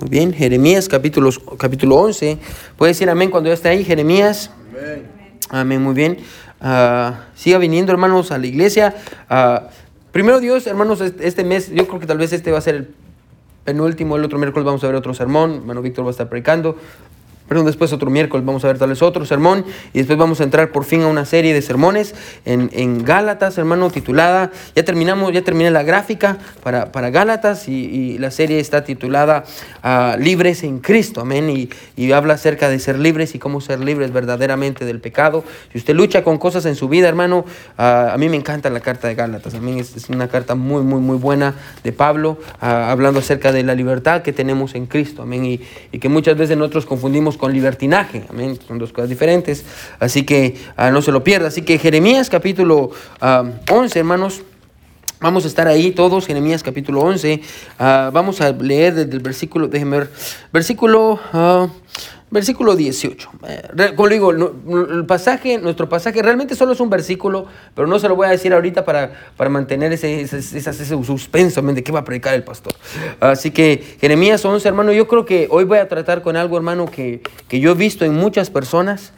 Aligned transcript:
Muy 0.00 0.10
bien, 0.10 0.32
Jeremías 0.32 0.88
capítulo, 0.88 1.30
capítulo 1.56 1.96
11. 1.96 2.38
Puede 2.76 2.90
decir 2.90 3.08
amén 3.08 3.30
cuando 3.30 3.48
ya 3.48 3.54
esté 3.54 3.68
ahí, 3.68 3.84
Jeremías. 3.84 4.50
Amén. 4.68 5.06
Amén, 5.50 5.82
muy 5.82 5.94
bien. 5.94 6.18
Ah, 6.60 7.26
siga 7.36 7.58
viniendo, 7.58 7.92
hermanos, 7.92 8.32
a 8.32 8.38
la 8.38 8.46
iglesia. 8.46 8.96
Ah, 9.30 9.68
primero 10.10 10.40
Dios, 10.40 10.66
hermanos, 10.66 11.00
este 11.00 11.28
este 11.28 11.44
mes, 11.44 11.70
yo 11.72 11.86
creo 11.86 12.00
que 12.00 12.06
tal 12.06 12.18
vez 12.18 12.32
este 12.32 12.50
va 12.50 12.58
a 12.58 12.60
ser 12.60 12.74
el 12.74 12.94
penúltimo, 13.62 14.16
el 14.16 14.24
otro 14.24 14.36
miércoles 14.36 14.66
vamos 14.66 14.82
a 14.82 14.88
ver 14.88 14.96
otro 14.96 15.14
sermón, 15.14 15.54
hermano 15.58 15.80
Víctor 15.80 16.04
va 16.04 16.08
a 16.08 16.10
estar 16.10 16.28
predicando. 16.28 16.76
Después 17.62 17.92
otro 17.92 18.10
miércoles 18.10 18.44
vamos 18.44 18.64
a 18.64 18.68
ver 18.68 18.78
tal 18.78 18.88
vez 18.88 19.02
otro 19.02 19.24
sermón 19.26 19.64
y 19.92 19.98
después 19.98 20.18
vamos 20.18 20.40
a 20.40 20.44
entrar 20.44 20.72
por 20.72 20.84
fin 20.84 21.02
a 21.02 21.06
una 21.06 21.24
serie 21.24 21.54
de 21.54 21.62
sermones 21.62 22.14
en, 22.44 22.70
en 22.72 23.04
Gálatas, 23.04 23.58
hermano, 23.58 23.90
titulada, 23.90 24.50
ya 24.74 24.84
terminamos, 24.84 25.32
ya 25.32 25.42
terminé 25.42 25.70
la 25.70 25.82
gráfica 25.82 26.38
para, 26.62 26.90
para 26.90 27.10
Gálatas 27.10 27.68
y, 27.68 27.74
y 27.74 28.18
la 28.18 28.30
serie 28.30 28.58
está 28.58 28.82
titulada 28.82 29.44
ah, 29.82 30.16
Libres 30.18 30.64
en 30.64 30.80
Cristo, 30.80 31.20
amén, 31.20 31.50
y, 31.50 31.68
y 31.96 32.12
habla 32.12 32.34
acerca 32.34 32.68
de 32.68 32.78
ser 32.78 32.98
libres 32.98 33.34
y 33.34 33.38
cómo 33.38 33.60
ser 33.60 33.80
libres 33.80 34.12
verdaderamente 34.12 34.84
del 34.84 35.00
pecado. 35.00 35.44
Si 35.72 35.78
usted 35.78 35.94
lucha 35.94 36.24
con 36.24 36.38
cosas 36.38 36.64
en 36.66 36.74
su 36.74 36.88
vida, 36.88 37.08
hermano, 37.08 37.44
ah, 37.76 38.10
a 38.12 38.18
mí 38.18 38.28
me 38.28 38.36
encanta 38.36 38.70
la 38.70 38.80
carta 38.80 39.08
de 39.08 39.14
Gálatas, 39.14 39.54
amén, 39.54 39.78
es, 39.78 39.94
es 39.96 40.08
una 40.08 40.28
carta 40.28 40.54
muy, 40.54 40.82
muy, 40.82 41.00
muy 41.00 41.18
buena 41.18 41.54
de 41.82 41.92
Pablo, 41.92 42.38
ah, 42.60 42.90
hablando 42.90 43.20
acerca 43.20 43.52
de 43.52 43.62
la 43.62 43.74
libertad 43.74 44.22
que 44.22 44.32
tenemos 44.32 44.74
en 44.74 44.86
Cristo, 44.86 45.22
amén, 45.22 45.44
y, 45.44 45.60
y 45.92 45.98
que 45.98 46.08
muchas 46.08 46.36
veces 46.36 46.56
nosotros 46.56 46.86
confundimos 46.86 47.36
con 47.36 47.43
libertinaje, 47.52 48.24
amén, 48.28 48.58
son 48.66 48.78
dos 48.78 48.92
cosas 48.92 49.08
diferentes, 49.08 49.64
así 50.00 50.24
que 50.24 50.56
ah, 50.76 50.90
no 50.90 51.02
se 51.02 51.12
lo 51.12 51.22
pierda. 51.22 51.48
Así 51.48 51.62
que 51.62 51.78
Jeremías 51.78 52.30
capítulo 52.30 52.90
ah, 53.20 53.44
11, 53.70 53.98
hermanos, 53.98 54.42
vamos 55.20 55.44
a 55.44 55.48
estar 55.48 55.68
ahí 55.68 55.90
todos, 55.90 56.26
Jeremías 56.26 56.62
capítulo 56.62 57.00
11, 57.00 57.40
ah, 57.78 58.10
vamos 58.12 58.40
a 58.40 58.52
leer 58.52 58.94
desde 58.94 59.12
el 59.12 59.20
versículo, 59.20 59.68
déjenme 59.68 59.98
ver, 59.98 60.10
versículo... 60.52 61.20
Versículo 62.30 62.74
18. 62.74 63.30
Eh, 63.46 63.92
Como 63.94 64.08
digo, 64.08 64.30
el 64.32 65.06
pasaje, 65.06 65.58
nuestro 65.58 65.88
pasaje 65.88 66.20
realmente 66.20 66.56
solo 66.56 66.72
es 66.72 66.80
un 66.80 66.90
versículo, 66.90 67.46
pero 67.74 67.86
no 67.86 67.98
se 68.00 68.08
lo 68.08 68.16
voy 68.16 68.26
a 68.26 68.30
decir 68.30 68.52
ahorita 68.52 68.84
para, 68.84 69.12
para 69.36 69.50
mantener 69.50 69.92
ese, 69.92 70.20
ese, 70.22 70.38
ese- 70.38 70.58
ese 70.70 70.84
suspenso 71.04 71.62
de 71.62 71.84
qué 71.84 71.92
va 71.92 72.00
a 72.00 72.04
predicar 72.04 72.34
el 72.34 72.42
pastor. 72.42 72.72
Así 73.20 73.52
que 73.52 73.96
Jeremías 74.00 74.44
11, 74.44 74.66
hermano, 74.66 74.92
yo 74.92 75.06
creo 75.06 75.24
que 75.24 75.46
hoy 75.50 75.62
voy 75.64 75.78
a 75.78 75.86
tratar 75.88 76.22
con 76.22 76.36
algo, 76.36 76.56
hermano, 76.56 76.86
que, 76.86 77.20
que 77.46 77.60
yo 77.60 77.70
he 77.72 77.74
visto 77.74 78.04
en 78.04 78.14
muchas 78.14 78.50
personas. 78.50 79.12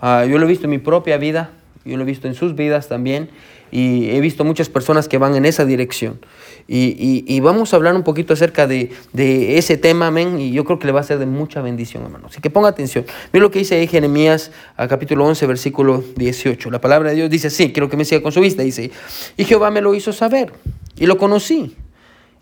Ah, 0.00 0.24
yo 0.24 0.38
lo 0.38 0.46
he 0.46 0.48
visto 0.48 0.64
en 0.64 0.70
mi 0.70 0.78
propia 0.78 1.18
vida, 1.18 1.50
yo 1.84 1.96
lo 1.98 2.04
he 2.04 2.06
visto 2.06 2.26
en 2.26 2.34
sus 2.34 2.54
vidas 2.54 2.88
también, 2.88 3.28
y 3.72 4.10
he 4.10 4.20
visto 4.20 4.44
muchas 4.44 4.68
personas 4.68 5.08
que 5.08 5.18
van 5.18 5.34
en 5.34 5.44
esa 5.44 5.64
dirección. 5.64 6.20
Y, 6.68 6.94
y- 6.96 7.24
y 7.26 7.40
vamos 7.40 7.72
a 7.72 7.76
hablar 7.76 7.96
un 7.96 8.04
poquito 8.04 8.34
acerca 8.34 8.68
de, 8.68 8.90
de 9.12 9.58
ese 9.58 9.76
tema, 9.76 10.06
amén, 10.06 10.38
y 10.38 10.52
yo 10.52 10.64
creo 10.64 10.78
que 10.78 10.86
le 10.86 10.92
va 10.92 11.00
a 11.00 11.02
ser 11.02 11.18
de 11.18 11.26
mucha 11.26 11.60
bendición, 11.60 12.04
hermano. 12.04 12.28
Así 12.28 12.40
que 12.40 12.50
ponga 12.50 12.68
atención. 12.68 13.04
Mira 13.32 13.42
lo 13.42 13.50
que 13.50 13.58
dice 13.58 13.84
Jeremías, 13.88 14.52
capítulo 14.76 15.24
11, 15.26 15.46
versículo 15.46 16.04
18. 16.16 16.70
La 16.70 16.80
palabra 16.80 17.10
de 17.10 17.16
Dios 17.16 17.30
dice 17.30 17.48
así, 17.48 17.72
quiero 17.72 17.88
que 17.88 17.96
me 17.96 18.04
siga 18.04 18.22
con 18.22 18.30
su 18.30 18.40
vista, 18.40 18.62
dice, 18.62 18.92
y 19.36 19.44
Jehová 19.44 19.70
me 19.72 19.80
lo 19.80 19.94
hizo 19.94 20.12
saber, 20.12 20.52
y 20.96 21.06
lo 21.06 21.18
conocí. 21.18 21.74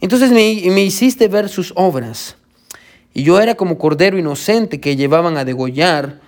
Entonces 0.03 0.31
me, 0.33 0.61
me 0.71 0.83
hiciste 0.83 1.29
ver 1.29 1.49
sus 1.49 1.73
obras. 1.77 2.37
Y 3.15 3.23
yo 3.23 3.41
era 3.41 3.55
como 3.55 3.79
cordero 3.79 4.19
inocente 4.19 4.81
que 4.81 4.97
llevaban 4.97 5.37
a 5.37 5.45
degollar, 5.45 6.21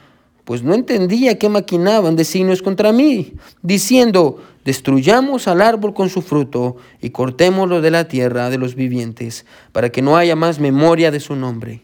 pues 0.44 0.62
no 0.62 0.74
entendía 0.74 1.38
que 1.38 1.48
maquinaban 1.48 2.16
designios 2.16 2.62
contra 2.62 2.92
mí, 2.92 3.34
diciendo, 3.62 4.42
destruyamos 4.64 5.48
al 5.48 5.62
árbol 5.62 5.94
con 5.94 6.08
su 6.08 6.22
fruto 6.22 6.76
y 7.00 7.10
cortémoslo 7.10 7.80
de 7.80 7.90
la 7.90 8.08
tierra 8.08 8.50
de 8.50 8.58
los 8.58 8.74
vivientes, 8.74 9.46
para 9.72 9.90
que 9.90 10.02
no 10.02 10.16
haya 10.16 10.36
más 10.36 10.58
memoria 10.58 11.10
de 11.10 11.20
su 11.20 11.36
nombre. 11.36 11.82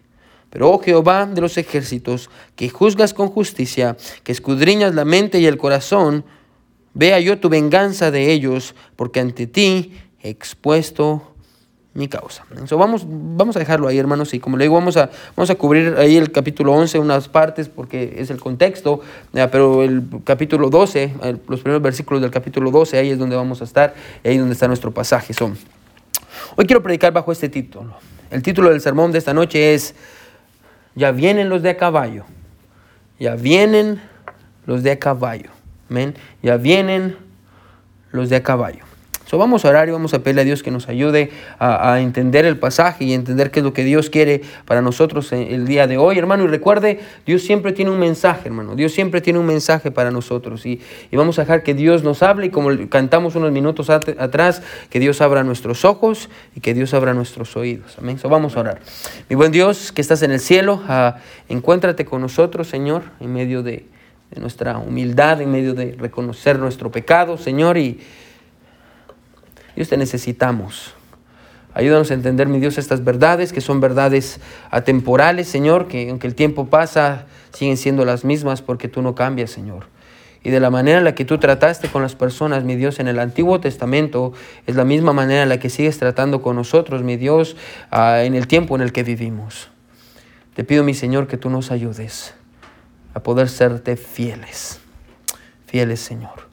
Pero, 0.51 0.71
oh 0.71 0.79
Jehová 0.79 1.27
de 1.27 1.41
los 1.41 1.59
ejércitos, 1.59 2.31
que 2.57 2.71
juzgas 2.71 3.13
con 3.15 3.29
justicia, 3.29 3.97
que 4.25 4.33
escudriñas 4.33 4.95
la 4.95 5.05
mente 5.05 5.41
y 5.41 5.47
el 5.47 5.59
corazón, 5.59 6.25
vea 6.95 7.21
yo 7.21 7.39
tu 7.39 7.49
venganza 7.49 8.11
de 8.11 8.33
ellos, 8.33 8.75
porque 8.97 9.21
ante 9.21 9.47
ti 9.47 9.93
he 10.23 10.31
expuesto 10.31 11.35
mi 11.95 12.07
causa. 12.07 12.45
So, 12.67 12.77
vamos, 12.79 13.05
vamos 13.09 13.57
a 13.57 13.59
dejarlo 13.59 13.89
ahí, 13.89 13.99
hermanos, 13.99 14.33
y 14.35 14.39
como 14.41 14.57
le 14.57 14.65
digo, 14.65 14.75
vamos 14.77 14.97
a, 14.97 15.11
vamos 15.35 15.51
a 15.51 15.55
cubrir 15.57 15.97
ahí 15.99 16.17
el 16.17 16.31
capítulo 16.31 16.73
11, 16.75 16.99
unas 17.01 17.29
partes, 17.29 17.69
porque 17.69 18.15
es 18.19 18.31
el 18.31 18.39
contexto, 18.39 19.01
pero 19.33 19.83
el 19.83 20.05
capítulo 20.25 20.71
12, 20.71 21.15
el- 21.23 21.41
los 21.49 21.61
primeros 21.61 21.83
versículos 21.83 22.21
del 22.23 22.31
capítulo 22.31 22.71
12, 22.71 22.99
ahí 22.99 23.11
es 23.11 23.19
donde 23.19 23.35
vamos 23.35 23.61
a 23.63 23.65
estar, 23.65 23.95
y 24.23 24.29
ahí 24.29 24.35
es 24.35 24.41
donde 24.41 24.53
está 24.53 24.69
nuestro 24.69 24.93
pasaje. 24.93 25.33
So, 25.35 25.51
hoy 26.57 26.67
quiero 26.67 26.83
predicar 26.83 27.13
bajo 27.13 27.33
este 27.33 27.49
título. 27.49 27.95
El 28.31 28.43
título 28.43 28.71
del 28.71 28.81
sermón 28.81 29.11
de 29.11 29.19
esta 29.19 29.35
noche 29.35 29.75
es, 29.75 29.95
ya 30.95 31.11
vienen 31.11 31.49
los 31.49 31.63
de 31.63 31.71
a 31.71 31.77
caballo, 31.77 32.25
ya 33.19 33.35
vienen 33.35 34.01
los 34.67 34.83
de 34.83 34.93
a 34.93 34.99
caballo, 34.99 35.51
ya 36.43 36.57
vienen 36.59 37.17
los 38.13 38.29
de 38.29 38.37
a 38.37 38.43
caballo. 38.43 38.85
So, 39.29 39.37
vamos 39.37 39.67
a 39.67 39.69
orar 39.69 39.91
y 39.91 39.93
vamos 39.93 40.15
a 40.15 40.21
pedirle 40.21 40.41
a 40.41 40.45
Dios 40.45 40.63
que 40.63 40.71
nos 40.71 40.89
ayude 40.89 41.31
a, 41.59 42.01
entender 42.01 42.47
el 42.47 42.57
pasaje 42.57 43.05
y 43.05 43.13
entender 43.13 43.51
qué 43.51 43.61
es 43.61 43.65
lo 43.65 43.75
que 43.75 43.85
Dios 43.85 44.09
quiere 44.09 44.41
para 44.65 44.81
nosotros 44.81 45.31
el 45.33 45.67
día 45.67 45.87
de 45.87 45.99
hoy, 45.99 46.17
hermano. 46.17 46.45
Y 46.45 46.47
recuerde, 46.47 47.01
Dios 47.27 47.43
siempre 47.43 47.73
tiene 47.73 47.91
un 47.91 47.99
mensaje, 47.99 48.49
hermano. 48.49 48.75
Dios 48.75 48.93
siempre 48.93 49.21
tiene 49.21 49.39
un 49.39 49.45
mensaje 49.45 49.91
para 49.91 50.11
nosotros. 50.11 50.65
Y, 50.65 50.81
y 51.11 51.17
vamos 51.19 51.39
a 51.39 51.43
dejar 51.43 51.63
que 51.63 51.75
Dios 51.75 52.05
nos 52.05 52.23
hable 52.23 52.47
y 52.47 52.49
como 52.49 52.71
cantamos 52.89 53.35
unos 53.35 53.53
minutos 53.53 53.91
at- 53.91 54.19
atrás, 54.19 54.63
que 54.89 54.99
Dios 54.99 55.21
abra 55.21 55.45
nuestros 55.45 55.85
ojos 55.85 56.31
y 56.57 56.61
que 56.61 56.73
Dios 56.73 56.95
abra 56.95 57.13
nuestros 57.13 57.55
oídos. 57.55 57.97
Amén. 57.99 58.19
So, 58.19 58.31
vamos 58.31 58.57
a 58.57 58.61
orar. 58.61 58.81
Mi 59.29 59.37
buen 59.37 59.53
Dios, 59.53 59.93
que 59.93 60.01
estás 60.01 60.23
en 60.23 60.31
el 60.31 60.41
cielo, 60.41 60.83
ah, 60.89 61.19
encuéntrate 61.51 62.07
con 62.07 62.23
nosotros, 62.23 62.67
Señor, 62.69 63.03
en 63.21 63.35
medio 63.35 63.63
de, 63.63 63.85
de 64.31 64.41
nuestra 64.41 64.79
humildad, 64.79 65.43
en 65.43 65.53
medio 65.53 65.75
de 65.75 65.97
reconocer 65.99 66.59
nuestro 66.59 66.91
pecado, 66.91 67.37
Señor, 67.37 67.77
y 67.77 68.01
Dios 69.79 69.91
te 69.91 69.97
necesitamos. 69.97 70.93
Ayúdanos 71.73 72.11
a 72.11 72.15
entender, 72.15 72.49
mi 72.49 72.59
Dios, 72.59 72.79
estas 72.79 73.05
verdades 73.05 73.53
que 73.53 73.61
son 73.61 73.81
verdades 73.81 74.41
atemporales, 74.73 75.47
Señor, 75.47 75.87
que 75.87 76.11
aunque 76.11 76.27
el 76.27 76.35
tiempo 76.35 76.67
pasa, 76.67 77.27
siguen 77.53 77.77
siendo 77.77 78.05
las 78.05 78.25
mismas 78.25 78.61
porque 78.61 78.89
tú 78.89 79.03
no 79.03 79.15
cambias, 79.15 79.53
Señor. 79.53 79.87
Y 80.43 80.51
de 80.51 80.59
la 80.59 80.71
manera 80.71 80.99
en 80.99 81.05
la 81.05 81.15
que 81.15 81.25
tú 81.25 81.39
trataste 81.39 81.87
con 81.87 82.03
las 82.03 82.17
personas, 82.17 82.65
mi 82.65 82.75
Dios, 82.75 82.99
en 82.99 83.07
el 83.07 83.21
Antiguo 83.21 83.61
Testamento, 83.61 84.33
es 84.67 84.75
la 84.75 84.85
misma 84.85 85.13
manera 85.13 85.45
en 85.45 85.49
la 85.49 85.61
que 85.61 85.71
sigues 85.71 85.97
tratando 85.97 86.43
con 86.43 86.57
nosotros, 86.57 87.05
mi 87.05 87.17
Dios, 87.17 87.55
ah, 87.93 88.25
en 88.25 88.35
el 88.35 88.49
tiempo 88.49 88.75
en 88.75 88.83
el 88.83 88.91
que 88.91 89.05
vivimos. 89.05 89.71
Te 90.57 90.65
pido, 90.65 90.83
mi 90.83 90.95
Señor, 90.95 91.29
que 91.29 91.37
tú 91.37 91.51
nos 91.51 91.71
ayudes 91.71 92.35
a 93.15 93.23
poder 93.23 93.49
serte 93.49 93.95
fieles. 93.95 94.81
Fieles, 95.67 96.01
Señor 96.01 96.48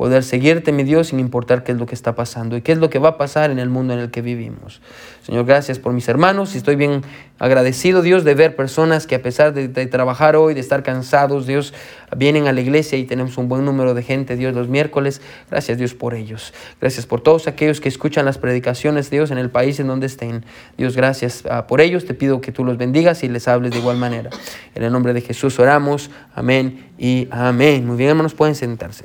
poder 0.00 0.24
seguirte, 0.24 0.72
mi 0.72 0.82
Dios, 0.82 1.08
sin 1.08 1.20
importar 1.20 1.62
qué 1.62 1.72
es 1.72 1.78
lo 1.78 1.84
que 1.84 1.94
está 1.94 2.14
pasando 2.14 2.56
y 2.56 2.62
qué 2.62 2.72
es 2.72 2.78
lo 2.78 2.88
que 2.88 2.98
va 2.98 3.10
a 3.10 3.18
pasar 3.18 3.50
en 3.50 3.58
el 3.58 3.68
mundo 3.68 3.92
en 3.92 3.98
el 3.98 4.10
que 4.10 4.22
vivimos. 4.22 4.80
Señor, 5.20 5.44
gracias 5.44 5.78
por 5.78 5.92
mis 5.92 6.08
hermanos 6.08 6.54
y 6.54 6.56
estoy 6.56 6.74
bien 6.74 7.02
agradecido, 7.38 8.00
Dios, 8.00 8.24
de 8.24 8.34
ver 8.34 8.56
personas 8.56 9.06
que 9.06 9.16
a 9.16 9.22
pesar 9.22 9.52
de, 9.52 9.68
trabajar 9.88 10.36
hoy, 10.36 10.54
de 10.54 10.60
estar 10.60 10.82
cansados, 10.82 11.46
Dios, 11.46 11.74
vienen 12.16 12.46
a 12.46 12.54
la 12.54 12.62
iglesia 12.62 12.96
y 12.96 13.04
tenemos 13.04 13.36
un 13.36 13.50
buen 13.50 13.66
número 13.66 13.92
de 13.92 14.02
gente, 14.02 14.36
Dios, 14.36 14.54
los 14.54 14.68
miércoles. 14.68 15.20
Gracias, 15.50 15.76
Dios, 15.76 15.92
por 15.92 16.14
ellos. 16.14 16.54
Gracias 16.80 17.04
por 17.04 17.20
todos 17.20 17.46
aquellos 17.46 17.82
que 17.82 17.90
escuchan 17.90 18.24
las 18.24 18.38
predicaciones, 18.38 19.10
Dios, 19.10 19.30
en 19.30 19.36
el 19.36 19.50
país 19.50 19.80
en 19.80 19.86
donde 19.86 20.06
estén. 20.06 20.46
Dios, 20.78 20.96
gracias 20.96 21.44
ah, 21.50 21.66
por 21.66 21.82
ellos. 21.82 22.06
Te 22.06 22.14
pido 22.14 22.40
que 22.40 22.52
tú 22.52 22.64
los 22.64 22.78
bendigas 22.78 23.22
y 23.22 23.28
les 23.28 23.46
hables 23.48 23.72
de 23.72 23.80
igual 23.80 23.98
manera. 23.98 24.30
En 24.74 24.82
el 24.82 24.92
nombre 24.92 25.12
de 25.12 25.20
Jesús 25.20 25.58
oramos. 25.58 26.10
Amén 26.34 26.88
y 26.96 27.28
amén. 27.30 27.86
Muy 27.86 27.98
bien, 27.98 28.08
hermanos, 28.08 28.32
pueden 28.32 28.54
sentarse. 28.54 29.04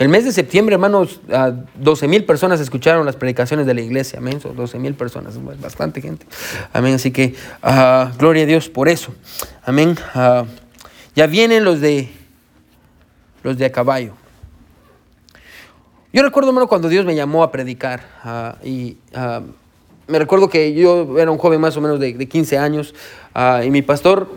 El 0.00 0.08
mes 0.08 0.24
de 0.24 0.32
septiembre, 0.32 0.72
hermanos, 0.72 1.20
a 1.30 1.52
12 1.74 2.08
mil 2.08 2.24
personas 2.24 2.58
escucharon 2.58 3.04
las 3.04 3.16
predicaciones 3.16 3.66
de 3.66 3.74
la 3.74 3.82
iglesia. 3.82 4.18
Amén. 4.18 4.40
Son 4.40 4.56
12 4.56 4.78
mil 4.78 4.94
personas, 4.94 5.34
bastante 5.60 6.00
gente. 6.00 6.24
Amén. 6.72 6.94
Así 6.94 7.10
que, 7.10 7.34
ah, 7.62 8.10
gloria 8.18 8.44
a 8.44 8.46
Dios 8.46 8.70
por 8.70 8.88
eso. 8.88 9.12
Amén. 9.62 9.98
Ah, 10.14 10.46
ya 11.14 11.26
vienen 11.26 11.64
los 11.64 11.82
de 11.82 12.08
los 13.42 13.58
de 13.58 13.66
a 13.66 13.72
caballo. 13.72 14.14
Yo 16.14 16.22
recuerdo, 16.22 16.48
hermano, 16.48 16.66
cuando 16.66 16.88
Dios 16.88 17.04
me 17.04 17.14
llamó 17.14 17.42
a 17.42 17.52
predicar. 17.52 18.00
ah, 18.24 18.56
y 18.64 18.96
me 20.06 20.18
recuerdo 20.18 20.48
que 20.48 20.72
yo 20.72 21.18
era 21.18 21.30
un 21.30 21.36
joven 21.36 21.60
más 21.60 21.76
o 21.76 21.82
menos 21.82 22.00
de, 22.00 22.14
de 22.14 22.26
15 22.26 22.56
años. 22.56 22.94
y 23.62 23.70
mi 23.70 23.82
pastor 23.82 24.30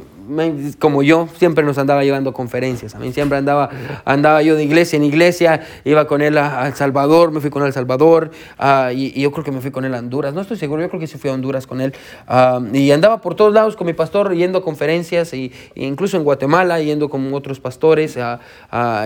como 0.79 1.03
yo, 1.03 1.27
siempre 1.37 1.63
nos 1.63 1.77
andaba 1.77 2.03
llevando 2.03 2.33
conferencias. 2.33 2.95
A 2.95 2.99
mí 2.99 3.11
siempre 3.11 3.37
andaba, 3.37 3.69
andaba 4.05 4.41
yo 4.41 4.55
de 4.55 4.63
iglesia 4.63 4.97
en 4.97 5.03
iglesia, 5.03 5.61
iba 5.83 6.07
con 6.07 6.21
él 6.21 6.37
a, 6.37 6.67
El 6.67 6.73
Salvador, 6.75 7.31
me 7.31 7.39
fui 7.39 7.49
con 7.49 7.61
él 7.61 7.65
a 7.65 7.67
El 7.67 7.73
Salvador, 7.73 8.31
ah, 8.57 8.91
y, 8.93 9.19
yo 9.19 9.31
creo 9.31 9.43
que 9.43 9.51
me 9.51 9.61
fui 9.61 9.71
con 9.71 9.85
él 9.85 9.93
a 9.93 9.99
Honduras. 9.99 10.33
No 10.33 10.41
estoy 10.41 10.57
seguro, 10.57 10.81
yo 10.81 10.89
creo 10.89 10.99
que 10.99 11.07
sí 11.07 11.17
fui 11.17 11.29
a 11.29 11.33
Honduras 11.33 11.67
con 11.67 11.81
él. 11.81 11.93
Ah, 12.27 12.61
y 12.73 12.91
andaba 12.91 13.21
por 13.21 13.35
todos 13.35 13.53
lados 13.53 13.75
con 13.75 13.87
mi 13.87 13.93
pastor 13.93 14.33
yendo 14.33 14.59
a 14.59 14.63
conferencias, 14.63 15.33
y, 15.33 15.51
e 15.75 15.85
incluso 15.85 16.17
en 16.17 16.23
Guatemala, 16.23 16.79
yendo 16.81 17.09
con 17.09 17.33
otros 17.33 17.59
pastores, 17.59 18.17
a, 18.17 18.39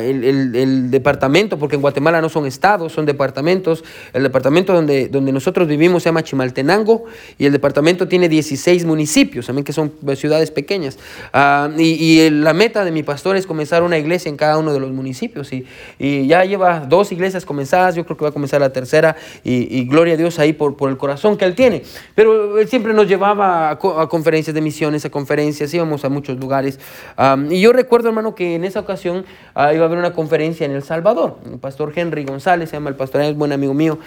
el, 0.01 0.23
el, 0.23 0.91
departamento, 0.91 1.57
porque 1.57 1.75
en 1.75 1.81
Guatemala 1.81 2.21
no 2.21 2.29
son 2.29 2.45
estados, 2.45 2.93
son 2.93 3.05
departamentos. 3.05 3.83
El 4.13 4.23
departamento 4.23 4.73
donde, 4.73 5.07
donde 5.07 5.31
nosotros 5.31 5.67
vivimos 5.67 6.03
se 6.03 6.09
llama 6.09 6.23
Chimaltenango, 6.23 7.05
y 7.37 7.45
el 7.45 7.51
departamento 7.51 8.07
tiene 8.07 8.29
16 8.29 8.85
municipios, 8.85 9.47
también 9.47 9.65
que 9.65 9.73
son 9.73 9.91
ciudades 10.15 10.51
pequeñas. 10.51 10.97
Ah, 11.33 11.69
y, 11.77 12.29
la 12.29 12.53
meta 12.53 12.83
de 12.83 12.91
mi 12.91 13.03
pastor 13.03 13.35
es 13.35 13.45
comenzar 13.45 13.83
una 13.83 13.97
iglesia 13.97 14.29
en 14.29 14.37
cada 14.37 14.57
uno 14.57 14.73
de 14.73 14.79
los 14.79 14.91
municipios. 14.91 15.51
Y, 15.53 15.65
y 15.99 16.27
ya 16.27 16.43
lleva 16.45 16.81
dos 16.81 17.11
iglesias 17.11 17.45
comenzadas, 17.45 17.95
yo 17.95 18.05
creo 18.05 18.17
que 18.17 18.23
va 18.23 18.29
a 18.29 18.33
comenzar 18.33 18.61
la 18.61 18.71
tercera. 18.71 19.15
Y, 19.43 19.85
gloria 19.85 20.15
a 20.15 20.17
Dios 20.17 20.39
ahí 20.39 20.53
por, 20.53 20.75
por, 20.75 20.89
el 20.89 20.97
corazón 20.97 21.37
que 21.37 21.45
él 21.45 21.55
tiene. 21.55 21.83
Pero 22.15 22.57
él 22.57 22.67
siempre 22.67 22.93
nos 22.93 23.07
llevaba 23.07 23.69
a, 23.71 23.77
conferencias 23.77 24.53
de 24.53 24.61
misiones, 24.61 25.05
a 25.05 25.09
conferencias, 25.09 25.73
íbamos 25.73 26.03
a 26.05 26.09
muchos 26.09 26.37
lugares. 26.37 26.79
Ah, 27.15 27.37
y 27.49 27.61
yo 27.61 27.73
recuerdo, 27.73 28.09
hermano, 28.09 28.35
que 28.35 28.55
en 28.55 28.63
esa 28.63 28.79
ocasión 28.79 29.25
ah, 29.55 29.73
iba 29.73 29.83
a 29.83 29.87
haber 29.87 29.99
una 29.99 30.13
conferencia 30.13 30.65
en 30.65 30.71
El 30.71 30.83
Salvador. 30.83 31.37
El 31.45 31.59
pastor 31.59 31.93
Henry 31.95 32.25
González, 32.25 32.69
se 32.69 32.75
llama 32.75 32.89
el 32.89 32.95
pastor, 32.95 33.21
es 33.21 33.35
buen 33.35 33.51
amigo 33.51 33.73
mío. 33.73 33.99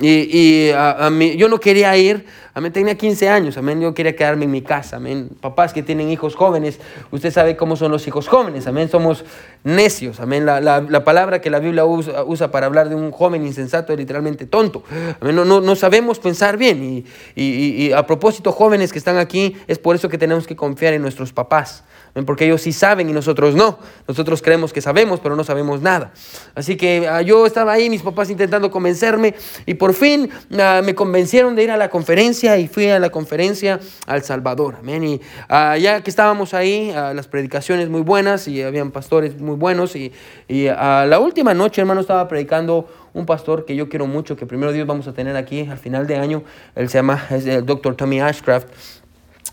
y 0.00 0.70
a, 0.70 1.10
mí, 1.10 1.36
yo 1.36 1.48
no 1.48 1.60
quería 1.60 1.96
ir 1.96 2.24
Amén. 2.56 2.72
Tenía 2.72 2.96
15 2.96 3.28
años. 3.28 3.58
Amén. 3.58 3.82
Yo 3.82 3.92
quería 3.92 4.16
quedarme 4.16 4.46
en 4.46 4.50
mi 4.50 4.62
casa. 4.62 4.96
Amén. 4.96 5.28
Papás 5.42 5.74
que 5.74 5.82
tienen 5.82 6.08
hijos 6.08 6.15
jóvenes, 6.18 6.80
usted 7.10 7.32
sabe 7.32 7.56
cómo 7.56 7.76
son 7.76 7.92
los 7.92 8.06
hijos 8.06 8.28
jóvenes. 8.28 8.66
Amén. 8.66 8.88
Somos 8.88 9.24
necios. 9.64 10.20
Amén. 10.20 10.46
La, 10.46 10.60
la, 10.60 11.04
palabra 11.04 11.40
que 11.40 11.50
la 11.50 11.58
Biblia 11.58 11.84
usa, 11.84 12.50
para 12.50 12.66
hablar 12.66 12.88
de 12.88 12.94
un 12.94 13.10
joven 13.10 13.46
insensato 13.46 13.92
es 13.92 13.98
literalmente 13.98 14.46
tonto. 14.46 14.82
Amén. 15.20 15.36
No, 15.36 15.44
no, 15.44 15.60
no 15.60 15.76
sabemos 15.76 16.18
pensar 16.18 16.56
bien. 16.56 16.82
Y, 16.82 17.04
y, 17.34 17.86
y 17.86 17.92
a 17.92 18.06
propósito, 18.06 18.52
jóvenes 18.52 18.92
que 18.92 18.98
están 18.98 19.18
aquí, 19.18 19.56
es 19.66 19.78
por 19.78 19.96
eso 19.96 20.08
que 20.08 20.18
tenemos 20.18 20.46
que 20.46 20.56
confiar 20.56 20.94
en 20.94 21.02
nuestros 21.02 21.32
papás 21.32 21.84
porque 22.24 22.46
ellos 22.46 22.62
sí 22.62 22.72
saben 22.72 23.10
y 23.10 23.12
nosotros 23.12 23.54
no. 23.54 23.78
Nosotros 24.08 24.40
creemos 24.40 24.72
que 24.72 24.80
sabemos, 24.80 25.20
pero 25.20 25.36
no 25.36 25.44
sabemos 25.44 25.82
nada. 25.82 26.12
Así 26.54 26.76
que 26.76 27.06
ah, 27.08 27.20
yo 27.20 27.44
estaba 27.44 27.72
ahí, 27.72 27.90
mis 27.90 28.02
papás 28.02 28.30
intentando 28.30 28.70
convencerme 28.70 29.34
y 29.66 29.74
por 29.74 29.92
fin 29.92 30.30
ah, 30.58 30.80
me 30.82 30.94
convencieron 30.94 31.54
de 31.54 31.64
ir 31.64 31.70
a 31.70 31.76
la 31.76 31.90
conferencia 31.90 32.56
y 32.56 32.68
fui 32.68 32.88
a 32.88 32.98
la 32.98 33.10
conferencia 33.10 33.80
al 34.06 34.22
Salvador. 34.22 34.76
Amén. 34.80 35.04
Y 35.04 35.20
ah, 35.48 35.76
ya 35.76 36.02
que 36.06 36.10
estábamos 36.10 36.54
ahí, 36.54 36.92
las 36.94 37.26
predicaciones 37.26 37.88
muy 37.88 38.00
buenas 38.00 38.46
y 38.46 38.62
habían 38.62 38.92
pastores 38.92 39.40
muy 39.40 39.56
buenos 39.56 39.96
y, 39.96 40.12
y 40.46 40.66
la 40.66 41.18
última 41.18 41.52
noche, 41.52 41.80
hermano, 41.80 42.00
estaba 42.00 42.28
predicando 42.28 42.88
un 43.12 43.26
pastor 43.26 43.64
que 43.64 43.74
yo 43.74 43.88
quiero 43.88 44.06
mucho, 44.06 44.36
que 44.36 44.46
primero 44.46 44.70
Dios 44.70 44.86
vamos 44.86 45.08
a 45.08 45.14
tener 45.14 45.34
aquí 45.34 45.66
al 45.68 45.78
final 45.78 46.06
de 46.06 46.14
año. 46.14 46.44
Él 46.76 46.88
se 46.88 46.98
llama, 46.98 47.26
es 47.30 47.44
el 47.44 47.66
doctor 47.66 47.96
Tommy 47.96 48.20
Ashcraft 48.20 48.68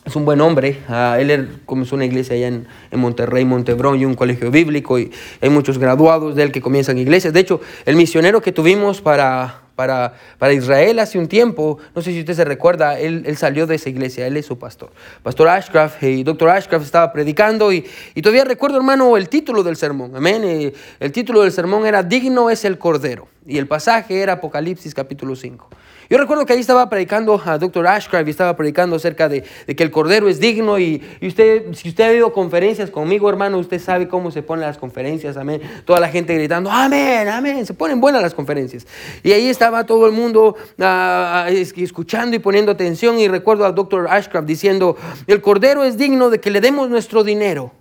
es 0.06 0.16
un 0.16 0.26
buen 0.26 0.42
hombre. 0.42 0.78
Uh, 0.88 1.16
él 1.20 1.62
comenzó 1.66 1.96
una 1.96 2.06
iglesia 2.06 2.36
allá 2.36 2.50
en, 2.50 2.68
en, 2.92 3.00
Monterrey, 3.00 3.46
Montebrón, 3.46 4.00
y 4.00 4.06
un 4.06 4.14
colegio 4.14 4.52
bíblico. 4.52 5.00
Y 5.00 5.12
hay 5.42 5.50
muchos 5.50 5.80
graduados 5.80 6.36
de 6.36 6.44
él 6.44 6.52
que 6.52 6.62
comienzan 6.62 7.00
iglesias. 7.00 7.34
De 7.34 7.40
hecho, 7.40 7.62
el 7.86 7.96
misionero 7.96 8.44
que 8.44 8.52
tuvimos 8.52 9.02
para, 9.02 9.63
para, 9.76 10.14
para 10.38 10.54
Israel 10.54 11.00
hace 11.00 11.18
un 11.18 11.28
tiempo, 11.28 11.80
no 11.96 12.02
sé 12.02 12.12
si 12.12 12.20
usted 12.20 12.34
se 12.34 12.46
recuerda, 12.46 13.00
él, 13.00 13.24
él, 13.26 13.38
salió 13.38 13.66
de 13.66 13.76
esa 13.76 13.90
iglesia, 13.90 14.28
él 14.28 14.38
es 14.38 14.46
su 14.46 14.58
pastor. 14.60 14.92
Pastor 15.24 15.48
Ashcraft 15.50 16.04
y 16.04 16.24
doctor 16.24 16.50
Ashcraft 16.50 16.86
estaba 16.86 17.12
predicando 17.12 17.72
y, 17.74 17.86
y 18.14 18.22
todavía 18.22 18.46
recuerdo, 18.46 18.78
hermano, 18.78 19.18
el 19.18 19.30
título 19.30 19.64
del 19.64 19.76
sermón. 19.76 20.16
Amén. 20.16 20.44
Eh, 20.44 20.74
el 21.00 21.12
título 21.12 21.42
del 21.42 21.52
sermón 21.52 21.86
era 21.86 22.04
Digno 22.04 22.50
es 22.50 22.66
el 22.66 22.78
Cordero. 22.78 23.28
Y 23.46 23.58
el 23.58 23.68
pasaje 23.68 24.22
era 24.22 24.34
Apocalipsis 24.34 24.94
capítulo 24.94 25.36
5. 25.36 25.68
Yo 26.14 26.20
recuerdo 26.20 26.46
que 26.46 26.54
ahí 26.54 26.60
estaba 26.60 26.88
predicando 26.90 27.42
a 27.44 27.58
Dr. 27.58 27.88
Ashcraft 27.88 28.28
y 28.28 28.30
estaba 28.30 28.56
predicando 28.56 28.98
acerca 28.98 29.28
de, 29.28 29.42
que 29.42 29.82
el 29.82 29.90
Cordero 29.90 30.30
es 30.30 30.40
digno 30.40 30.78
y, 30.78 31.02
usted, 31.24 31.74
si 31.74 31.90
usted 31.90 32.04
ha 32.04 32.14
ido 32.14 32.32
conferencias 32.32 32.92
conmigo, 32.92 33.28
hermano, 33.32 33.58
usted 33.58 33.82
sabe 33.82 34.08
cómo 34.08 34.30
se 34.30 34.44
ponen 34.44 34.64
las 34.64 34.78
conferencias, 34.78 35.38
amén. 35.38 35.60
Toda 35.86 36.00
la 36.00 36.10
gente 36.10 36.36
gritando, 36.36 36.70
amén, 36.70 37.28
amén, 37.28 37.66
se 37.66 37.74
ponen 37.74 38.00
buenas 38.00 38.22
las 38.22 38.36
conferencias. 38.36 38.86
Y 39.24 39.32
ahí 39.32 39.50
estaba 39.50 39.88
todo 39.88 40.06
el 40.06 40.12
mundo 40.12 40.56
ah, 40.80 41.46
ah, 41.48 41.50
escuchando 41.50 42.36
y 42.36 42.40
poniendo 42.40 42.72
atención 42.72 43.18
y 43.18 43.28
recuerdo 43.28 43.66
al 43.66 43.74
Dr. 43.74 44.06
Ashcraft 44.08 44.48
diciendo, 44.48 44.96
el 45.26 45.42
Cordero 45.42 45.84
es 45.84 45.98
digno 45.98 46.30
de 46.30 46.40
que 46.40 46.52
le 46.52 46.62
demos 46.62 46.92
nuestro 46.92 47.24
dinero. 47.24 47.72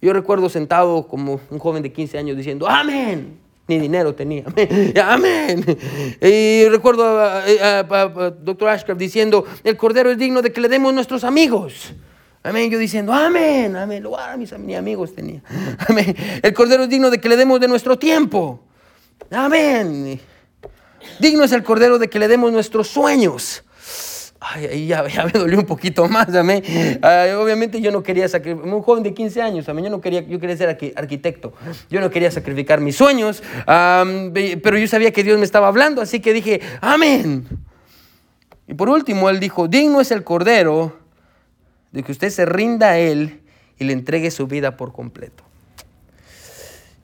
Yo 0.00 0.12
recuerdo 0.12 0.48
sentado 0.48 1.08
como 1.08 1.40
un 1.50 1.58
joven 1.58 1.82
de 1.82 1.90
15 1.90 2.16
años 2.16 2.36
diciendo, 2.36 2.68
amén 2.68 3.44
ni 3.68 3.78
dinero 3.78 4.14
tenía. 4.14 4.44
Amén. 5.04 5.64
Y 6.20 6.68
recuerdo 6.68 7.20
a, 7.20 8.32
doctor 8.42 8.68
Ashcraft 8.68 9.00
diciendo, 9.00 9.44
el 9.64 9.76
cordero 9.76 10.10
es 10.10 10.18
digno 10.18 10.42
de 10.42 10.52
que 10.52 10.60
le 10.60 10.68
demos 10.68 10.94
nuestros 10.94 11.24
amigos. 11.24 11.92
Amén. 12.42 12.70
Yo 12.70 12.78
diciendo, 12.78 13.12
amén, 13.12 13.74
amén. 13.76 14.02
Lo 14.02 14.16
mis 14.38 14.52
amigos 14.52 15.14
tenía. 15.14 15.42
Amén. 15.88 16.14
El 16.42 16.52
cordero 16.54 16.84
es 16.84 16.88
digno 16.88 17.10
de 17.10 17.20
que 17.20 17.28
le 17.28 17.36
demos 17.36 17.58
de 17.58 17.66
nuestro 17.66 17.98
tiempo. 17.98 18.60
Amén. 19.30 20.20
Digno 21.18 21.42
es 21.42 21.52
el 21.52 21.64
cordero 21.64 21.98
de 21.98 22.08
que 22.08 22.20
le 22.20 22.28
demos 22.28 22.52
nuestros 22.52 22.86
sueños. 22.86 23.64
Ay, 24.38 24.66
ahí 24.66 24.86
ya, 24.86 25.02
me 25.02 25.38
dolió 25.38 25.58
un 25.58 25.64
poquito 25.64 26.08
más, 26.08 26.34
amén. 26.34 26.62
obviamente 27.38 27.80
yo 27.80 27.90
no 27.90 28.02
quería 28.02 28.28
sacrificar, 28.28 28.72
un 28.72 28.82
joven 28.82 29.02
de 29.02 29.14
15 29.14 29.42
años, 29.42 29.68
amén, 29.68 29.84
yo 29.84 29.90
no 29.90 30.00
quería, 30.00 30.20
yo 30.20 30.38
quería 30.38 30.56
ser 30.56 30.68
arquitecto, 30.94 31.54
yo 31.88 32.00
no 32.00 32.10
quería 32.10 32.30
sacrificar 32.30 32.80
mis 32.80 32.96
sueños, 32.96 33.42
pero 33.64 34.78
yo 34.78 34.86
sabía 34.88 35.10
que 35.10 35.24
Dios 35.24 35.38
me 35.38 35.44
estaba 35.44 35.68
hablando, 35.68 36.02
así 36.02 36.20
que 36.20 36.32
dije, 36.32 36.60
amén. 36.80 37.46
Y 38.68 38.74
por 38.74 38.88
último, 38.88 39.30
él 39.30 39.40
dijo, 39.40 39.68
digno 39.68 40.00
es 40.00 40.10
el 40.10 40.24
Cordero 40.24 40.96
de 41.92 42.02
que 42.02 42.12
usted 42.12 42.30
se 42.30 42.44
rinda 42.44 42.90
a 42.90 42.98
Él 42.98 43.40
y 43.78 43.84
le 43.84 43.92
entregue 43.92 44.30
su 44.30 44.46
vida 44.46 44.76
por 44.76 44.92
completo. 44.92 45.44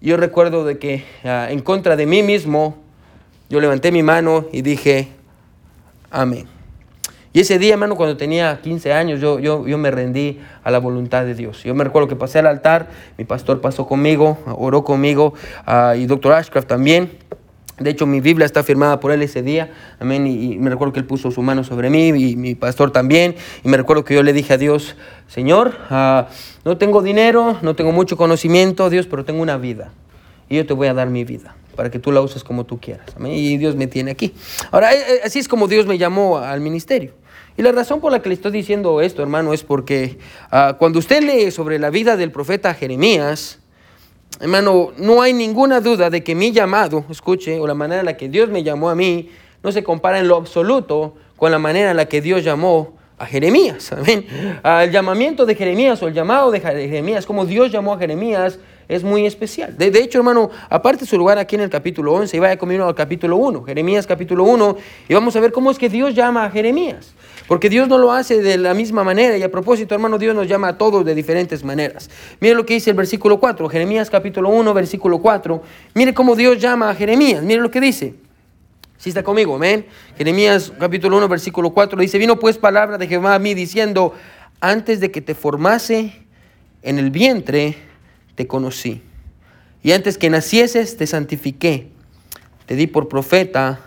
Yo 0.00 0.16
recuerdo 0.16 0.64
de 0.64 0.78
que 0.78 1.04
ah, 1.24 1.46
en 1.50 1.60
contra 1.60 1.96
de 1.96 2.06
mí 2.06 2.22
mismo, 2.22 2.76
yo 3.48 3.60
levanté 3.60 3.92
mi 3.92 4.02
mano 4.02 4.46
y 4.52 4.62
dije, 4.62 5.08
amén. 6.10 6.51
Y 7.34 7.40
ese 7.40 7.58
día, 7.58 7.72
hermano, 7.72 7.96
cuando 7.96 8.16
tenía 8.18 8.60
15 8.60 8.92
años, 8.92 9.20
yo, 9.20 9.38
yo, 9.38 9.66
yo 9.66 9.78
me 9.78 9.90
rendí 9.90 10.38
a 10.64 10.70
la 10.70 10.78
voluntad 10.78 11.24
de 11.24 11.34
Dios. 11.34 11.62
Yo 11.62 11.74
me 11.74 11.82
recuerdo 11.82 12.06
que 12.06 12.16
pasé 12.16 12.40
al 12.40 12.46
altar, 12.46 12.90
mi 13.16 13.24
pastor 13.24 13.62
pasó 13.62 13.86
conmigo, 13.86 14.38
oró 14.46 14.84
conmigo, 14.84 15.32
uh, 15.66 15.94
y 15.96 16.04
doctor 16.04 16.34
Ashcraft 16.34 16.68
también. 16.68 17.10
De 17.78 17.88
hecho, 17.88 18.06
mi 18.06 18.20
Biblia 18.20 18.44
está 18.44 18.62
firmada 18.62 19.00
por 19.00 19.12
él 19.12 19.22
ese 19.22 19.42
día. 19.42 19.72
Amén. 19.98 20.26
Y, 20.26 20.58
me 20.58 20.68
recuerdo 20.68 20.92
que 20.92 21.00
él 21.00 21.06
puso 21.06 21.30
su 21.30 21.40
mano 21.40 21.64
sobre 21.64 21.88
mí 21.88 22.08
y 22.08 22.36
mi 22.36 22.54
pastor 22.54 22.90
también. 22.90 23.34
Y 23.64 23.68
me 23.68 23.78
recuerdo 23.78 24.04
que 24.04 24.14
yo 24.14 24.22
le 24.22 24.34
dije 24.34 24.52
a 24.52 24.58
Dios, 24.58 24.94
Señor, 25.26 25.74
uh, 25.90 26.30
no 26.66 26.76
tengo 26.76 27.00
dinero, 27.00 27.56
no 27.62 27.74
tengo 27.74 27.92
mucho 27.92 28.18
conocimiento, 28.18 28.90
Dios, 28.90 29.06
pero 29.06 29.24
tengo 29.24 29.40
una 29.40 29.56
vida. 29.56 29.90
Y 30.50 30.56
yo 30.56 30.66
te 30.66 30.74
voy 30.74 30.88
a 30.88 30.94
dar 30.94 31.08
mi 31.08 31.24
vida 31.24 31.56
para 31.74 31.90
que 31.90 31.98
tú 31.98 32.12
la 32.12 32.20
uses 32.20 32.44
como 32.44 32.64
tú 32.64 32.78
quieras. 32.78 33.06
Amén. 33.16 33.32
Y 33.32 33.56
Dios 33.56 33.74
me 33.74 33.86
tiene 33.86 34.10
aquí. 34.10 34.34
Ahora, 34.70 34.92
eh, 34.92 34.98
eh, 34.98 35.20
así 35.24 35.38
es 35.38 35.48
como 35.48 35.66
Dios 35.66 35.86
me 35.86 35.96
llamó 35.96 36.38
al 36.38 36.60
ministerio. 36.60 37.21
Y 37.56 37.62
la 37.62 37.72
razón 37.72 38.00
por 38.00 38.12
la 38.12 38.22
que 38.22 38.28
le 38.28 38.34
estoy 38.34 38.52
diciendo 38.52 39.00
esto, 39.00 39.22
hermano, 39.22 39.52
es 39.52 39.62
porque 39.62 40.18
ah, 40.50 40.76
cuando 40.78 40.98
usted 40.98 41.22
lee 41.22 41.50
sobre 41.50 41.78
la 41.78 41.90
vida 41.90 42.16
del 42.16 42.30
profeta 42.30 42.74
Jeremías, 42.74 43.58
hermano, 44.40 44.92
no 44.96 45.22
hay 45.22 45.32
ninguna 45.32 45.80
duda 45.80 46.08
de 46.08 46.24
que 46.24 46.34
mi 46.34 46.52
llamado, 46.52 47.04
escuche, 47.10 47.60
o 47.60 47.66
la 47.66 47.74
manera 47.74 48.00
en 48.00 48.06
la 48.06 48.16
que 48.16 48.28
Dios 48.28 48.48
me 48.48 48.62
llamó 48.62 48.88
a 48.88 48.94
mí, 48.94 49.30
no 49.62 49.70
se 49.70 49.84
compara 49.84 50.18
en 50.18 50.28
lo 50.28 50.36
absoluto 50.36 51.14
con 51.36 51.50
la 51.50 51.58
manera 51.58 51.90
en 51.90 51.96
la 51.96 52.06
que 52.06 52.20
Dios 52.20 52.42
llamó 52.42 52.96
a 53.18 53.26
Jeremías. 53.26 53.92
Amén. 53.96 54.26
El 54.64 54.90
llamamiento 54.90 55.46
de 55.46 55.54
Jeremías 55.54 56.02
o 56.02 56.08
el 56.08 56.14
llamado 56.14 56.50
de 56.50 56.60
Jeremías, 56.60 57.26
como 57.26 57.44
Dios 57.46 57.70
llamó 57.70 57.94
a 57.94 57.98
Jeremías, 57.98 58.58
es 58.94 59.04
muy 59.04 59.26
especial. 59.26 59.76
De, 59.76 59.86
hecho, 59.98 60.18
hermano, 60.18 60.50
aparte 60.68 61.06
su 61.06 61.16
lugar 61.16 61.38
aquí 61.38 61.54
en 61.54 61.62
el 61.62 61.70
capítulo 61.70 62.12
11, 62.12 62.36
y 62.36 62.40
vaya 62.40 62.58
conmigo 62.58 62.84
al 62.84 62.94
capítulo 62.94 63.36
1, 63.36 63.64
Jeremías 63.64 64.06
capítulo 64.06 64.44
1, 64.44 64.76
y 65.08 65.14
vamos 65.14 65.34
a 65.34 65.40
ver 65.40 65.52
cómo 65.52 65.70
es 65.70 65.78
que 65.78 65.88
Dios 65.88 66.14
llama 66.14 66.44
a 66.44 66.50
Jeremías. 66.50 67.14
Porque 67.48 67.68
Dios 67.68 67.88
no 67.88 67.98
lo 67.98 68.12
hace 68.12 68.42
de 68.42 68.58
la 68.58 68.74
misma 68.74 69.02
manera, 69.02 69.36
y 69.36 69.42
a 69.42 69.50
propósito, 69.50 69.94
hermano, 69.94 70.18
Dios 70.18 70.34
nos 70.34 70.46
llama 70.46 70.68
a 70.68 70.78
todos 70.78 71.04
de 71.04 71.14
diferentes 71.14 71.64
maneras. 71.64 72.10
Mire 72.40 72.54
lo 72.54 72.66
que 72.66 72.74
dice 72.74 72.90
el 72.90 72.96
versículo 72.96 73.40
4, 73.40 73.68
Jeremías 73.68 74.10
capítulo 74.10 74.50
1, 74.50 74.74
versículo 74.74 75.18
4. 75.20 75.62
Mire 75.94 76.14
cómo 76.14 76.36
Dios 76.36 76.58
llama 76.58 76.90
a 76.90 76.94
Jeremías, 76.94 77.42
mire 77.42 77.60
lo 77.60 77.70
que 77.70 77.80
dice. 77.80 78.14
Si 78.98 79.08
está 79.08 79.24
conmigo, 79.24 79.56
amén. 79.56 79.86
Jeremías 80.16 80.72
capítulo 80.78 81.16
1, 81.16 81.28
versículo 81.28 81.70
4 81.70 82.00
dice, 82.00 82.18
vino 82.18 82.38
pues 82.38 82.56
palabra 82.56 82.98
de 82.98 83.08
Jehová 83.08 83.34
a 83.34 83.38
mí 83.40 83.52
diciendo, 83.52 84.14
antes 84.60 85.00
de 85.00 85.10
que 85.10 85.20
te 85.20 85.34
formase 85.34 86.22
en 86.82 86.98
el 86.98 87.10
vientre, 87.10 87.76
te 88.42 88.48
conocí. 88.48 89.00
Y 89.84 89.92
antes 89.92 90.18
que 90.18 90.28
nacieses, 90.28 90.96
te 90.96 91.06
santifiqué. 91.06 91.86
Te 92.66 92.74
di 92.74 92.88
por 92.88 93.08
profeta 93.08 93.78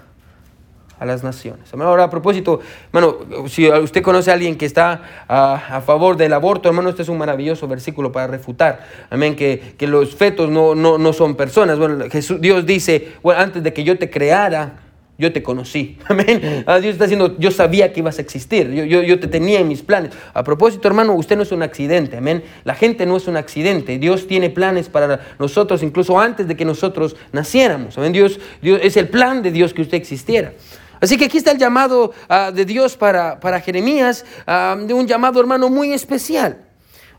a 0.97 1.05
las 1.05 1.25
naciones. 1.25 1.73
Ahora, 1.73 2.05
a 2.05 2.09
propósito, 2.09 2.61
hermano, 2.93 3.17
si 3.49 3.69
usted 3.69 4.01
conoce 4.01 4.31
a 4.31 4.33
alguien 4.33 4.57
que 4.57 4.65
está 4.65 5.25
a, 5.27 5.81
favor 5.81 6.15
del 6.15 6.31
aborto, 6.31 6.69
hermano, 6.69 6.87
este 6.87 7.01
es 7.01 7.09
un 7.09 7.17
maravilloso 7.17 7.67
versículo 7.67 8.13
para 8.13 8.27
refutar. 8.27 8.87
Amén, 9.09 9.35
que, 9.35 9.75
que 9.77 9.87
los 9.87 10.15
fetos 10.15 10.49
no, 10.49 10.73
no, 10.73 10.97
no 10.97 11.11
son 11.11 11.35
personas. 11.35 11.77
Bueno, 11.77 12.09
Jesús, 12.09 12.39
Dios 12.39 12.65
dice, 12.65 13.11
bueno, 13.21 13.41
antes 13.41 13.61
de 13.61 13.73
que 13.73 13.83
yo 13.83 13.97
te 13.97 14.09
creara, 14.09 14.84
yo 15.17 15.31
te 15.31 15.41
conocí. 15.41 15.97
Amén. 16.07 16.63
Ah, 16.67 16.79
Dios 16.79 16.93
está 16.93 17.05
diciendo, 17.05 17.35
yo 17.39 17.51
sabía 17.51 17.93
que 17.93 18.01
ibas 18.01 18.17
a 18.17 18.21
existir. 18.21 18.71
Yo, 18.71 18.83
yo, 18.83 19.01
yo, 19.03 19.19
te 19.19 19.27
tenía 19.27 19.59
en 19.59 19.67
mis 19.67 19.81
planes. 19.81 20.11
A 20.33 20.43
propósito, 20.43 20.87
hermano, 20.87 21.13
usted 21.13 21.37
no 21.37 21.43
es 21.43 21.51
un 21.51 21.63
accidente. 21.63 22.17
Amén. 22.17 22.43
La 22.63 22.75
gente 22.75 23.05
no 23.05 23.17
es 23.17 23.27
un 23.27 23.37
accidente. 23.37 23.97
Dios 23.97 24.27
tiene 24.27 24.49
planes 24.49 24.89
para 24.89 25.21
nosotros 25.39 25.83
incluso 25.83 26.19
antes 26.19 26.47
de 26.47 26.55
que 26.55 26.65
nosotros 26.65 27.15
naciéramos. 27.31 27.97
Amén. 27.97 28.11
Dios, 28.11 28.39
Dios 28.61 28.79
es 28.83 28.97
el 28.97 29.07
plan 29.07 29.41
de 29.41 29.51
Dios 29.51 29.73
que 29.73 29.81
usted 29.81 29.97
existiera. 29.97 30.53
Así 30.99 31.17
que 31.17 31.25
aquí 31.25 31.37
está 31.37 31.51
el 31.51 31.57
llamado 31.57 32.13
uh, 32.29 32.51
de 32.51 32.65
Dios 32.65 32.95
para, 32.95 33.39
para 33.39 33.59
Jeremías, 33.59 34.25
uh, 34.47 34.85
de 34.85 34.93
un 34.93 35.07
llamado, 35.07 35.39
hermano, 35.39 35.69
muy 35.69 35.93
especial. 35.93 36.64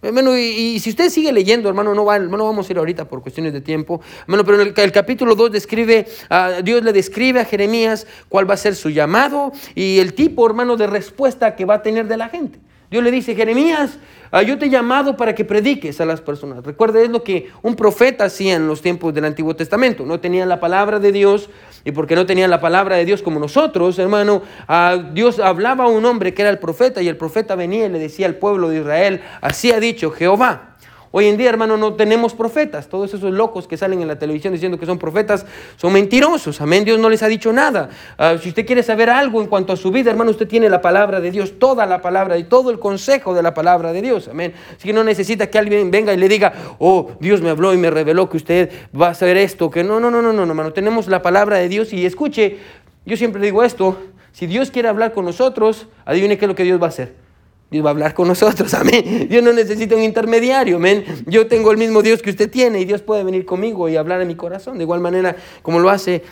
Hermano, 0.02 0.36
y, 0.36 0.78
si 0.80 0.90
usted 0.90 1.08
sigue 1.10 1.32
leyendo, 1.32 1.68
hermano, 1.68 1.94
no, 1.94 2.04
va, 2.04 2.18
no 2.18 2.44
vamos 2.44 2.68
a 2.68 2.72
ir 2.72 2.78
ahorita 2.78 3.06
por 3.06 3.22
cuestiones 3.22 3.52
de 3.52 3.60
tiempo. 3.60 4.00
Hermano, 4.22 4.44
pero 4.44 4.62
en 4.62 4.74
el, 4.76 4.92
capítulo 4.92 5.34
2 5.34 5.52
describe, 5.52 6.06
uh, 6.30 6.62
Dios 6.62 6.82
le 6.82 6.92
describe 6.92 7.40
a 7.40 7.44
Jeremías 7.44 8.06
cuál 8.28 8.48
va 8.48 8.54
a 8.54 8.58
ser 8.58 8.74
su 8.74 8.90
llamado 8.90 9.52
y 9.74 9.98
el 9.98 10.14
tipo, 10.14 10.46
hermano, 10.46 10.76
de 10.76 10.86
respuesta 10.86 11.56
que 11.56 11.64
va 11.64 11.74
a 11.74 11.82
tener 11.82 12.08
de 12.08 12.16
la 12.16 12.28
gente. 12.28 12.58
Dios 12.90 13.02
le 13.02 13.10
dice, 13.10 13.34
Jeremías, 13.34 13.98
Ah, 14.32 14.42
yo 14.42 14.58
te 14.58 14.66
he 14.66 14.70
llamado 14.70 15.16
para 15.16 15.34
que 15.34 15.44
prediques 15.44 16.00
a 16.00 16.04
las 16.04 16.20
personas. 16.20 16.64
Recuerde, 16.64 17.04
es 17.04 17.10
lo 17.10 17.22
que 17.22 17.50
un 17.62 17.76
profeta 17.76 18.24
hacía 18.24 18.56
en 18.56 18.66
los 18.66 18.82
tiempos 18.82 19.14
del 19.14 19.24
Antiguo 19.24 19.54
Testamento. 19.54 20.04
No 20.04 20.20
tenían 20.20 20.48
la 20.48 20.60
palabra 20.60 20.98
de 20.98 21.12
Dios 21.12 21.48
y 21.84 21.92
porque 21.92 22.16
no 22.16 22.26
tenían 22.26 22.50
la 22.50 22.60
palabra 22.60 22.96
de 22.96 23.04
Dios 23.04 23.22
como 23.22 23.38
nosotros, 23.38 23.98
hermano, 23.98 24.42
ah, 24.66 25.10
Dios 25.12 25.38
hablaba 25.38 25.84
a 25.84 25.88
un 25.88 26.04
hombre 26.04 26.34
que 26.34 26.42
era 26.42 26.50
el 26.50 26.58
profeta 26.58 27.00
y 27.00 27.08
el 27.08 27.16
profeta 27.16 27.54
venía 27.54 27.86
y 27.86 27.88
le 27.88 27.98
decía 27.98 28.26
al 28.26 28.34
pueblo 28.34 28.68
de 28.68 28.80
Israel, 28.80 29.22
así 29.40 29.70
ha 29.70 29.78
dicho 29.78 30.10
Jehová. 30.10 30.75
Hoy 31.12 31.26
en 31.26 31.36
día, 31.36 31.48
hermano, 31.48 31.76
no 31.76 31.94
tenemos 31.94 32.34
profetas. 32.34 32.88
Todos 32.88 33.14
esos 33.14 33.32
locos 33.32 33.66
que 33.66 33.76
salen 33.76 34.02
en 34.02 34.08
la 34.08 34.18
televisión 34.18 34.52
diciendo 34.52 34.78
que 34.78 34.86
son 34.86 34.98
profetas 34.98 35.46
son 35.76 35.92
mentirosos. 35.92 36.60
Amén. 36.60 36.84
Dios 36.84 36.98
no 36.98 37.08
les 37.08 37.22
ha 37.22 37.28
dicho 37.28 37.52
nada. 37.52 37.88
Ah, 38.18 38.36
si 38.40 38.48
usted 38.48 38.66
quiere 38.66 38.82
saber 38.82 39.08
algo 39.08 39.40
en 39.40 39.46
cuanto 39.46 39.72
a 39.72 39.76
su 39.76 39.90
vida, 39.90 40.10
hermano, 40.10 40.30
usted 40.30 40.48
tiene 40.48 40.68
la 40.68 40.80
palabra 40.80 41.20
de 41.20 41.30
Dios, 41.30 41.58
toda 41.58 41.86
la 41.86 42.02
palabra 42.02 42.36
y 42.38 42.44
todo 42.44 42.70
el 42.70 42.78
consejo 42.78 43.34
de 43.34 43.42
la 43.42 43.54
palabra 43.54 43.92
de 43.92 44.02
Dios. 44.02 44.28
Amén. 44.28 44.52
Así 44.76 44.88
que 44.88 44.92
no 44.92 45.04
necesita 45.04 45.48
que 45.48 45.58
alguien 45.58 45.90
venga 45.90 46.12
y 46.12 46.16
le 46.16 46.28
diga, 46.28 46.52
oh, 46.78 47.12
Dios 47.20 47.40
me 47.40 47.50
habló 47.50 47.72
y 47.72 47.76
me 47.76 47.90
reveló 47.90 48.28
que 48.28 48.36
usted 48.36 48.70
va 48.98 49.08
a 49.08 49.10
hacer 49.10 49.36
esto. 49.36 49.70
Que 49.70 49.84
no, 49.84 50.00
no, 50.00 50.10
no, 50.10 50.20
no, 50.20 50.32
no, 50.32 50.42
hermano. 50.42 50.72
Tenemos 50.72 51.08
la 51.08 51.22
palabra 51.22 51.58
de 51.58 51.68
Dios 51.68 51.92
y 51.92 52.04
escuche, 52.04 52.58
yo 53.04 53.16
siempre 53.16 53.40
digo 53.40 53.62
esto. 53.62 53.96
Si 54.32 54.46
Dios 54.46 54.70
quiere 54.70 54.88
hablar 54.88 55.14
con 55.14 55.24
nosotros, 55.24 55.86
adivine 56.04 56.36
qué 56.36 56.44
es 56.44 56.48
lo 56.48 56.54
que 56.54 56.64
Dios 56.64 56.80
va 56.80 56.86
a 56.86 56.88
hacer. 56.88 57.25
Dios 57.68 57.84
va 57.84 57.90
a 57.90 57.92
hablar 57.92 58.14
con 58.14 58.28
nosotros, 58.28 58.72
amén. 58.74 59.26
Dios 59.28 59.42
no 59.42 59.52
necesita 59.52 59.96
un 59.96 60.02
intermediario, 60.02 60.76
amén. 60.76 61.04
Yo 61.26 61.48
tengo 61.48 61.72
el 61.72 61.78
mismo 61.78 62.00
Dios 62.00 62.22
que 62.22 62.30
usted 62.30 62.48
tiene 62.48 62.80
y 62.80 62.84
Dios 62.84 63.02
puede 63.02 63.24
venir 63.24 63.44
conmigo 63.44 63.88
y 63.88 63.96
hablar 63.96 64.20
en 64.20 64.28
mi 64.28 64.36
corazón, 64.36 64.78
de 64.78 64.84
igual 64.84 65.00
manera 65.00 65.34
como 65.62 65.80
lo 65.80 65.90
hace 65.90 66.22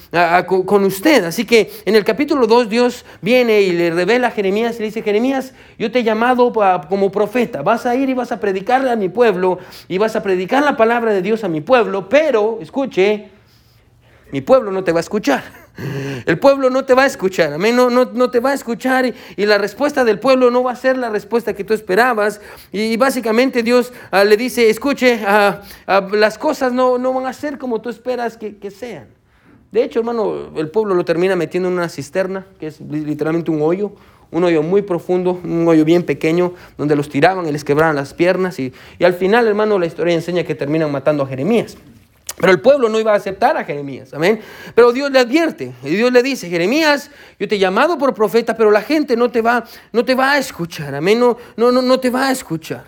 con 0.47 0.85
usted. 0.85 1.25
Así 1.25 1.45
que 1.45 1.73
en 1.85 1.97
el 1.97 2.05
capítulo 2.05 2.47
2 2.47 2.69
Dios 2.69 3.05
viene 3.21 3.63
y 3.63 3.73
le 3.73 3.91
revela 3.91 4.29
a 4.29 4.31
Jeremías 4.31 4.77
y 4.77 4.81
le 4.81 4.85
dice, 4.87 5.03
Jeremías, 5.03 5.55
yo 5.77 5.91
te 5.91 6.01
he 6.01 6.05
llamado 6.05 6.53
como 6.89 7.11
profeta, 7.11 7.63
vas 7.63 7.85
a 7.85 7.97
ir 7.97 8.09
y 8.09 8.15
vas 8.15 8.31
a 8.31 8.39
predicarle 8.39 8.91
a 8.91 8.97
mi 8.97 9.09
pueblo 9.09 9.59
y 9.89 9.99
vas 9.99 10.15
a 10.15 10.23
predicar 10.23 10.63
la 10.63 10.77
palabra 10.77 11.13
de 11.13 11.21
Dios 11.21 11.43
a 11.43 11.49
mi 11.49 11.61
pueblo, 11.61 12.09
pero, 12.09 12.59
escuche, 12.61 13.31
mi 14.31 14.41
pueblo 14.41 14.71
no 14.71 14.85
te 14.85 14.93
va 14.93 15.01
a 15.01 15.01
escuchar. 15.01 15.64
El 15.77 16.39
pueblo 16.39 16.71
no 16.71 16.85
te 16.85 16.95
va 16.95 17.03
a 17.03 17.07
escuchar, 17.07 17.53
amén, 17.53 17.75
no, 17.75 17.91
no, 17.91 18.31
te 18.31 18.39
va 18.39 18.51
a 18.51 18.55
escuchar 18.55 19.07
y, 19.37 19.45
la 19.45 19.59
respuesta 19.59 20.05
del 20.05 20.21
pueblo 20.21 20.51
no 20.51 20.63
va 20.63 20.73
a 20.73 20.77
ser 20.77 20.97
la 20.97 21.11
respuesta 21.11 21.55
que 21.55 21.65
tú 21.65 21.75
esperabas. 21.75 22.41
Y, 22.71 22.97
básicamente 22.97 23.63
Dios 23.63 23.93
ah, 24.11 24.25
le 24.25 24.37
dice, 24.37 24.71
escuche, 24.71 25.21
ah, 25.27 25.63
ah, 25.87 26.09
las 26.13 26.39
cosas 26.39 26.73
no, 26.73 26.99
van 27.13 27.27
a 27.27 27.33
ser 27.33 27.59
como 27.59 27.81
tú 27.81 27.89
esperas 27.89 28.37
que, 28.37 28.71
sean. 28.71 29.07
De 29.73 29.83
hecho, 29.83 29.99
hermano, 29.99 30.53
el 30.57 30.71
pueblo 30.71 30.95
lo 30.95 31.05
termina 31.05 31.35
metiendo 31.35 31.69
en 31.69 31.75
una 31.75 31.89
cisterna, 31.89 32.47
que 32.61 32.69
es 32.69 32.81
literalmente 32.81 33.51
un 33.51 33.61
hoyo, 33.61 33.93
un 34.31 34.45
hoyo 34.45 34.63
muy 34.63 34.83
profundo, 34.83 35.41
un 35.43 35.67
hoyo 35.67 35.85
bien 35.85 36.05
pequeño, 36.05 36.55
donde 36.79 36.95
los 36.95 37.09
tiraban 37.09 37.49
y 37.49 37.53
les 37.53 37.65
quebraban 37.65 37.97
las 37.97 38.15
piernas. 38.15 38.61
Y 38.61 38.73
al 39.01 39.15
final, 39.15 39.49
hermano, 39.49 39.79
la 39.81 39.87
historia 39.87 40.15
enseña 40.15 40.45
que 40.45 40.55
terminan 40.55 40.93
matando 40.93 41.25
a 41.25 41.27
Jeremías. 41.27 41.77
Pero 42.37 42.53
el 42.53 42.61
pueblo 42.61 42.89
no 42.89 42.99
iba 42.99 43.13
a 43.13 43.17
aceptar 43.17 43.57
a 43.57 43.65
Jeremías, 43.65 44.13
amén. 44.13 44.41
Pero 44.75 44.93
Dios 44.93 45.11
le 45.11 45.21
advierte, 45.21 45.73
y 45.83 45.91
Dios 45.91 46.13
le 46.13 46.23
dice, 46.23 46.49
Jeremías, 46.49 47.11
yo 47.39 47.47
te 47.47 47.55
he 47.55 47.59
llamado 47.59 47.97
por 47.97 48.13
profeta, 48.13 48.57
pero 48.57 48.71
la 48.71 48.83
gente 48.83 49.17
no 49.17 49.31
te 49.31 49.41
va, 49.41 49.65
no 49.93 50.05
te 50.05 50.15
va 50.15 50.33
a 50.33 50.39
escuchar, 50.39 50.95
amén, 50.95 51.21
no, 51.21 51.37
no, 51.57 51.71
no, 51.71 51.81
no 51.81 52.01
te 52.01 52.11
va 52.11 52.29
a 52.29 52.33
escuchar. 52.33 52.85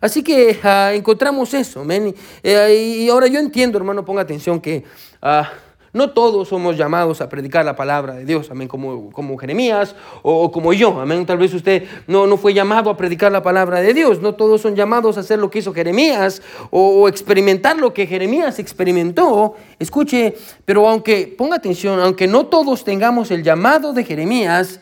Así 0.00 0.22
que 0.22 0.60
ah, 0.62 0.92
encontramos 0.94 1.54
eso, 1.54 1.80
amén. 1.80 2.14
Eh, 2.42 2.98
y 2.98 3.08
ahora 3.08 3.26
yo 3.26 3.38
entiendo, 3.40 3.78
hermano, 3.78 4.04
ponga 4.04 4.22
atención 4.22 4.60
que... 4.60 4.84
Ah, 5.22 5.50
no 5.94 6.10
todos 6.10 6.48
somos 6.48 6.76
llamados 6.76 7.20
a 7.20 7.28
predicar 7.28 7.64
la 7.64 7.76
palabra 7.76 8.14
de 8.14 8.24
Dios, 8.24 8.50
amén, 8.50 8.66
como, 8.66 9.12
como 9.12 9.38
Jeremías 9.38 9.94
o, 10.22 10.50
como 10.50 10.72
yo, 10.72 11.00
amén. 11.00 11.24
Tal 11.24 11.38
vez 11.38 11.54
usted 11.54 11.84
no, 12.08 12.26
no 12.26 12.36
fue 12.36 12.52
llamado 12.52 12.90
a 12.90 12.96
predicar 12.96 13.30
la 13.30 13.44
palabra 13.44 13.80
de 13.80 13.94
Dios, 13.94 14.20
no 14.20 14.34
todos 14.34 14.60
son 14.60 14.74
llamados 14.74 15.16
a 15.16 15.20
hacer 15.20 15.38
lo 15.38 15.50
que 15.50 15.60
hizo 15.60 15.72
Jeremías 15.72 16.42
o, 16.70 17.08
experimentar 17.08 17.78
lo 17.78 17.94
que 17.94 18.08
Jeremías 18.08 18.58
experimentó. 18.58 19.54
Escuche, 19.78 20.34
pero 20.64 20.88
aunque, 20.88 21.32
ponga 21.38 21.56
atención, 21.56 22.00
aunque 22.00 22.26
no 22.26 22.46
todos 22.46 22.82
tengamos 22.82 23.30
el 23.30 23.44
llamado 23.44 23.92
de 23.92 24.02
Jeremías, 24.02 24.80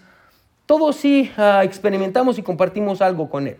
todos 0.64 0.96
sí 0.96 1.30
ah, 1.36 1.60
experimentamos 1.62 2.38
y 2.38 2.42
compartimos 2.42 3.02
algo 3.02 3.28
con 3.28 3.46
él. 3.46 3.58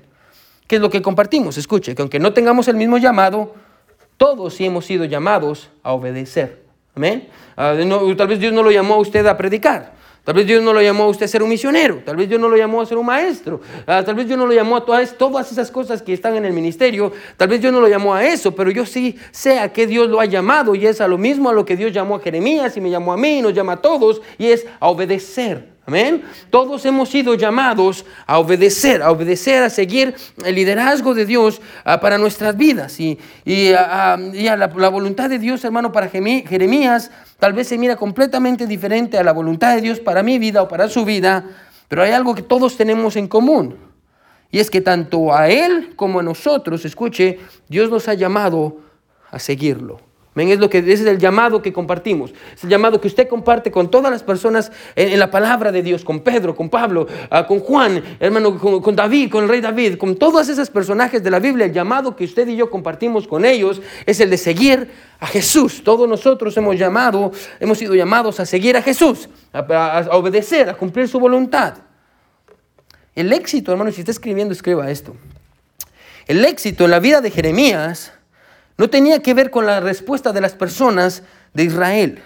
¿Qué 0.66 0.76
es 0.76 0.80
lo 0.80 0.88
que 0.88 1.02
compartimos? 1.02 1.59
Escuche, 1.59 1.94
que 1.94 2.00
aunque 2.00 2.18
no 2.18 2.32
tengamos 2.32 2.66
el 2.68 2.76
mismo 2.76 2.97
llamado, 2.97 3.52
todos 4.16 4.54
sí 4.54 4.64
hemos 4.64 4.87
sido 4.87 5.04
llamados 5.04 5.68
a 5.82 5.92
obedecer. 5.92 6.62
Amén. 6.94 7.28
Ah, 7.56 7.75
tal 8.16 8.28
vez 8.28 8.38
Dios 8.38 8.52
no 8.52 8.62
lo 8.62 8.70
llamó 8.70 8.94
a 8.94 8.99
usted 8.99 9.26
a 9.26 9.37
predicar. 9.37 9.92
Tal 10.25 10.37
vez 10.37 10.46
Dios 10.46 10.62
no 10.62 10.72
lo 10.72 10.80
llamó 10.80 11.04
a 11.04 11.08
usted 11.08 11.25
a 11.25 11.28
ser 11.28 11.42
un 11.42 11.49
misionero. 11.49 12.00
Tal 12.04 12.14
vez 12.14 12.28
Dios 12.28 12.40
no 12.40 12.49
lo 12.49 12.56
llamó 12.56 12.80
a 12.80 12.87
ser 12.87 12.96
un 12.96 13.06
maestro. 13.06 13.61
Ah, 13.87 14.04
tal 14.04 14.14
vez 14.14 14.26
Dios 14.28 14.38
no 14.38 14.46
lo 14.46 14.52
llamó 14.52 14.76
a 14.76 14.84
todas, 14.84 15.18
todas 15.18 15.50
esas 15.50 15.70
cosas 15.70 16.00
que 16.00 16.12
están 16.12 16.37
en 16.37 16.44
el 16.44 16.52
ministerio. 16.52 17.12
Tal 17.37 17.49
vez 17.49 17.61
Dios 17.61 17.72
no 17.72 17.80
lo 17.80 17.88
llamó 17.88 18.14
a 18.14 18.25
eso, 18.25 18.54
pero 18.54 18.70
yo 18.70 18.87
sí 18.87 19.16
sé 19.32 19.58
a 19.58 19.72
qué 19.72 19.88
Dios 19.88 20.08
lo 20.08 20.20
ha 20.20 20.26
llamado 20.26 20.76
y 20.76 20.87
es 20.87 21.00
a 21.00 21.08
lo 21.08 21.18
mismo 21.18 21.50
a 21.50 21.52
lo 21.52 21.64
que 21.64 21.76
Dios 21.76 21.92
llamó 21.92 22.16
a 22.16 22.20
Jeremías 22.20 22.76
y 22.76 22.80
me 22.80 22.90
llamó 22.90 23.12
a 23.12 23.16
mí 23.16 23.38
y 23.38 23.42
nos 23.42 23.52
llama 23.52 23.72
a 23.72 23.76
todos 23.78 24.22
y 24.38 24.46
es 24.46 24.64
a 24.78 24.88
obedecer. 24.88 25.72
Amén. 25.84 26.22
Todos 26.50 26.84
hemos 26.86 27.08
sido 27.08 27.34
llamados 27.34 28.04
a 28.26 28.38
obedecer, 28.38 29.02
a 29.02 29.10
obedecer, 29.10 29.64
a 29.64 29.70
seguir 29.70 30.14
el 30.44 30.54
liderazgo 30.54 31.12
de 31.12 31.26
Dios 31.26 31.60
ah, 31.84 31.98
para 32.00 32.18
nuestras 32.18 32.56
vidas. 32.56 33.00
Y, 33.00 33.18
y, 33.44 33.72
ah, 33.72 34.14
ah, 34.14 34.16
la, 34.16 34.68
la, 34.68 34.88
voluntad 34.88 35.28
de 35.28 35.40
Dios, 35.40 35.64
hermano, 35.64 35.90
para 35.90 36.08
Jeremías 36.08 37.10
tal 37.40 37.52
vez 37.52 37.66
se 37.66 37.78
mira 37.78 37.96
completamente 37.96 38.68
diferente 38.68 39.18
a 39.18 39.24
la 39.24 39.32
voluntad 39.32 39.74
de 39.74 39.80
Dios 39.80 39.98
para 39.98 40.22
mi 40.22 40.38
vida 40.38 40.62
o 40.62 40.68
para 40.68 40.88
su 40.88 41.04
vida, 41.04 41.44
pero 41.88 42.04
hay 42.04 42.12
algo 42.12 42.36
que 42.36 42.42
todos 42.42 42.76
tenemos 42.76 43.16
en 43.16 43.26
común. 43.26 43.76
Y 44.52 44.60
es 44.60 44.70
que 44.70 44.82
tanto 44.82 45.34
a 45.34 45.48
Él 45.48 45.94
como 45.96 46.20
a 46.20 46.22
nosotros, 46.22 46.84
escuche, 46.84 47.40
Dios 47.68 47.90
nos 47.90 48.06
ha 48.06 48.14
llamado 48.14 48.78
a 49.32 49.40
seguirlo. 49.40 50.12
Es 50.34 50.58
lo 50.58 50.70
que, 50.70 50.78
ese 50.78 50.92
es 50.92 51.00
el 51.02 51.18
llamado 51.18 51.60
que 51.60 51.74
compartimos. 51.74 52.32
Es 52.54 52.64
el 52.64 52.70
llamado 52.70 52.98
que 52.98 53.06
usted 53.06 53.28
comparte 53.28 53.70
con 53.70 53.90
todas 53.90 54.10
las 54.10 54.22
personas 54.22 54.72
en, 54.96 55.18
la 55.18 55.30
palabra 55.30 55.70
de 55.70 55.82
Dios, 55.82 56.04
con 56.04 56.20
Pedro, 56.20 56.56
con 56.56 56.70
Pablo, 56.70 57.06
ah, 57.28 57.46
con 57.46 57.60
Juan, 57.60 58.02
hermano, 58.18 58.58
con, 58.58 58.96
David, 58.96 59.30
con 59.30 59.44
el 59.44 59.50
rey 59.50 59.60
David, 59.60 59.98
con 59.98 60.16
todos 60.16 60.48
esos 60.48 60.70
personajes 60.70 61.22
de 61.22 61.30
la 61.30 61.38
Biblia. 61.38 61.66
El 61.66 61.74
llamado 61.74 62.16
que 62.16 62.24
usted 62.24 62.48
y 62.48 62.56
yo 62.56 62.70
compartimos 62.70 63.28
con 63.28 63.44
ellos 63.44 63.82
es 64.06 64.20
el 64.20 64.30
de 64.30 64.38
seguir 64.38 64.90
a 65.20 65.26
Jesús. 65.26 65.84
Todos 65.84 66.08
nosotros 66.08 66.56
hemos 66.56 66.78
llamado, 66.78 67.30
hemos 67.60 67.76
sido 67.76 67.94
llamados 67.94 68.40
a 68.40 68.46
seguir 68.46 68.74
a 68.78 68.82
Jesús, 68.82 69.28
a, 69.52 70.08
obedecer, 70.12 70.70
a 70.70 70.74
cumplir 70.74 71.08
su 71.08 71.20
voluntad. 71.20 71.74
El 73.14 73.30
éxito, 73.34 73.70
hermano, 73.70 73.92
si 73.92 74.00
está 74.00 74.12
escribiendo, 74.12 74.54
escriba 74.54 74.90
esto. 74.90 75.14
El 76.26 76.42
éxito 76.46 76.86
en 76.86 76.90
la 76.90 77.00
vida 77.00 77.20
de 77.20 77.30
Jeremías 77.30 78.14
no 78.79 78.91
tenía 78.91 79.21
que 79.21 79.35
ver 79.35 79.50
con 79.50 79.67
la 79.67 79.81
respuesta 79.81 80.33
de 80.33 80.41
las 80.41 80.55
personas 80.55 81.23
de 81.55 81.64
Israel, 81.64 82.23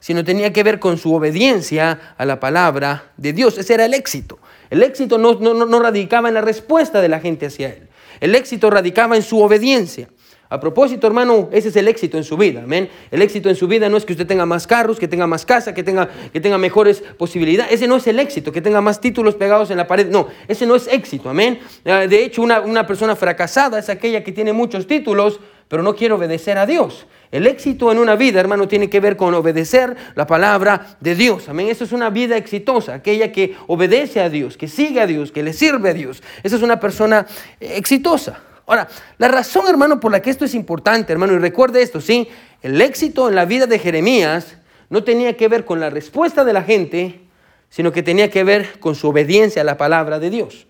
sino 0.00 0.24
tenía 0.24 0.52
que 0.52 0.62
ver 0.62 0.78
con 0.78 0.98
su 0.98 1.14
obediencia 1.14 2.14
a 2.16 2.24
la 2.24 2.40
palabra 2.40 3.12
de 3.16 3.32
Dios. 3.32 3.58
Ese 3.58 3.74
era 3.74 3.84
el 3.84 3.94
éxito. 3.94 4.38
El 4.70 4.82
éxito 4.82 5.18
no, 5.18 5.34
no, 5.34 5.80
radicaba 5.80 6.28
en 6.28 6.34
la 6.34 6.40
respuesta 6.40 7.00
de 7.00 7.08
la 7.08 7.20
gente 7.20 7.46
hacia 7.46 7.68
él. 7.68 7.88
El 8.20 8.34
éxito 8.34 8.70
radicaba 8.70 9.16
en 9.16 9.22
su 9.22 9.40
obediencia. 9.40 10.08
A 10.48 10.60
propósito, 10.60 11.08
hermano, 11.08 11.48
ese 11.50 11.70
es 11.70 11.76
el 11.76 11.88
éxito 11.88 12.16
en 12.16 12.22
su 12.22 12.36
vida. 12.36 12.62
Amén. 12.62 12.88
El 13.10 13.20
éxito 13.20 13.48
en 13.48 13.56
su 13.56 13.66
vida 13.66 13.88
no 13.88 13.96
es 13.96 14.04
que 14.04 14.12
usted 14.12 14.28
tenga 14.28 14.46
más 14.46 14.66
carros, 14.68 14.98
que 15.00 15.08
tenga 15.08 15.26
más 15.26 15.44
casa, 15.44 15.74
que 15.74 15.82
tenga, 15.82 16.08
que 16.32 16.40
tenga 16.40 16.56
mejores 16.56 17.02
posibilidades. 17.18 17.72
Ese 17.72 17.88
no 17.88 17.96
es 17.96 18.06
el 18.06 18.20
éxito, 18.20 18.52
que 18.52 18.60
tenga 18.60 18.80
más 18.80 19.00
títulos 19.00 19.34
pegados 19.34 19.72
en 19.72 19.76
la 19.76 19.88
pared. 19.88 20.08
No, 20.08 20.28
ese 20.46 20.64
no 20.66 20.76
es 20.76 20.86
éxito. 20.86 21.28
Amén. 21.28 21.58
Ah, 21.84 22.06
de 22.06 22.24
hecho, 22.24 22.42
una, 22.42 22.60
una 22.60 22.86
persona 22.86 23.16
fracasada 23.16 23.80
es 23.80 23.88
aquella 23.88 24.22
que 24.22 24.30
tiene 24.30 24.52
muchos 24.52 24.86
títulos, 24.86 25.40
pero 25.68 25.82
no 25.82 25.94
quiere 25.94 26.14
obedecer 26.14 26.58
a 26.58 26.66
Dios. 26.66 27.06
El 27.32 27.46
éxito 27.46 27.90
en 27.90 27.98
una 27.98 28.14
vida, 28.14 28.38
hermano, 28.38 28.68
tiene 28.68 28.88
que 28.88 29.00
ver 29.00 29.16
con 29.16 29.34
obedecer 29.34 29.96
la 30.14 30.26
palabra 30.26 30.96
de 31.00 31.14
Dios. 31.14 31.48
Amén. 31.48 31.68
Eso 31.68 31.84
es 31.84 31.92
una 31.92 32.08
vida 32.10 32.36
exitosa, 32.36 32.94
aquella 32.94 33.32
que 33.32 33.56
obedece 33.66 34.20
a 34.20 34.30
Dios, 34.30 34.56
que 34.56 34.68
sigue 34.68 35.00
a 35.00 35.06
Dios, 35.06 35.32
que 35.32 35.42
le 35.42 35.52
sirve 35.52 35.90
a 35.90 35.94
Dios. 35.94 36.22
Esa 36.42 36.56
es 36.56 36.62
una 36.62 36.78
persona 36.78 37.26
exitosa. 37.58 38.40
Ahora, 38.66 38.88
la 39.18 39.28
razón, 39.28 39.66
hermano, 39.68 40.00
por 40.00 40.12
la 40.12 40.20
que 40.20 40.30
esto 40.30 40.44
es 40.44 40.54
importante, 40.54 41.12
hermano, 41.12 41.34
y 41.34 41.38
recuerde 41.38 41.82
esto, 41.82 42.00
¿sí? 42.00 42.28
El 42.62 42.80
éxito 42.80 43.28
en 43.28 43.34
la 43.34 43.44
vida 43.44 43.66
de 43.66 43.78
Jeremías 43.78 44.56
no 44.88 45.04
tenía 45.04 45.36
que 45.36 45.48
ver 45.48 45.64
con 45.64 45.78
la 45.78 45.90
respuesta 45.90 46.44
de 46.44 46.52
la 46.52 46.62
gente, 46.62 47.20
sino 47.68 47.92
que 47.92 48.02
tenía 48.02 48.30
que 48.30 48.44
ver 48.44 48.78
con 48.80 48.94
su 48.94 49.08
obediencia 49.08 49.62
a 49.62 49.64
la 49.64 49.76
palabra 49.76 50.18
de 50.18 50.30
Dios. 50.30 50.66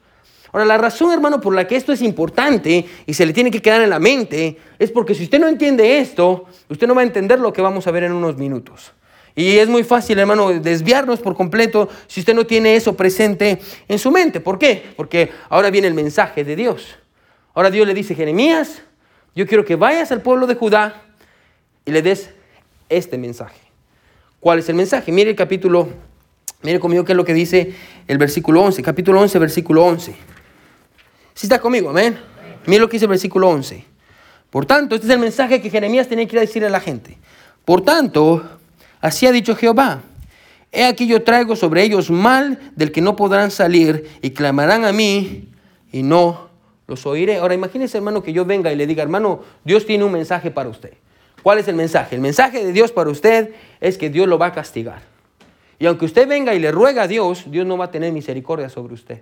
Ahora, 0.56 0.64
la 0.64 0.78
razón, 0.78 1.12
hermano, 1.12 1.38
por 1.38 1.54
la 1.54 1.66
que 1.66 1.76
esto 1.76 1.92
es 1.92 2.00
importante 2.00 2.86
y 3.04 3.12
se 3.12 3.26
le 3.26 3.34
tiene 3.34 3.50
que 3.50 3.60
quedar 3.60 3.82
en 3.82 3.90
la 3.90 3.98
mente 3.98 4.56
es 4.78 4.90
porque 4.90 5.14
si 5.14 5.24
usted 5.24 5.38
no 5.38 5.48
entiende 5.48 5.98
esto, 5.98 6.46
usted 6.70 6.86
no 6.86 6.94
va 6.94 7.02
a 7.02 7.04
entender 7.04 7.38
lo 7.38 7.52
que 7.52 7.60
vamos 7.60 7.86
a 7.86 7.90
ver 7.90 8.04
en 8.04 8.12
unos 8.12 8.38
minutos. 8.38 8.94
Y 9.34 9.58
es 9.58 9.68
muy 9.68 9.84
fácil, 9.84 10.18
hermano, 10.18 10.58
desviarnos 10.58 11.20
por 11.20 11.36
completo 11.36 11.90
si 12.06 12.20
usted 12.20 12.34
no 12.34 12.46
tiene 12.46 12.74
eso 12.74 12.96
presente 12.96 13.58
en 13.86 13.98
su 13.98 14.10
mente. 14.10 14.40
¿Por 14.40 14.58
qué? 14.58 14.82
Porque 14.96 15.30
ahora 15.50 15.68
viene 15.68 15.88
el 15.88 15.92
mensaje 15.92 16.42
de 16.42 16.56
Dios. 16.56 16.96
Ahora 17.52 17.70
Dios 17.70 17.86
le 17.86 17.92
dice, 17.92 18.14
Jeremías, 18.14 18.80
yo 19.34 19.46
quiero 19.46 19.62
que 19.62 19.76
vayas 19.76 20.10
al 20.10 20.22
pueblo 20.22 20.46
de 20.46 20.54
Judá 20.54 21.02
y 21.84 21.90
le 21.90 22.00
des 22.00 22.30
este 22.88 23.18
mensaje. 23.18 23.60
¿Cuál 24.40 24.60
es 24.60 24.68
el 24.70 24.74
mensaje? 24.74 25.12
Mire 25.12 25.28
el 25.28 25.36
capítulo, 25.36 25.90
mire 26.62 26.80
conmigo 26.80 27.04
qué 27.04 27.12
es 27.12 27.16
lo 27.16 27.26
que 27.26 27.34
dice 27.34 27.74
el 28.08 28.16
versículo 28.16 28.62
11, 28.62 28.82
capítulo 28.82 29.20
11, 29.20 29.38
versículo 29.38 29.84
11. 29.84 30.16
Si 31.36 31.44
está 31.44 31.60
conmigo, 31.60 31.90
amén. 31.90 32.18
Mire 32.64 32.80
lo 32.80 32.88
que 32.88 32.94
dice 32.94 33.04
el 33.04 33.10
versículo 33.10 33.50
11. 33.50 33.84
Por 34.48 34.64
tanto, 34.64 34.94
este 34.94 35.06
es 35.06 35.12
el 35.12 35.18
mensaje 35.18 35.60
que 35.60 35.68
Jeremías 35.68 36.08
tenía 36.08 36.26
que 36.26 36.34
ir 36.34 36.38
a 36.38 36.40
decirle 36.40 36.68
a 36.68 36.70
la 36.70 36.80
gente. 36.80 37.18
Por 37.66 37.82
tanto, 37.82 38.42
así 39.02 39.26
ha 39.26 39.32
dicho 39.32 39.54
Jehová. 39.54 40.00
He 40.72 40.86
aquí 40.86 41.06
yo 41.06 41.22
traigo 41.22 41.54
sobre 41.54 41.82
ellos 41.82 42.10
mal 42.10 42.72
del 42.74 42.90
que 42.90 43.02
no 43.02 43.16
podrán 43.16 43.50
salir 43.50 44.08
y 44.22 44.30
clamarán 44.30 44.86
a 44.86 44.92
mí 44.92 45.50
y 45.92 46.02
no 46.02 46.48
los 46.86 47.04
oiré. 47.04 47.36
Ahora 47.36 47.52
imagínese, 47.52 47.98
hermano, 47.98 48.22
que 48.22 48.32
yo 48.32 48.46
venga 48.46 48.72
y 48.72 48.76
le 48.76 48.86
diga, 48.86 49.02
hermano, 49.02 49.42
Dios 49.62 49.84
tiene 49.84 50.04
un 50.04 50.12
mensaje 50.12 50.50
para 50.50 50.70
usted. 50.70 50.94
¿Cuál 51.42 51.58
es 51.58 51.68
el 51.68 51.74
mensaje? 51.74 52.14
El 52.14 52.22
mensaje 52.22 52.64
de 52.64 52.72
Dios 52.72 52.92
para 52.92 53.10
usted 53.10 53.50
es 53.82 53.98
que 53.98 54.08
Dios 54.08 54.26
lo 54.26 54.38
va 54.38 54.46
a 54.46 54.52
castigar. 54.54 55.02
Y 55.78 55.84
aunque 55.84 56.06
usted 56.06 56.26
venga 56.26 56.54
y 56.54 56.60
le 56.60 56.72
ruega 56.72 57.02
a 57.02 57.06
Dios, 57.06 57.44
Dios 57.46 57.66
no 57.66 57.76
va 57.76 57.84
a 57.84 57.90
tener 57.90 58.10
misericordia 58.10 58.70
sobre 58.70 58.94
usted. 58.94 59.20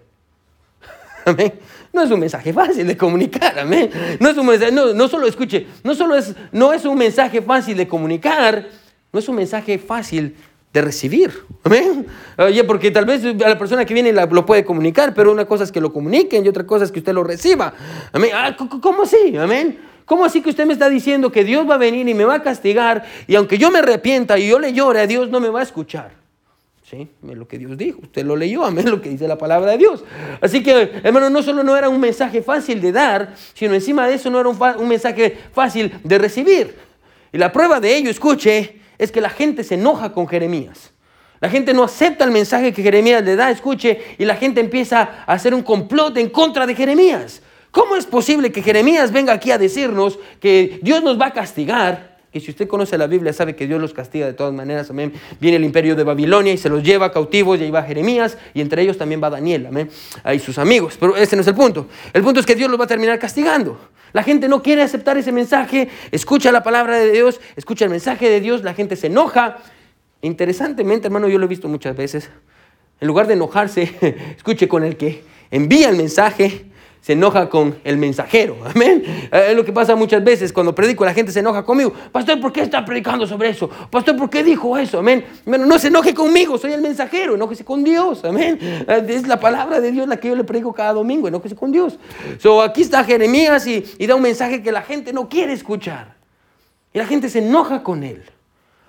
Amén. 1.25 1.55
No 1.95 2.03
es 2.03 2.11
un 2.11 2.19
mensaje 2.19 2.53
fácil 2.53 2.89
de 2.89 2.97
comunicar, 2.97 3.57
amén. 3.57 3.89
No 4.19 4.29
es 4.29 4.37
un 4.37 4.45
mensaje, 4.45 4.73
no, 4.73 5.09
solo 5.09 5.29
escuche, 5.29 5.69
no 5.85 5.95
solo 5.95 6.17
es, 6.17 6.35
no 6.51 6.73
es 6.73 6.85
un 6.85 6.99
mensaje 6.99 7.41
fácil 7.41 7.77
de 7.77 7.87
comunicar, 7.87 8.67
no 9.13 9.19
es 9.21 9.29
un 9.29 9.37
mensaje 9.37 9.79
fácil 9.79 10.35
de 10.73 10.83
recibir, 10.83 11.33
amén. 11.63 12.05
Oye, 12.37 12.65
porque 12.65 12.91
tal 12.91 13.05
vez 13.05 13.25
a 13.25 13.49
la 13.49 13.57
persona 13.57 13.85
que 13.85 13.95
viene 13.95 14.13
lo 14.13 14.45
puede 14.45 14.65
comunicar, 14.65 15.15
pero 15.15 15.31
una 15.31 15.45
cosa 15.45 15.63
es 15.63 15.71
que 15.71 15.81
lo 15.81 15.93
comuniquen 15.93 16.45
y 16.45 16.49
otra 16.49 16.67
cosa 16.67 16.85
es 16.85 16.91
que 16.91 16.99
usted 16.99 17.15
lo 17.15 17.23
reciba, 17.23 17.73
amén. 18.13 18.33
Ah, 18.35 18.57
¿Cómo 18.57 19.05
así, 19.05 19.37
amén? 19.37 19.79
¿Cómo 20.05 20.25
así 20.25 20.43
que 20.43 20.51
usted 20.51 20.67
me 20.67 20.73
está 20.73 20.91
diciendo 20.91 21.31
que 21.31 21.45
Dios 21.45 21.69
va 21.71 21.77
a 21.77 21.79
venir 21.79 22.09
y 22.09 22.15
me 22.15 22.25
va 22.25 22.35
a 22.35 22.43
castigar 22.43 23.05
y 23.29 23.37
aunque 23.37 23.57
yo 23.57 23.71
me 23.71 23.79
arrepienta 23.79 24.37
y 24.37 24.49
yo 24.49 24.59
le 24.59 24.73
llore 24.73 25.01
a 25.01 25.07
Dios 25.07 25.31
no 25.31 25.39
me 25.39 25.49
va 25.49 25.61
a 25.61 25.63
escuchar? 25.63 26.24
¿Sí? 26.91 27.09
Es 27.27 27.37
lo 27.37 27.49
que 27.49 27.57
Dios 27.57 27.79
dijo. 27.79 28.01
Usted 28.03 28.27
lo 28.27 28.37
leyó, 28.37 28.65
amén, 28.65 28.91
lo 28.91 29.01
que 29.01 29.09
dice 29.09 29.27
la 29.27 29.39
palabra 29.39 29.73
de 29.73 29.79
Dios. 29.79 30.05
Así 30.41 30.63
que, 30.63 31.01
hermano, 31.03 31.31
no 31.31 31.43
solo 31.43 31.65
no 31.65 31.77
era 31.77 31.89
un 31.89 31.99
mensaje 31.99 32.43
fácil 32.43 32.81
de 32.83 32.93
dar, 32.93 33.35
sino 33.55 33.73
encima 33.73 34.07
de 34.07 34.15
eso 34.15 34.29
no 34.29 34.39
era 34.39 34.51
un, 34.51 34.89
mensaje 34.89 35.39
fácil 35.53 35.93
de 36.05 36.19
recibir. 36.19 36.77
Y 37.33 37.39
la 37.39 37.51
prueba 37.53 37.81
de 37.81 37.97
ello, 37.97 38.11
escuche, 38.11 38.81
es 38.99 39.11
que 39.11 39.23
la 39.23 39.31
gente 39.31 39.65
se 39.65 39.77
enoja 39.77 40.13
con 40.13 40.29
Jeremías. 40.29 40.93
La 41.41 41.49
gente 41.49 41.73
no 41.73 41.85
acepta 41.85 42.25
el 42.25 42.31
mensaje 42.31 42.73
que 42.73 42.83
Jeremías 42.83 43.25
le 43.25 43.35
da, 43.35 43.51
escuche, 43.51 44.01
y 44.19 44.27
la 44.27 44.37
gente 44.37 44.61
empieza 44.61 45.25
a 45.27 45.33
hacer 45.33 45.55
un 45.55 45.63
complot 45.63 46.17
en 46.19 46.29
contra 46.29 46.67
de 46.67 46.75
Jeremías. 46.75 47.41
¿Cómo 47.71 47.97
es 47.97 48.05
posible 48.05 48.53
que 48.53 48.63
Jeremías 48.63 49.11
venga 49.11 49.33
aquí 49.33 49.51
a 49.51 49.59
decirnos 49.59 50.19
que 50.39 50.79
Dios 50.83 51.03
nos 51.03 51.19
va 51.19 51.27
a 51.29 51.33
castigar? 51.33 52.14
Que 52.35 52.41
si 52.41 52.51
usted 52.51 52.67
conoce 52.67 52.99
la 52.99 53.07
Biblia 53.07 53.33
sabe 53.33 53.55
que 53.55 53.65
Dios 53.65 53.81
los 53.81 53.95
castiga 53.95 54.27
de 54.27 54.33
todas 54.33 54.53
maneras, 54.53 54.91
amén. 54.91 55.13
Viene 55.41 55.57
el 55.57 55.63
imperio 55.63 55.95
de 55.95 56.03
Babilonia 56.03 56.53
y 56.53 56.59
se 56.59 56.69
los 56.69 56.83
lleva 56.83 57.13
cautivos 57.13 57.61
y 57.61 57.63
ahí 57.63 57.71
va 57.71 57.85
Jeremías 57.85 58.37
y 58.53 58.61
entre 58.61 58.83
ellos 58.83 58.99
también 58.99 59.23
va 59.23 59.31
Daniel, 59.31 59.67
amén. 59.67 59.89
Ahí 60.25 60.41
sus 60.41 60.59
amigos, 60.59 60.97
pero 60.99 61.17
ese 61.17 61.37
no 61.37 61.43
es 61.43 61.47
el 61.47 61.55
punto. 61.55 61.87
El 62.13 62.25
punto 62.25 62.41
es 62.41 62.47
que 62.47 62.57
Dios 62.57 62.69
los 62.69 62.81
va 62.81 62.87
a 62.87 62.89
terminar 62.89 63.21
castigando. 63.21 63.79
La 64.13 64.25
gente 64.25 64.49
no 64.49 64.65
quiere 64.65 64.83
aceptar 64.83 65.17
ese 65.17 65.31
mensaje, 65.31 65.89
escucha 66.11 66.51
la 66.51 66.65
palabra 66.65 66.99
de 66.99 67.13
Dios, 67.13 67.41
escucha 67.55 67.85
el 67.85 67.93
mensaje 67.93 68.29
de 68.29 68.41
Dios, 68.41 68.65
la 68.65 68.75
gente 68.75 68.97
se 68.97 69.07
enoja. 69.07 69.59
Interesantemente, 70.21 71.07
hermano, 71.07 71.29
yo 71.29 71.39
lo 71.39 71.45
he 71.45 71.49
visto 71.49 71.69
muchas 71.69 71.95
veces. 71.95 72.31
En 73.01 73.07
lugar 73.07 73.29
de 73.29 73.35
enojarse, 73.35 73.95
escuche 74.37 74.67
con 74.67 74.83
el 74.83 74.97
que 74.97 75.23
envía 75.53 75.89
el 75.89 75.97
mensaje, 75.97 76.65
se 77.05 77.13
enoja 77.13 77.51
con 77.51 77.77
el 77.85 77.99
mensajero. 77.99 78.57
Amén. 78.75 79.03
Eh, 79.31 79.49
es 79.51 79.57
lo 79.57 79.63
que 79.63 79.75
pasa 79.75 79.95
muchas 79.95 80.25
veces 80.25 80.55
cuando 80.55 80.75
predico, 80.75 81.05
la 81.05 81.13
gente 81.13 81.33
se 81.33 81.41
enoja 81.41 81.63
conmigo. 81.63 81.93
Pastor, 82.11 82.41
¿por 82.41 82.51
qué 82.51 82.63
está 82.63 82.83
predicando 82.83 83.27
sobre 83.27 83.51
eso? 83.51 83.69
Pastor, 83.91 84.17
¿por 84.17 84.31
qué 84.31 84.43
dijo 84.43 84.79
eso? 84.79 85.01
Amén. 85.01 85.23
Bueno, 85.45 85.67
no 85.67 85.79
se 85.79 85.89
enoje 85.89 86.15
conmigo, 86.15 86.57
soy 86.57 86.73
el 86.73 86.81
mensajero, 86.81 87.35
enójese 87.35 87.63
con 87.63 87.85
Dios. 87.85 88.25
Amén. 88.25 88.59
Eh, 88.63 89.05
es 89.07 89.29
la 89.29 89.39
palabra 89.39 89.83
de 89.83 89.93
Dios 89.93 90.09
la 90.09 90.17
que 90.17 90.29
yo 90.29 90.35
le 90.35 90.45
predico 90.45 90.73
cada 90.73 90.95
domingo, 90.95 91.29
enójese 91.29 91.55
con 91.55 91.71
Dios. 91.71 91.99
So, 92.39 92.63
aquí 92.63 92.81
está 92.81 93.05
Jeremías 93.05 93.67
y, 93.67 93.85
y 93.99 94.07
da 94.07 94.15
un 94.15 94.23
mensaje 94.23 94.63
que 94.63 94.73
la 94.73 94.81
gente 94.81 95.13
no 95.13 95.29
quiere 95.29 95.53
escuchar. 95.53 96.15
Y 96.95 96.97
la 96.97 97.05
gente 97.05 97.29
se 97.29 97.41
enoja 97.41 97.83
con 97.83 98.03
él. 98.03 98.23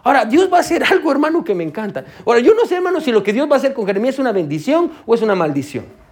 Ahora, 0.03 0.23
Dios 0.23 0.47
va 0.49 0.55
a 0.55 0.59
hacer 0.61 0.85
algo, 0.85 1.11
hermano, 1.11 1.43
que 1.43 1.53
me 1.53 1.65
encanta. 1.65 2.05
Ahora, 2.25 2.39
yo 2.39 2.53
no 2.53 2.65
sé, 2.65 2.75
hermano, 2.75 3.01
si 3.01 3.11
lo 3.11 3.21
que 3.23 3.33
Dios 3.33 3.51
va 3.51 3.55
a 3.55 3.57
hacer 3.57 3.73
con 3.73 3.85
Jeremías 3.85 4.15
es 4.15 4.19
una 4.19 4.31
bendición 4.31 4.89
o 5.05 5.15
es 5.15 5.21
una 5.21 5.35
maldición. 5.35 6.04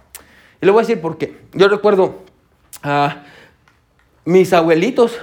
Y 0.64 0.66
le 0.66 0.72
voy 0.72 0.80
a 0.80 0.86
decir 0.86 0.98
por 0.98 1.18
qué. 1.18 1.42
Yo 1.52 1.68
recuerdo 1.68 2.22
a 2.82 3.24
mis 4.24 4.50
abuelitos, 4.54 5.18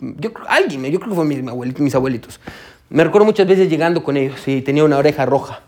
yo, 0.00 0.30
alguien, 0.48 0.82
yo 0.86 0.98
creo 0.98 1.10
que 1.10 1.16
fue 1.16 1.26
mis 1.26 1.42
mis 1.78 1.94
abuelitos. 1.94 2.40
Me 2.88 3.04
recuerdo 3.04 3.26
muchas 3.26 3.46
veces 3.46 3.68
llegando 3.68 4.02
con 4.02 4.16
ellos 4.16 4.40
y 4.48 4.62
tenía 4.62 4.82
una 4.82 4.96
oreja 4.96 5.26
roja. 5.26 5.60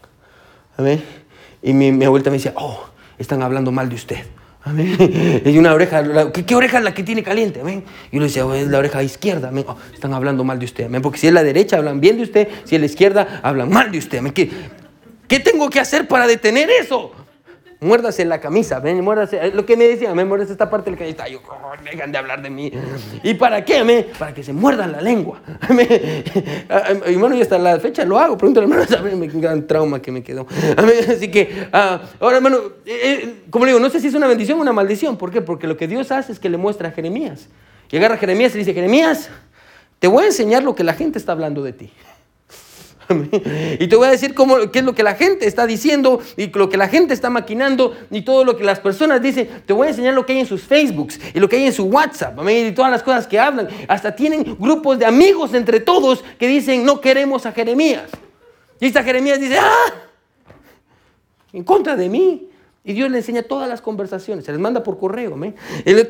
Y 1.63 1.75
mi, 1.75 1.93
mi 1.93 2.07
abuelita 2.07 2.31
me 2.31 2.39
decía, 2.39 2.55
oh, 2.57 2.87
están 3.19 3.43
hablando 3.43 3.71
mal 3.71 3.91
de 3.91 3.97
usted. 3.97 4.17
Y 5.45 5.59
una 5.59 5.75
oreja, 5.75 6.33
¿qué, 6.33 6.55
oreja 6.55 6.79
es 6.79 6.85
la 6.85 6.95
que 6.95 7.03
tiene 7.03 7.23
caliente? 7.23 7.61
Amén. 7.61 7.85
Y 8.11 8.15
yo 8.17 8.21
le 8.21 8.29
decía, 8.29 8.47
oh, 8.47 8.55
es 8.55 8.67
la 8.67 8.79
oreja 8.79 9.03
izquierda. 9.03 9.53
Oh, 9.67 9.77
están 9.93 10.15
hablando 10.15 10.43
mal 10.43 10.59
de 10.59 10.65
usted. 10.65 10.87
Amén. 10.87 11.03
Porque 11.03 11.19
si 11.19 11.27
es 11.27 11.35
la 11.35 11.43
derecha, 11.43 11.77
hablan 11.77 12.01
bien 12.01 12.17
de 12.17 12.23
usted. 12.23 12.49
Si 12.65 12.77
es 12.77 12.81
la 12.81 12.87
izquierda, 12.87 13.43
hablan 13.43 13.69
mal 13.69 13.93
de 13.93 13.99
usted. 13.99 14.21
Amén. 14.21 14.33
¿Qué, 14.33 14.51
¿Qué 15.29 15.39
tengo 15.39 15.69
que 15.69 15.81
hacer 15.81 16.09
para 16.09 16.27
detener 16.27 16.71
eso? 16.71 17.13
Muérdase 17.83 18.25
la 18.25 18.41
camisa, 18.41 18.79
ven, 18.79 19.03
muérdase. 19.03 19.51
Lo 19.51 19.67
que 19.67 19.77
me 19.77 19.85
decía, 19.85 20.15
me 20.15 20.25
muérdase 20.25 20.53
esta 20.53 20.71
parte 20.71 20.91
del 20.91 21.03
está. 21.03 21.29
Yo, 21.29 21.41
oh, 21.49 21.73
dejan 21.85 22.13
de 22.13 22.19
hablar 22.19 22.41
de 22.41 22.49
mí. 22.49 22.73
¿Y 23.23 23.35
para 23.35 23.65
qué? 23.65 23.85
Me? 23.85 24.05
Para 24.05 24.33
que 24.33 24.43
se 24.43 24.53
muerdan 24.53 24.93
la 24.93 25.01
lengua. 25.01 25.41
y 27.09 27.17
bueno, 27.17 27.37
y 27.37 27.43
hasta 27.43 27.59
la 27.59 27.79
fecha 27.81 28.05
lo 28.05 28.19
hago. 28.19 28.39
Pregúntale, 28.39 28.65
hermano, 28.65 28.87
¿sabe? 28.89 29.15
Un 29.15 29.41
gran 29.41 29.67
trauma 29.67 30.01
que 30.01 30.13
me 30.13 30.23
quedó. 30.23 30.47
Así 31.09 31.31
que, 31.31 31.69
ah, 31.73 32.01
ahora, 32.21 32.37
hermano, 32.37 32.59
eh, 32.87 33.01
eh, 33.05 33.35
como 33.51 33.65
le 33.65 33.73
digo, 33.73 33.81
no 33.81 33.91
sé 33.91 34.01
si 34.01 34.07
es 34.07 34.15
una 34.15 34.29
bendición 34.29 34.59
o 34.59 34.63
una 34.63 34.73
maldición. 34.73 35.19
¿Por 35.19 35.31
qué? 35.31 35.43
Porque 35.43 35.67
lo 35.67 35.77
que 35.77 35.89
Dios 35.89 36.13
hace 36.13 36.33
es 36.33 36.39
que 36.39 36.49
le 36.49 36.57
muestra 36.57 36.89
a 36.89 36.93
Jeremías. 36.93 37.49
Y 37.91 37.97
agarra 37.97 38.15
a 38.15 38.19
Jeremías 38.19 38.55
y 38.55 38.59
dice, 38.59 38.73
Jeremías, 38.73 39.29
te 39.99 40.09
voy 40.09 40.25
a 40.25 40.27
enseñar 40.29 40.63
lo 40.63 40.75
que 40.75 40.85
la 40.85 40.95
gente 40.95 41.19
está 41.19 41.33
hablando 41.33 41.63
de 41.63 41.73
ti. 41.73 41.93
Y 43.79 43.87
te 43.89 43.97
voy 43.97 44.09
a 44.09 44.11
decir 44.11 44.35
cómo, 44.35 44.71
qué 44.71 44.81
es 44.81 44.85
lo 44.85 44.95
que 44.95 45.03
la 45.03 45.15
gente 45.15 45.47
está 45.47 45.67
diciendo 45.67 46.21
y 46.37 46.51
lo 46.51 46.69
que 46.69 46.77
la 46.77 46.89
gente 46.89 47.15
está 47.15 47.31
maquinando 47.31 47.97
y 48.11 48.23
todo 48.23 48.45
lo 48.45 48.57
que 48.57 48.65
las 48.65 48.81
personas 48.81 49.21
dicen. 49.23 49.49
Te 49.67 49.73
voy 49.73 49.87
a 49.87 49.91
enseñar 49.91 50.15
lo 50.15 50.27
que 50.27 50.33
hay 50.33 50.41
en 50.41 50.47
sus 50.47 50.63
Facebooks 50.63 51.19
y 51.35 51.41
lo 51.41 51.49
que 51.49 51.57
hay 51.57 51.67
en 51.67 51.73
su 51.73 51.85
WhatsApp 51.85 52.39
y 52.49 52.73
todas 52.73 52.91
las 52.91 53.03
cosas 53.03 53.27
que 53.27 53.39
hablan. 53.39 53.69
Hasta 53.89 54.15
tienen 54.15 54.57
grupos 54.59 54.99
de 54.99 55.07
amigos 55.07 55.55
entre 55.55 55.81
todos 55.81 56.25
que 56.39 56.47
dicen 56.47 56.85
no 56.85 57.01
queremos 57.01 57.47
a 57.47 57.53
Jeremías. 57.53 58.11
Y 58.81 58.87
esta 58.87 59.03
Jeremías 59.03 59.41
dice, 59.41 59.59
ah, 59.59 59.95
en 61.53 61.65
contra 61.65 61.97
de 61.97 62.09
mí. 62.09 62.49
Y 62.85 62.95
Dios 62.95 63.09
le 63.13 63.19
enseña 63.19 63.45
todas 63.45 63.69
las 63.69 63.81
conversaciones, 63.81 64.45
se 64.45 64.51
les 64.51 64.61
manda 64.61 64.83
por 64.83 64.99
correo, 64.99 65.39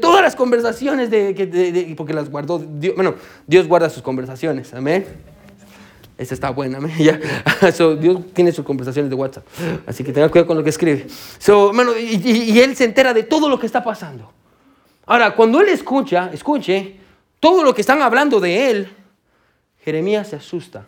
todas 0.00 0.22
las 0.22 0.34
conversaciones 0.34 1.10
de, 1.10 1.94
porque 1.98 2.14
las 2.14 2.30
guardó, 2.30 2.58
Dios, 2.58 2.94
bueno, 2.94 3.14
Dios 3.46 3.68
guarda 3.68 3.90
sus 3.90 4.02
conversaciones, 4.02 4.72
amén. 4.72 5.04
Esta 6.22 6.34
está 6.34 6.50
buena. 6.50 6.78
Ya. 6.98 7.18
Dios 7.98 8.20
tiene 8.32 8.52
sus 8.52 8.64
conversaciones 8.64 9.10
de 9.10 9.16
WhatsApp. 9.16 9.44
Así 9.86 10.04
que 10.04 10.12
tenga 10.12 10.28
cuidado 10.28 10.46
con 10.46 10.56
lo 10.56 10.62
que 10.62 10.70
escribe. 10.70 11.06
y, 12.00 12.60
él 12.60 12.76
se 12.76 12.84
entera 12.84 13.12
de 13.12 13.24
todo 13.24 13.48
lo 13.48 13.58
que 13.58 13.66
está 13.66 13.82
pasando. 13.82 14.32
Ahora, 15.06 15.34
cuando 15.34 15.60
él 15.60 15.68
escucha, 15.68 16.30
escuche, 16.32 16.96
todo 17.40 17.64
lo 17.64 17.74
que 17.74 17.80
están 17.80 18.00
hablando 18.02 18.38
de 18.38 18.70
él, 18.70 18.88
Jeremías 19.84 20.28
se 20.28 20.36
asusta. 20.36 20.86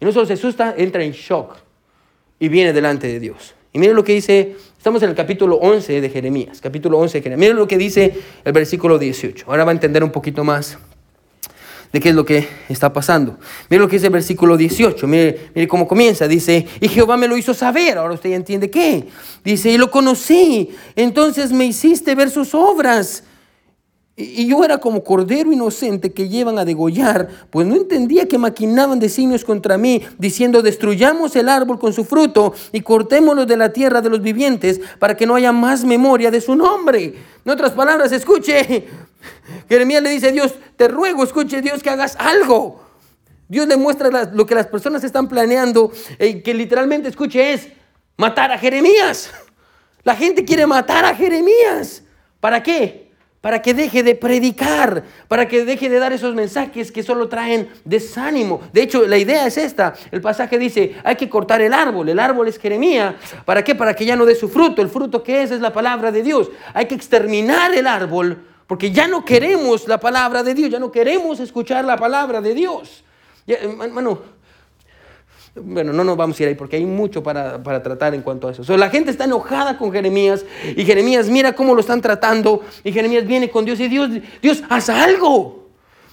Y 0.00 0.04
no 0.04 0.12
solo 0.12 0.26
se 0.26 0.34
asusta, 0.34 0.74
entra 0.76 1.02
en 1.02 1.12
shock 1.12 1.56
y 2.38 2.48
viene 2.48 2.72
delante 2.72 3.08
de 3.08 3.18
Dios. 3.18 3.54
Y 3.72 3.78
miren 3.78 3.96
lo 3.96 4.04
que 4.04 4.12
dice, 4.12 4.56
estamos 4.76 5.02
en 5.02 5.10
el 5.10 5.16
capítulo 5.16 5.56
11 5.56 6.00
de 6.00 6.10
Jeremías, 6.10 6.60
capítulo 6.60 6.98
11 6.98 7.18
de 7.18 7.22
Jeremías. 7.22 7.40
Miren 7.40 7.56
lo 7.56 7.66
que 7.66 7.78
dice 7.78 8.14
el 8.44 8.52
versículo 8.52 8.98
18. 8.98 9.46
Ahora 9.48 9.64
va 9.64 9.70
a 9.70 9.74
entender 9.74 10.04
un 10.04 10.12
poquito 10.12 10.44
más 10.44 10.78
de 11.92 12.00
qué 12.00 12.08
es 12.08 12.14
lo 12.14 12.24
que 12.24 12.48
está 12.68 12.92
pasando. 12.92 13.38
Mire 13.68 13.82
lo 13.82 13.88
que 13.88 13.96
dice 13.96 14.06
el 14.06 14.12
versículo 14.12 14.56
18, 14.56 15.06
mire, 15.06 15.50
mire 15.54 15.68
cómo 15.68 15.86
comienza, 15.86 16.26
dice, 16.26 16.66
y 16.80 16.88
Jehová 16.88 17.16
me 17.16 17.28
lo 17.28 17.36
hizo 17.36 17.52
saber, 17.52 17.98
ahora 17.98 18.14
usted 18.14 18.30
ya 18.30 18.36
entiende 18.36 18.70
qué. 18.70 19.06
Dice, 19.44 19.70
y 19.70 19.78
lo 19.78 19.90
conocí, 19.90 20.70
entonces 20.96 21.52
me 21.52 21.66
hiciste 21.66 22.14
ver 22.14 22.30
sus 22.30 22.54
obras. 22.54 23.24
Y 24.14 24.46
yo 24.46 24.62
era 24.62 24.76
como 24.76 25.02
cordero 25.02 25.52
inocente 25.52 26.12
que 26.12 26.28
llevan 26.28 26.58
a 26.58 26.66
degollar, 26.66 27.28
pues 27.48 27.66
no 27.66 27.74
entendía 27.74 28.28
que 28.28 28.36
maquinaban 28.36 29.00
designios 29.00 29.42
contra 29.42 29.78
mí, 29.78 30.02
diciendo, 30.18 30.60
destruyamos 30.60 31.34
el 31.34 31.48
árbol 31.48 31.78
con 31.78 31.94
su 31.94 32.04
fruto 32.04 32.52
y 32.72 32.82
cortémoslo 32.82 33.46
de 33.46 33.56
la 33.56 33.72
tierra 33.72 34.02
de 34.02 34.10
los 34.10 34.20
vivientes 34.20 34.82
para 34.98 35.16
que 35.16 35.24
no 35.24 35.34
haya 35.34 35.50
más 35.50 35.84
memoria 35.84 36.30
de 36.30 36.42
su 36.42 36.54
nombre. 36.54 37.14
En 37.44 37.50
otras 37.50 37.72
palabras, 37.72 38.12
escuche, 38.12 38.88
Jeremías 39.68 40.02
le 40.02 40.10
dice 40.10 40.28
a 40.28 40.32
Dios, 40.32 40.54
te 40.76 40.88
ruego, 40.88 41.24
escuche 41.24 41.60
Dios 41.60 41.82
que 41.82 41.90
hagas 41.90 42.16
algo. 42.16 42.82
Dios 43.48 43.66
le 43.66 43.76
muestra 43.76 44.30
lo 44.32 44.46
que 44.46 44.54
las 44.54 44.66
personas 44.66 45.04
están 45.04 45.28
planeando, 45.28 45.92
eh, 46.18 46.42
que 46.42 46.54
literalmente, 46.54 47.08
escuche, 47.08 47.52
es 47.52 47.68
matar 48.16 48.52
a 48.52 48.58
Jeremías. 48.58 49.30
La 50.04 50.16
gente 50.16 50.44
quiere 50.44 50.66
matar 50.66 51.04
a 51.04 51.14
Jeremías. 51.14 52.02
¿Para 52.40 52.62
qué? 52.62 53.01
Para 53.42 53.60
que 53.60 53.74
deje 53.74 54.02
de 54.02 54.14
predicar, 54.14 55.02
para 55.28 55.46
que 55.46 55.66
deje 55.66 55.90
de 55.90 55.98
dar 55.98 56.12
esos 56.12 56.34
mensajes 56.34 56.90
que 56.90 57.02
solo 57.02 57.28
traen 57.28 57.68
desánimo. 57.84 58.62
De 58.72 58.82
hecho, 58.82 59.04
la 59.06 59.18
idea 59.18 59.46
es 59.46 59.58
esta. 59.58 59.94
El 60.12 60.20
pasaje 60.20 60.58
dice, 60.58 60.94
hay 61.04 61.16
que 61.16 61.28
cortar 61.28 61.60
el 61.60 61.74
árbol. 61.74 62.08
El 62.08 62.20
árbol 62.20 62.46
es 62.46 62.58
Jeremías. 62.58 63.16
¿Para 63.44 63.64
qué? 63.64 63.74
Para 63.74 63.94
que 63.94 64.06
ya 64.06 64.14
no 64.14 64.24
dé 64.24 64.36
su 64.36 64.48
fruto. 64.48 64.80
El 64.80 64.88
fruto 64.88 65.24
que 65.24 65.42
es 65.42 65.50
es 65.50 65.60
la 65.60 65.72
palabra 65.72 66.12
de 66.12 66.22
Dios. 66.22 66.50
Hay 66.72 66.86
que 66.86 66.94
exterminar 66.94 67.74
el 67.74 67.88
árbol 67.88 68.46
porque 68.68 68.90
ya 68.90 69.06
no 69.06 69.24
queremos 69.24 69.86
la 69.86 69.98
palabra 69.98 70.42
de 70.42 70.54
Dios, 70.54 70.70
ya 70.70 70.78
no 70.78 70.90
queremos 70.90 71.40
escuchar 71.40 71.84
la 71.84 71.98
palabra 71.98 72.40
de 72.40 72.54
Dios. 72.54 73.04
hermano, 73.46 74.20
bueno, 75.54 75.92
no 75.92 76.02
nos 76.02 76.16
vamos 76.16 76.38
a 76.38 76.42
ir 76.42 76.48
ahí 76.48 76.54
porque 76.54 76.76
hay 76.76 76.86
mucho 76.86 77.22
para, 77.22 77.62
tratar 77.62 78.14
en 78.14 78.22
cuanto 78.22 78.48
a 78.48 78.52
eso. 78.52 78.76
la 78.76 78.88
gente 78.88 79.10
está 79.10 79.24
enojada 79.24 79.76
con 79.76 79.92
Jeremías 79.92 80.44
y 80.76 80.84
Jeremías 80.84 81.28
mira 81.28 81.54
cómo 81.54 81.74
lo 81.74 81.80
están 81.80 82.00
tratando 82.00 82.62
y 82.82 82.92
Jeremías 82.92 83.26
viene 83.26 83.50
con 83.50 83.64
Dios 83.64 83.78
y 83.80 83.88
Dios, 83.88 84.10
Dios, 84.40 84.62
haz 84.68 84.88
algo. 84.88 85.62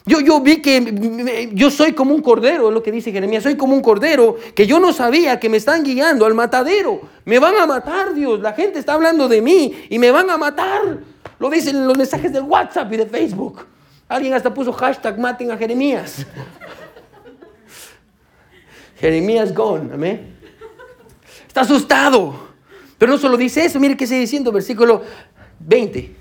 Yo, 0.06 0.22
yo 0.22 0.42
vi 0.42 0.62
que 0.62 1.50
yo 1.54 1.70
soy 1.70 1.94
como 1.94 2.16
un 2.16 2.22
cordero, 2.22 2.70
es 2.70 2.74
lo 2.74 2.82
que 2.82 2.92
dice 2.92 3.12
Jeremías, 3.12 3.44
soy 3.44 3.56
como 3.56 3.76
un 3.76 3.82
cordero 3.82 4.38
que 4.56 4.66
yo 4.66 4.80
no 4.80 4.92
sabía 4.92 5.40
que 5.40 5.50
me 5.50 5.58
están 5.58 5.84
guiando 5.84 6.26
al 6.26 6.34
matadero. 6.34 7.02
Me 7.26 7.38
van 7.38 7.56
a 7.58 7.68
matar, 7.68 8.14
Dios. 8.14 8.40
La 8.40 8.54
gente 8.54 8.80
está 8.80 8.94
hablando 8.94 9.28
de 9.28 9.42
mí 9.42 9.86
y 9.90 10.00
me 10.00 10.10
van 10.10 10.30
a 10.30 10.38
matar. 10.38 10.98
Lo 11.38 11.50
dicen 11.50 11.76
en 11.76 11.88
los 11.88 11.98
mensajes 11.98 12.34
del 12.34 12.44
WhatsApp 12.44 12.92
y 12.92 12.98
de 12.98 13.06
Facebook. 13.06 13.66
Alguien 14.08 14.34
hasta 14.34 14.52
puso 14.52 14.74
hashtag 14.74 15.20
maten 15.20 15.52
a 15.52 15.58
Jeremías. 15.58 16.26
Jeremías 19.00 19.54
gone, 19.54 19.94
amén. 19.94 20.36
Está 21.48 21.62
asustado. 21.62 22.50
Pero 22.98 23.14
no 23.14 23.18
solo 23.18 23.38
dice 23.38 23.64
eso, 23.64 23.80
mire 23.80 23.96
qué 23.96 24.06
sigue 24.06 24.20
diciendo, 24.20 24.52
versículo 24.52 25.02
20. 25.60 26.16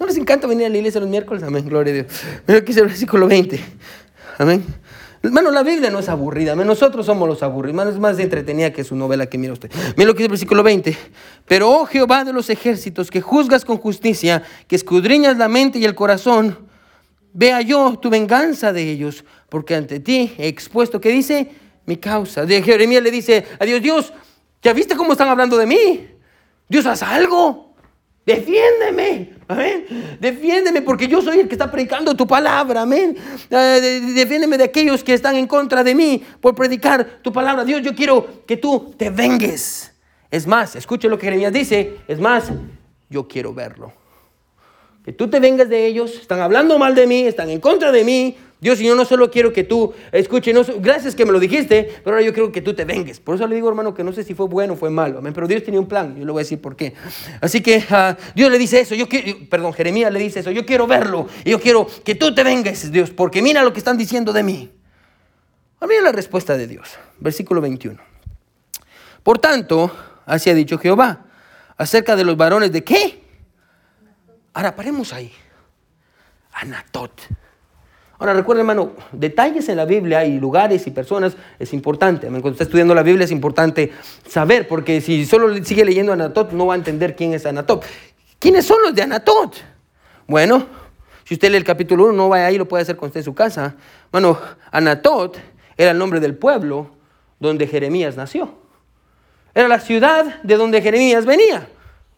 ¿No 0.00 0.06
les 0.06 0.16
encanta 0.16 0.46
venir 0.46 0.66
a 0.66 0.68
la 0.68 0.78
iglesia 0.78 1.00
los 1.00 1.08
miércoles? 1.08 1.42
Amén, 1.42 1.64
gloria 1.68 1.92
a 1.92 1.94
Dios. 1.94 2.06
Mira 2.46 2.60
que 2.60 2.66
dice 2.66 2.80
el 2.80 2.86
versículo 2.86 3.28
20. 3.28 3.60
Amén. 4.38 4.64
Hermano, 5.22 5.52
la 5.52 5.62
Biblia 5.62 5.88
no 5.90 6.00
es 6.00 6.08
aburrida, 6.08 6.56
nosotros 6.56 7.06
somos 7.06 7.28
los 7.28 7.44
aburridos, 7.44 7.74
hermano, 7.74 7.90
es 7.92 7.98
más 7.98 8.18
entretenida 8.18 8.72
que 8.72 8.82
su 8.82 8.96
novela 8.96 9.26
que 9.26 9.38
mira 9.38 9.52
usted. 9.52 9.70
Mira 9.96 10.08
lo 10.08 10.14
que 10.14 10.18
dice 10.18 10.24
el 10.24 10.30
versículo 10.30 10.64
20. 10.64 10.96
Pero, 11.46 11.70
oh 11.70 11.86
Jehová 11.86 12.24
de 12.24 12.32
los 12.32 12.50
ejércitos, 12.50 13.08
que 13.08 13.20
juzgas 13.20 13.64
con 13.64 13.76
justicia, 13.76 14.42
que 14.66 14.74
escudriñas 14.74 15.38
la 15.38 15.46
mente 15.46 15.78
y 15.78 15.84
el 15.84 15.94
corazón, 15.94 16.58
vea 17.32 17.60
yo 17.60 17.96
tu 18.02 18.10
venganza 18.10 18.72
de 18.72 18.90
ellos, 18.90 19.24
porque 19.48 19.76
ante 19.76 20.00
ti 20.00 20.34
he 20.38 20.48
expuesto, 20.48 21.00
¿qué 21.00 21.10
dice? 21.10 21.52
Mi 21.86 21.96
causa. 21.96 22.44
De 22.44 22.62
Jeremías 22.62 23.02
le 23.02 23.10
dice 23.10 23.46
a 23.58 23.64
Dios, 23.64 23.82
Dios, 23.82 24.12
¿ya 24.62 24.72
viste 24.72 24.96
cómo 24.96 25.12
están 25.12 25.28
hablando 25.28 25.56
de 25.56 25.66
mí? 25.66 26.08
Dios, 26.68 26.86
haz 26.86 27.02
algo. 27.02 27.72
Defiéndeme, 28.24 29.34
amén. 29.48 30.16
Defiéndeme 30.20 30.82
porque 30.82 31.08
yo 31.08 31.20
soy 31.20 31.40
el 31.40 31.48
que 31.48 31.54
está 31.54 31.70
predicando 31.70 32.14
tu 32.14 32.24
palabra, 32.24 32.82
amén. 32.82 33.16
Eh, 33.50 34.00
defiéndeme 34.14 34.56
de 34.56 34.64
aquellos 34.64 35.02
que 35.02 35.12
están 35.12 35.34
en 35.34 35.48
contra 35.48 35.82
de 35.82 35.94
mí 35.94 36.22
por 36.40 36.54
predicar 36.54 37.20
tu 37.20 37.32
palabra. 37.32 37.64
Dios, 37.64 37.82
yo 37.82 37.94
quiero 37.94 38.44
que 38.46 38.56
tú 38.56 38.94
te 38.96 39.10
vengues. 39.10 39.92
Es 40.30 40.46
más, 40.46 40.76
escuche 40.76 41.08
lo 41.08 41.18
que 41.18 41.26
Jeremías 41.26 41.52
dice. 41.52 41.96
Es 42.06 42.20
más, 42.20 42.52
yo 43.10 43.26
quiero 43.26 43.52
verlo. 43.52 43.92
Que 45.04 45.12
tú 45.12 45.28
te 45.28 45.40
vengas 45.40 45.68
de 45.68 45.84
ellos. 45.84 46.14
Están 46.14 46.40
hablando 46.40 46.78
mal 46.78 46.94
de 46.94 47.08
mí, 47.08 47.22
están 47.22 47.50
en 47.50 47.60
contra 47.60 47.90
de 47.90 48.04
mí. 48.04 48.36
Dios, 48.62 48.78
yo 48.78 48.94
no 48.94 49.04
solo 49.04 49.28
quiero 49.28 49.52
que 49.52 49.64
tú 49.64 49.92
escuches, 50.12 50.54
no, 50.54 50.62
gracias 50.78 51.16
que 51.16 51.26
me 51.26 51.32
lo 51.32 51.40
dijiste, 51.40 51.96
pero 52.04 52.14
ahora 52.14 52.24
yo 52.24 52.32
quiero 52.32 52.52
que 52.52 52.62
tú 52.62 52.74
te 52.74 52.84
vengues. 52.84 53.18
Por 53.18 53.34
eso 53.34 53.44
le 53.48 53.56
digo, 53.56 53.68
hermano, 53.68 53.92
que 53.92 54.04
no 54.04 54.12
sé 54.12 54.22
si 54.22 54.34
fue 54.34 54.46
bueno 54.46 54.74
o 54.74 54.76
fue 54.76 54.88
malo, 54.88 55.20
pero 55.34 55.48
Dios 55.48 55.64
tenía 55.64 55.80
un 55.80 55.88
plan, 55.88 56.16
yo 56.16 56.24
le 56.24 56.30
voy 56.30 56.42
a 56.42 56.44
decir 56.44 56.60
por 56.60 56.76
qué. 56.76 56.94
Así 57.40 57.60
que 57.60 57.84
ah, 57.90 58.16
Dios 58.36 58.52
le 58.52 58.58
dice 58.58 58.78
eso, 58.78 58.94
yo 58.94 59.08
quiero, 59.08 59.36
perdón, 59.50 59.72
Jeremías 59.72 60.12
le 60.12 60.20
dice 60.20 60.38
eso, 60.38 60.52
yo 60.52 60.64
quiero 60.64 60.86
verlo, 60.86 61.26
y 61.44 61.50
yo 61.50 61.60
quiero 61.60 61.88
que 62.04 62.14
tú 62.14 62.32
te 62.32 62.44
vengues, 62.44 62.92
Dios, 62.92 63.10
porque 63.10 63.42
mira 63.42 63.64
lo 63.64 63.72
que 63.72 63.80
están 63.80 63.98
diciendo 63.98 64.32
de 64.32 64.44
mí. 64.44 64.70
Mira 65.80 66.00
la 66.00 66.12
respuesta 66.12 66.56
de 66.56 66.68
Dios, 66.68 66.88
versículo 67.18 67.60
21. 67.60 68.00
Por 69.24 69.40
tanto, 69.40 69.90
así 70.24 70.50
ha 70.50 70.54
dicho 70.54 70.78
Jehová, 70.78 71.24
acerca 71.76 72.14
de 72.14 72.22
los 72.22 72.36
varones 72.36 72.70
de 72.70 72.84
qué. 72.84 73.24
Ahora 74.54 74.76
paremos 74.76 75.12
ahí. 75.12 75.32
Anatot. 76.52 77.10
Ahora 78.22 78.34
recuerda, 78.34 78.60
hermano, 78.60 78.92
detalles 79.10 79.68
en 79.68 79.76
la 79.76 79.84
Biblia 79.84 80.24
y 80.24 80.38
lugares 80.38 80.86
y 80.86 80.92
personas 80.92 81.36
es 81.58 81.72
importante. 81.72 82.28
Cuando 82.28 82.50
está 82.50 82.62
estudiando 82.62 82.94
la 82.94 83.02
Biblia 83.02 83.24
es 83.24 83.32
importante 83.32 83.90
saber, 84.28 84.68
porque 84.68 85.00
si 85.00 85.26
solo 85.26 85.52
sigue 85.64 85.84
leyendo 85.84 86.12
Anatot 86.12 86.52
no 86.52 86.66
va 86.66 86.74
a 86.74 86.76
entender 86.76 87.16
quién 87.16 87.34
es 87.34 87.44
Anatot. 87.46 87.84
¿Quiénes 88.38 88.64
son 88.64 88.80
los 88.80 88.94
de 88.94 89.02
Anatot? 89.02 89.56
Bueno, 90.28 90.64
si 91.24 91.34
usted 91.34 91.50
lee 91.50 91.56
el 91.56 91.64
capítulo 91.64 92.04
1, 92.04 92.12
no 92.12 92.28
vaya 92.28 92.46
ahí, 92.46 92.58
lo 92.58 92.68
puede 92.68 92.82
hacer 92.82 92.94
con 92.94 93.08
usted 93.08 93.18
en 93.18 93.24
su 93.24 93.34
casa. 93.34 93.74
Bueno, 94.12 94.38
Anatot 94.70 95.36
era 95.76 95.90
el 95.90 95.98
nombre 95.98 96.20
del 96.20 96.36
pueblo 96.36 96.92
donde 97.40 97.66
Jeremías 97.66 98.16
nació. 98.16 98.54
Era 99.52 99.66
la 99.66 99.80
ciudad 99.80 100.40
de 100.44 100.56
donde 100.56 100.80
Jeremías 100.80 101.26
venía. 101.26 101.66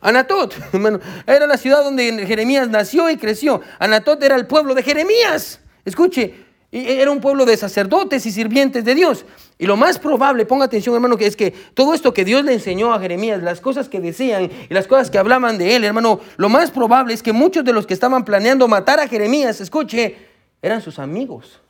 Anatot, 0.02 0.54
hermano, 0.74 1.00
era 1.26 1.46
la 1.46 1.56
ciudad 1.56 1.82
donde 1.82 2.26
Jeremías 2.26 2.68
nació 2.68 3.08
y 3.08 3.16
creció. 3.16 3.62
Anatot 3.78 4.22
era 4.22 4.36
el 4.36 4.46
pueblo 4.46 4.74
de 4.74 4.82
Jeremías. 4.82 5.60
Escuche, 5.84 6.34
era 6.74 7.12
un 7.12 7.20
pueblo 7.20 7.46
de 7.46 7.56
sacerdotes 7.56 8.26
y 8.26 8.32
sirvientes 8.32 8.84
de 8.84 8.96
Dios. 8.96 9.24
Y 9.58 9.66
lo 9.66 9.76
más 9.76 10.00
probable, 10.00 10.44
ponga 10.44 10.64
atención 10.64 10.94
hermano, 10.96 11.16
que 11.16 11.26
es 11.26 11.36
que 11.36 11.52
todo 11.52 11.94
esto 11.94 12.12
que 12.12 12.24
Dios 12.24 12.44
le 12.44 12.52
enseñó 12.52 12.92
a 12.92 12.98
Jeremías, 12.98 13.42
las 13.44 13.60
cosas 13.60 13.88
que 13.88 14.00
decían 14.00 14.50
y 14.68 14.74
las 14.74 14.88
cosas 14.88 15.08
que 15.08 15.18
hablaban 15.18 15.56
de 15.56 15.76
él, 15.76 15.84
hermano, 15.84 16.20
lo 16.36 16.48
más 16.48 16.72
probable 16.72 17.14
es 17.14 17.22
que 17.22 17.32
muchos 17.32 17.64
de 17.64 17.72
los 17.72 17.86
que 17.86 17.94
estaban 17.94 18.24
planeando 18.24 18.66
matar 18.66 18.98
a 18.98 19.06
Jeremías, 19.06 19.60
escuche, 19.60 20.16
eran 20.60 20.82
sus 20.82 20.98
amigos, 20.98 21.60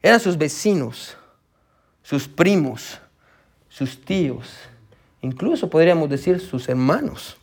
eran 0.00 0.20
sus 0.20 0.38
vecinos, 0.38 1.16
sus 2.04 2.28
primos, 2.28 3.00
sus 3.68 4.00
tíos, 4.04 4.48
incluso 5.20 5.68
podríamos 5.68 6.08
decir 6.08 6.38
sus 6.38 6.68
hermanos. 6.68 7.39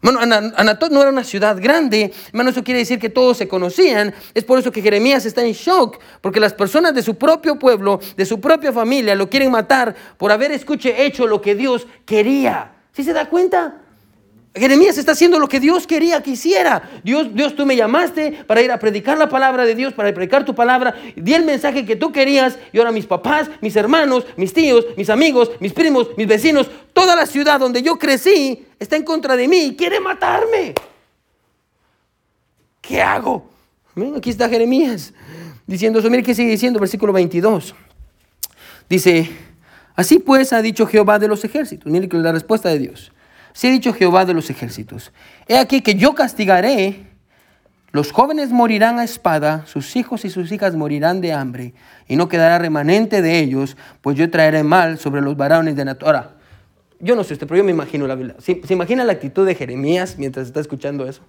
Bueno, 0.00 0.20
Anatot 0.20 0.92
no 0.92 1.00
era 1.00 1.10
una 1.10 1.24
ciudad 1.24 1.60
grande, 1.60 2.12
hermano, 2.28 2.50
eso 2.50 2.62
quiere 2.62 2.80
decir 2.80 2.98
que 2.98 3.08
todos 3.08 3.36
se 3.36 3.48
conocían. 3.48 4.14
Es 4.32 4.44
por 4.44 4.58
eso 4.58 4.70
que 4.70 4.80
Jeremías 4.80 5.26
está 5.26 5.44
en 5.44 5.52
shock, 5.52 5.98
porque 6.20 6.38
las 6.38 6.54
personas 6.54 6.94
de 6.94 7.02
su 7.02 7.16
propio 7.16 7.58
pueblo, 7.58 8.00
de 8.16 8.24
su 8.24 8.40
propia 8.40 8.72
familia, 8.72 9.14
lo 9.14 9.28
quieren 9.28 9.50
matar 9.50 9.94
por 10.16 10.30
haber, 10.30 10.52
escuche, 10.52 11.04
hecho 11.04 11.26
lo 11.26 11.40
que 11.40 11.54
Dios 11.54 11.86
quería. 12.06 12.72
¿Sí 12.92 13.02
se 13.02 13.12
da 13.12 13.28
cuenta? 13.28 13.82
Jeremías 14.58 14.98
está 14.98 15.12
haciendo 15.12 15.38
lo 15.38 15.48
que 15.48 15.60
Dios 15.60 15.86
quería 15.86 16.22
que 16.22 16.30
hiciera. 16.30 16.88
Dios, 17.04 17.34
Dios, 17.34 17.54
tú 17.54 17.66
me 17.66 17.76
llamaste 17.76 18.44
para 18.46 18.62
ir 18.62 18.70
a 18.72 18.78
predicar 18.78 19.18
la 19.18 19.28
palabra 19.28 19.64
de 19.64 19.74
Dios, 19.74 19.92
para 19.92 20.12
predicar 20.12 20.44
tu 20.44 20.54
palabra. 20.54 20.94
Di 21.16 21.34
el 21.34 21.44
mensaje 21.44 21.84
que 21.84 21.96
tú 21.96 22.12
querías 22.12 22.58
y 22.72 22.78
ahora 22.78 22.92
mis 22.92 23.06
papás, 23.06 23.50
mis 23.60 23.76
hermanos, 23.76 24.26
mis 24.36 24.52
tíos, 24.52 24.86
mis 24.96 25.10
amigos, 25.10 25.50
mis 25.60 25.72
primos, 25.72 26.08
mis 26.16 26.26
vecinos, 26.26 26.70
toda 26.92 27.14
la 27.14 27.26
ciudad 27.26 27.60
donde 27.60 27.82
yo 27.82 27.98
crecí 27.98 28.66
está 28.78 28.96
en 28.96 29.04
contra 29.04 29.36
de 29.36 29.48
mí 29.48 29.58
y 29.58 29.76
quiere 29.76 30.00
matarme. 30.00 30.74
¿Qué 32.80 33.02
hago? 33.02 33.50
aquí 34.16 34.30
está 34.30 34.48
Jeremías 34.48 35.12
diciendo 35.66 35.98
eso. 35.98 36.10
Mire 36.10 36.22
qué 36.22 36.34
sigue 36.34 36.50
diciendo, 36.50 36.80
versículo 36.80 37.12
22. 37.12 37.74
Dice, 38.88 39.30
así 39.94 40.18
pues 40.18 40.52
ha 40.52 40.62
dicho 40.62 40.86
Jehová 40.86 41.18
de 41.18 41.28
los 41.28 41.44
ejércitos. 41.44 41.90
Mire 41.92 42.08
la 42.18 42.32
respuesta 42.32 42.68
de 42.68 42.78
Dios. 42.78 43.12
Si 43.52 43.66
ha 43.66 43.70
dicho 43.70 43.92
Jehová 43.92 44.24
de 44.24 44.34
los 44.34 44.50
ejércitos, 44.50 45.12
he 45.46 45.58
aquí 45.58 45.80
que 45.80 45.94
yo 45.94 46.14
castigaré, 46.14 47.06
los 47.90 48.12
jóvenes 48.12 48.50
morirán 48.50 48.98
a 48.98 49.04
espada, 49.04 49.64
sus 49.66 49.96
hijos 49.96 50.24
y 50.24 50.30
sus 50.30 50.52
hijas 50.52 50.76
morirán 50.76 51.20
de 51.20 51.32
hambre, 51.32 51.72
y 52.06 52.16
no 52.16 52.28
quedará 52.28 52.58
remanente 52.58 53.22
de 53.22 53.38
ellos, 53.38 53.76
pues 54.02 54.16
yo 54.16 54.30
traeré 54.30 54.62
mal 54.62 54.98
sobre 54.98 55.22
los 55.22 55.36
varones 55.36 55.74
de 55.74 55.96
Ahora, 56.02 56.32
Yo 57.00 57.16
no 57.16 57.24
sé 57.24 57.32
usted, 57.32 57.46
pero 57.46 57.58
yo 57.58 57.64
me 57.64 57.70
imagino 57.70 58.06
la 58.06 58.14
Biblia. 58.14 58.36
¿Se, 58.40 58.60
imagina 58.68 59.04
la 59.04 59.12
actitud 59.12 59.46
de 59.46 59.54
Jeremías 59.54 60.16
mientras 60.18 60.46
está 60.46 60.60
escuchando 60.60 61.08
eso? 61.08 61.22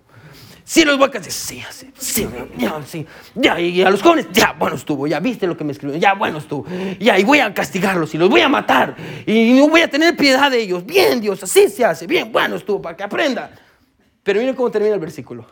Sí, 0.69 0.85
los 0.85 0.99
voy. 0.99 1.09
Sí, 1.29 1.63
sí, 1.71 1.91
sí, 1.97 2.29
ya, 2.55 2.79
sí. 2.85 3.03
Ya, 3.33 3.59
y 3.59 3.81
a 3.81 3.89
los 3.89 4.03
jóvenes, 4.03 4.27
ya, 4.31 4.51
bueno 4.51 4.75
estuvo. 4.75 5.07
Ya 5.07 5.19
viste 5.19 5.47
lo 5.47 5.57
que 5.57 5.63
me 5.63 5.71
escribió. 5.71 5.97
Ya, 5.97 6.13
bueno 6.13 6.37
estuvo. 6.37 6.63
Ya, 6.99 7.17
y 7.17 7.23
voy 7.23 7.39
a 7.39 7.51
castigarlos 7.51 8.13
y 8.13 8.19
los 8.19 8.29
voy 8.29 8.41
a 8.41 8.49
matar. 8.49 8.95
Y 9.25 9.53
no 9.53 9.67
voy 9.67 9.81
a 9.81 9.89
tener 9.89 10.15
piedad 10.15 10.51
de 10.51 10.59
ellos. 10.59 10.85
Bien, 10.85 11.19
Dios, 11.19 11.41
así 11.41 11.69
se 11.69 11.83
hace. 11.83 12.05
Bien, 12.05 12.31
bueno 12.31 12.55
estuvo, 12.55 12.79
para 12.83 12.95
que 12.95 13.01
aprenda. 13.01 13.49
Pero 14.21 14.41
miren 14.41 14.53
cómo 14.53 14.69
termina 14.69 14.93
el 14.93 14.99
versículo. 14.99 15.47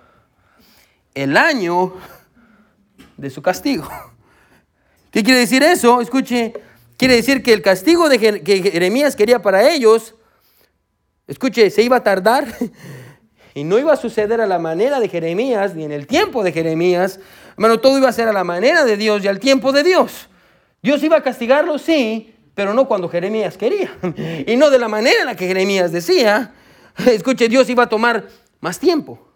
El 1.15 1.35
año 1.35 1.95
de 3.17 3.31
su 3.31 3.41
castigo. 3.41 3.89
¿Qué 5.09 5.23
quiere 5.23 5.39
decir 5.39 5.63
eso? 5.63 5.99
Escuche, 5.99 6.53
quiere 6.95 7.15
decir 7.15 7.41
que 7.41 7.53
el 7.53 7.63
castigo 7.63 8.07
que 8.07 8.69
Jeremías 8.71 9.15
quería 9.15 9.41
para 9.41 9.67
ellos, 9.67 10.13
escuche, 11.25 11.71
se 11.71 11.81
iba 11.81 11.95
a 11.95 12.03
tardar 12.03 12.45
y 13.57 13.63
no 13.63 13.79
iba 13.79 13.91
a 13.91 13.95
suceder 13.95 14.39
a 14.39 14.45
la 14.45 14.59
manera 14.59 14.99
de 14.99 15.09
Jeremías 15.09 15.73
ni 15.73 15.83
en 15.83 15.91
el 15.91 16.05
tiempo 16.05 16.43
de 16.43 16.51
Jeremías. 16.51 17.19
Hermano, 17.53 17.79
todo 17.79 17.97
iba 17.97 18.07
a 18.07 18.11
ser 18.11 18.27
a 18.27 18.31
la 18.31 18.43
manera 18.43 18.85
de 18.85 18.97
Dios 18.97 19.23
y 19.23 19.27
al 19.27 19.39
tiempo 19.39 19.71
de 19.71 19.81
Dios. 19.81 20.29
Dios 20.83 21.01
iba 21.01 21.17
a 21.17 21.23
castigarlo, 21.23 21.79
sí, 21.79 22.35
pero 22.53 22.75
no 22.75 22.87
cuando 22.87 23.09
Jeremías 23.09 23.57
quería. 23.57 23.97
Y 24.45 24.55
no 24.57 24.69
de 24.69 24.77
la 24.77 24.87
manera 24.87 25.21
en 25.21 25.25
la 25.25 25.35
que 25.35 25.47
Jeremías 25.47 25.91
decía. 25.91 26.53
Escuche, 27.07 27.49
Dios 27.49 27.67
iba 27.67 27.85
a 27.85 27.89
tomar 27.89 28.27
más 28.59 28.77
tiempo. 28.77 29.27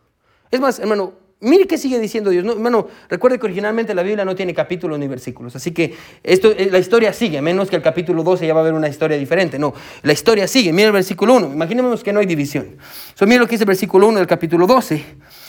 Es 0.51 0.59
más, 0.59 0.77
hermano, 0.77 1.13
Mire 1.43 1.65
qué 1.65 1.79
sigue 1.79 1.99
diciendo 1.99 2.29
Dios. 2.29 2.45
No, 2.45 2.53
hermano, 2.53 2.87
recuerde 3.09 3.39
que 3.39 3.45
originalmente 3.47 3.95
la 3.95 4.03
Biblia 4.03 4.23
no 4.23 4.35
tiene 4.35 4.53
capítulos 4.53 4.99
ni 4.99 5.07
versículos. 5.07 5.55
Así 5.55 5.71
que 5.71 5.95
esto, 6.21 6.51
eh, 6.51 6.69
la 6.71 6.77
historia 6.77 7.11
sigue, 7.13 7.41
menos 7.41 7.67
que 7.67 7.75
el 7.75 7.81
capítulo 7.81 8.21
12 8.21 8.45
ya 8.45 8.53
va 8.53 8.59
a 8.59 8.63
haber 8.63 8.75
una 8.75 8.87
historia 8.87 9.17
diferente. 9.17 9.57
No, 9.57 9.73
la 10.03 10.13
historia 10.13 10.47
sigue. 10.47 10.71
Mire 10.71 10.87
el 10.87 10.93
versículo 10.93 11.35
1. 11.35 11.53
Imaginemos 11.53 12.03
que 12.03 12.13
no 12.13 12.19
hay 12.19 12.27
división. 12.27 12.77
So, 13.15 13.25
mire 13.25 13.39
lo 13.39 13.47
que 13.47 13.53
dice 13.53 13.63
el 13.63 13.69
versículo 13.69 14.07
1 14.07 14.19
del 14.19 14.27
capítulo 14.27 14.67
12. 14.67 15.03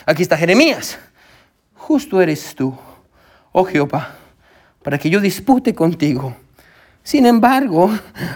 Aquí 0.06 0.22
está 0.22 0.38
Jeremías. 0.38 0.98
Justo 1.74 2.22
eres 2.22 2.54
tú, 2.54 2.74
oh 3.50 3.64
Jehová, 3.64 4.14
para 4.82 4.96
que 4.96 5.10
yo 5.10 5.20
dispute 5.20 5.74
contigo. 5.74 6.34
Sin 7.02 7.26
embargo, 7.26 7.90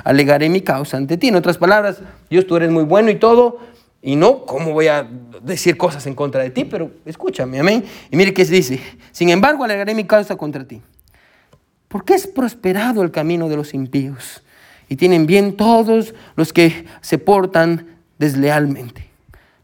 alegaré 0.05 0.49
mi 0.49 0.61
causa 0.61 0.97
ante 0.97 1.17
ti. 1.17 1.29
En 1.29 1.37
otras 1.37 1.57
palabras, 1.57 2.03
Dios, 2.29 2.47
tú 2.47 2.57
eres 2.57 2.71
muy 2.71 2.85
bueno 2.85 3.09
y 3.11 3.17
todo, 3.17 3.61
y 4.03 4.15
no, 4.15 4.45
¿cómo 4.45 4.73
voy 4.73 4.89
a 4.89 5.09
decir 5.43 5.77
cosas 5.77 6.07
en 6.07 6.15
contra 6.15 6.43
de 6.43 6.51
ti? 6.51 6.65
Pero 6.65 6.93
escúchame, 7.05 7.59
amén. 7.59 7.85
Y 8.11 8.17
mire 8.17 8.33
qué 8.33 8.45
dice. 8.45 8.81
Sin 9.11 9.31
embargo, 9.31 9.65
alegaré 9.65 9.95
mi 9.95 10.05
causa 10.05 10.37
contra 10.37 10.65
ti. 10.67 10.81
Porque 11.89 12.15
es 12.15 12.27
prosperado 12.27 13.03
el 13.03 13.11
camino 13.11 13.49
de 13.49 13.57
los 13.57 13.75
impíos. 13.75 14.43
Y 14.89 14.97
tienen 14.97 15.27
bien 15.27 15.57
todos 15.57 16.15
los 16.37 16.53
que 16.53 16.85
se 17.01 17.19
portan 17.19 17.97
deslealmente. 18.19 19.09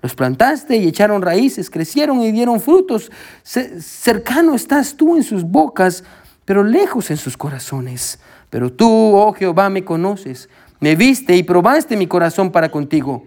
Los 0.00 0.16
plantaste 0.16 0.76
y 0.76 0.88
echaron 0.88 1.22
raíces, 1.22 1.70
crecieron 1.70 2.20
y 2.22 2.32
dieron 2.32 2.60
frutos. 2.60 3.12
Cercano 3.44 4.56
estás 4.56 4.96
tú 4.96 5.16
en 5.16 5.22
sus 5.22 5.44
bocas, 5.44 6.02
pero 6.44 6.64
lejos 6.64 7.12
en 7.12 7.16
sus 7.16 7.36
corazones. 7.36 8.18
Pero 8.50 8.72
tú, 8.72 8.88
oh 8.88 9.32
Jehová, 9.32 9.70
me 9.70 9.84
conoces. 9.84 10.48
Me 10.80 10.96
viste 10.96 11.36
y 11.36 11.44
probaste 11.44 11.96
mi 11.96 12.08
corazón 12.08 12.50
para 12.50 12.70
contigo 12.70 13.24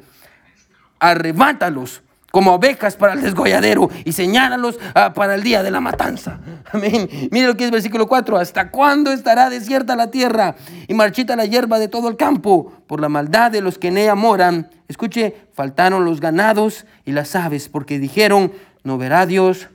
arrebátalos 0.99 2.01
como 2.35 2.53
ovejas 2.53 2.97
para 2.97 3.13
el 3.13 3.21
desgolladero 3.21 3.89
y 4.03 4.11
señálalos 4.11 4.77
ah, 4.93 5.13
para 5.13 5.35
el 5.35 5.43
día 5.43 5.63
de 5.63 5.71
la 5.71 5.79
matanza. 5.79 6.41
Amén. 6.73 7.07
Mire 7.31 7.47
lo 7.47 7.55
que 7.55 7.63
es 7.63 7.71
versículo 7.71 8.07
4. 8.07 8.37
¿Hasta 8.37 8.71
cuándo 8.71 9.13
estará 9.13 9.49
desierta 9.49 9.95
la 9.95 10.11
tierra 10.11 10.55
y 10.89 10.93
marchita 10.93 11.37
la 11.37 11.45
hierba 11.45 11.79
de 11.79 11.87
todo 11.87 12.09
el 12.09 12.17
campo 12.17 12.73
por 12.87 12.99
la 12.99 13.07
maldad 13.07 13.51
de 13.51 13.61
los 13.61 13.77
que 13.77 13.87
en 13.87 13.99
ella 13.99 14.15
moran? 14.15 14.69
Escuche, 14.89 15.33
faltaron 15.53 16.03
los 16.03 16.19
ganados 16.19 16.85
y 17.05 17.13
las 17.13 17.37
aves 17.37 17.69
porque 17.69 17.99
dijeron, 17.99 18.51
no 18.83 18.97
verá 18.97 19.25
Dios 19.25 19.69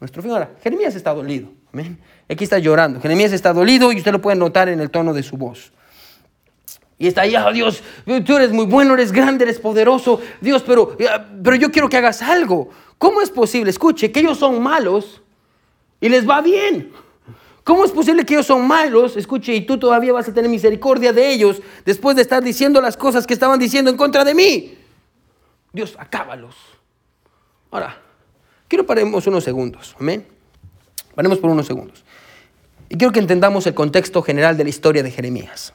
nuestro 0.00 0.22
fin. 0.22 0.30
Ahora, 0.30 0.50
Jeremías 0.62 0.94
está 0.94 1.12
dolido. 1.12 1.50
Amén. 1.74 1.98
Aquí 2.26 2.44
está 2.44 2.58
llorando. 2.58 3.02
Jeremías 3.02 3.32
está 3.32 3.52
dolido 3.52 3.92
y 3.92 3.98
usted 3.98 4.12
lo 4.12 4.22
puede 4.22 4.38
notar 4.38 4.70
en 4.70 4.80
el 4.80 4.90
tono 4.90 5.12
de 5.12 5.22
su 5.22 5.36
voz. 5.36 5.74
Y 7.02 7.08
está 7.08 7.22
ahí, 7.22 7.34
oh, 7.34 7.52
Dios, 7.52 7.82
tú 8.24 8.36
eres 8.36 8.52
muy 8.52 8.64
bueno, 8.64 8.94
eres 8.94 9.10
grande, 9.10 9.42
eres 9.42 9.58
poderoso. 9.58 10.20
Dios, 10.40 10.62
pero, 10.64 10.96
eh, 11.00 11.08
pero 11.42 11.56
yo 11.56 11.72
quiero 11.72 11.88
que 11.88 11.96
hagas 11.96 12.22
algo. 12.22 12.70
¿Cómo 12.96 13.20
es 13.20 13.28
posible? 13.28 13.70
Escuche, 13.70 14.12
que 14.12 14.20
ellos 14.20 14.38
son 14.38 14.62
malos 14.62 15.20
y 16.00 16.08
les 16.08 16.30
va 16.30 16.40
bien. 16.40 16.92
¿Cómo 17.64 17.84
es 17.84 17.90
posible 17.90 18.24
que 18.24 18.34
ellos 18.34 18.46
son 18.46 18.68
malos? 18.68 19.16
Escuche, 19.16 19.52
y 19.52 19.62
tú 19.62 19.78
todavía 19.78 20.12
vas 20.12 20.28
a 20.28 20.32
tener 20.32 20.48
misericordia 20.48 21.12
de 21.12 21.32
ellos 21.32 21.60
después 21.84 22.14
de 22.14 22.22
estar 22.22 22.40
diciendo 22.40 22.80
las 22.80 22.96
cosas 22.96 23.26
que 23.26 23.34
estaban 23.34 23.58
diciendo 23.58 23.90
en 23.90 23.96
contra 23.96 24.22
de 24.22 24.36
mí. 24.36 24.78
Dios, 25.72 25.96
acábalos. 25.98 26.54
Ahora, 27.72 28.00
quiero 28.68 28.86
paremos 28.86 29.26
unos 29.26 29.42
segundos. 29.42 29.96
Amén. 29.98 30.24
Paremos 31.16 31.38
por 31.38 31.50
unos 31.50 31.66
segundos. 31.66 32.04
Y 32.88 32.96
quiero 32.96 33.12
que 33.12 33.18
entendamos 33.18 33.66
el 33.66 33.74
contexto 33.74 34.22
general 34.22 34.56
de 34.56 34.62
la 34.62 34.70
historia 34.70 35.02
de 35.02 35.10
Jeremías. 35.10 35.74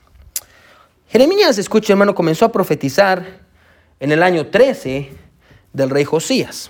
Jeremías, 1.10 1.58
escuche 1.58 1.94
hermano, 1.94 2.14
comenzó 2.14 2.46
a 2.46 2.52
profetizar 2.52 3.26
en 4.00 4.12
el 4.12 4.22
año 4.22 4.48
13 4.48 5.10
del 5.72 5.90
rey 5.90 6.04
Josías. 6.04 6.70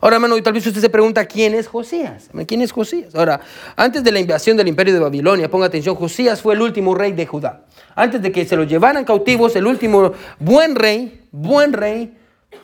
Ahora, 0.00 0.16
hermano, 0.16 0.38
y 0.38 0.42
tal 0.42 0.52
vez 0.52 0.66
usted 0.66 0.80
se 0.80 0.88
pregunta, 0.88 1.26
¿quién 1.26 1.54
es 1.54 1.66
Josías? 1.66 2.30
¿Quién 2.46 2.62
es 2.62 2.70
Josías? 2.70 3.14
Ahora, 3.14 3.40
antes 3.76 4.04
de 4.04 4.12
la 4.12 4.20
invasión 4.20 4.56
del 4.56 4.68
imperio 4.68 4.94
de 4.94 5.00
Babilonia, 5.00 5.50
ponga 5.50 5.66
atención, 5.66 5.96
Josías 5.96 6.40
fue 6.40 6.54
el 6.54 6.62
último 6.62 6.94
rey 6.94 7.12
de 7.12 7.26
Judá. 7.26 7.66
Antes 7.96 8.22
de 8.22 8.30
que 8.30 8.46
se 8.46 8.56
lo 8.56 8.62
llevaran 8.64 9.04
cautivos, 9.04 9.54
el 9.56 9.66
último 9.66 10.12
buen 10.38 10.76
rey, 10.76 11.22
buen 11.32 11.72
rey 11.72 12.16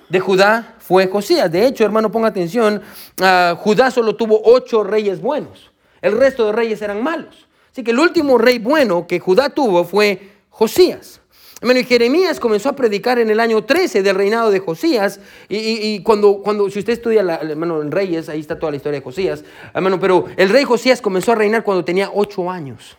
de 0.09 0.21
Judá 0.21 0.77
fue 0.79 1.09
Josías. 1.09 1.51
De 1.51 1.67
hecho, 1.67 1.85
hermano, 1.85 2.13
ponga 2.13 2.29
atención, 2.29 2.81
ah, 3.21 3.57
Judá 3.59 3.91
solo 3.91 4.15
tuvo 4.15 4.41
ocho 4.45 4.85
reyes 4.85 5.21
buenos. 5.21 5.73
El 6.01 6.17
resto 6.17 6.47
de 6.47 6.53
reyes 6.53 6.81
eran 6.81 7.03
malos. 7.03 7.49
Así 7.71 7.83
que 7.83 7.91
el 7.91 7.99
último 7.99 8.39
rey 8.39 8.59
bueno 8.59 9.07
que 9.07 9.19
Judá 9.19 9.51
tuvo 9.51 9.85
fue 9.85 10.36
Josías. 10.57 11.21
Bueno, 11.61 11.81
y 11.81 11.85
Jeremías 11.85 12.41
comenzó 12.41 12.71
a 12.71 12.77
predicar 12.77 13.19
en 13.19 13.29
el 13.29 13.41
año 13.41 13.63
13 13.65 14.03
del 14.03 14.17
reinado 14.17 14.51
de 14.51 14.59
Josías. 14.59 15.21
Y, 15.51 16.03
cuando, 16.03 16.39
cuando, 16.39 16.71
si 16.71 16.79
usted 16.79 16.95
estudia 16.95 17.23
la, 17.23 17.35
hermano, 17.37 17.83
en 17.83 17.91
Reyes, 17.91 18.31
ahí 18.31 18.41
está 18.41 18.59
toda 18.59 18.73
la 18.73 18.79
historia 18.79 19.01
de 19.01 19.05
Josías. 19.05 19.45
Hermano, 19.75 20.01
pero 20.01 20.25
el 20.39 20.49
rey 20.49 20.65
Josías 20.65 21.03
comenzó 21.03 21.33
a 21.33 21.35
reinar 21.35 21.63
cuando 21.63 21.85
tenía 21.85 22.11
ocho 22.11 22.51
años. 22.51 22.97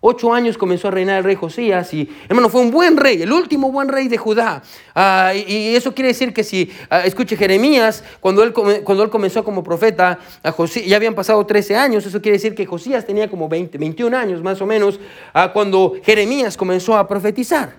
Ocho 0.00 0.32
años 0.32 0.56
comenzó 0.56 0.88
a 0.88 0.90
reinar 0.92 1.18
el 1.18 1.24
rey 1.24 1.34
Josías 1.34 1.92
y, 1.92 2.08
hermano, 2.28 2.48
fue 2.48 2.60
un 2.60 2.70
buen 2.70 2.96
rey, 2.96 3.20
el 3.20 3.32
último 3.32 3.72
buen 3.72 3.88
rey 3.88 4.06
de 4.06 4.16
Judá. 4.16 4.62
Ah, 4.94 5.32
y, 5.34 5.74
eso 5.74 5.92
quiere 5.92 6.08
decir 6.08 6.32
que 6.32 6.44
si, 6.44 6.70
ah, 6.88 7.04
escuche 7.04 7.36
Jeremías, 7.36 8.04
cuando 8.20 8.44
él, 8.44 8.52
cuando 8.52 9.02
él 9.02 9.10
comenzó 9.10 9.42
como 9.42 9.64
profeta, 9.64 10.20
a 10.44 10.54
ya 10.86 10.96
habían 10.96 11.14
pasado 11.14 11.44
13 11.44 11.74
años, 11.74 12.06
eso 12.06 12.22
quiere 12.22 12.36
decir 12.36 12.54
que 12.54 12.64
Josías 12.64 13.04
tenía 13.04 13.28
como 13.28 13.48
20, 13.48 13.76
21 13.76 14.16
años 14.16 14.40
más 14.40 14.60
o 14.60 14.66
menos, 14.66 15.00
uh, 15.34 15.52
cuando 15.52 15.94
Jeremías 16.04 16.56
comenzó 16.56 16.96
a 16.96 17.08
profetizar. 17.08 17.74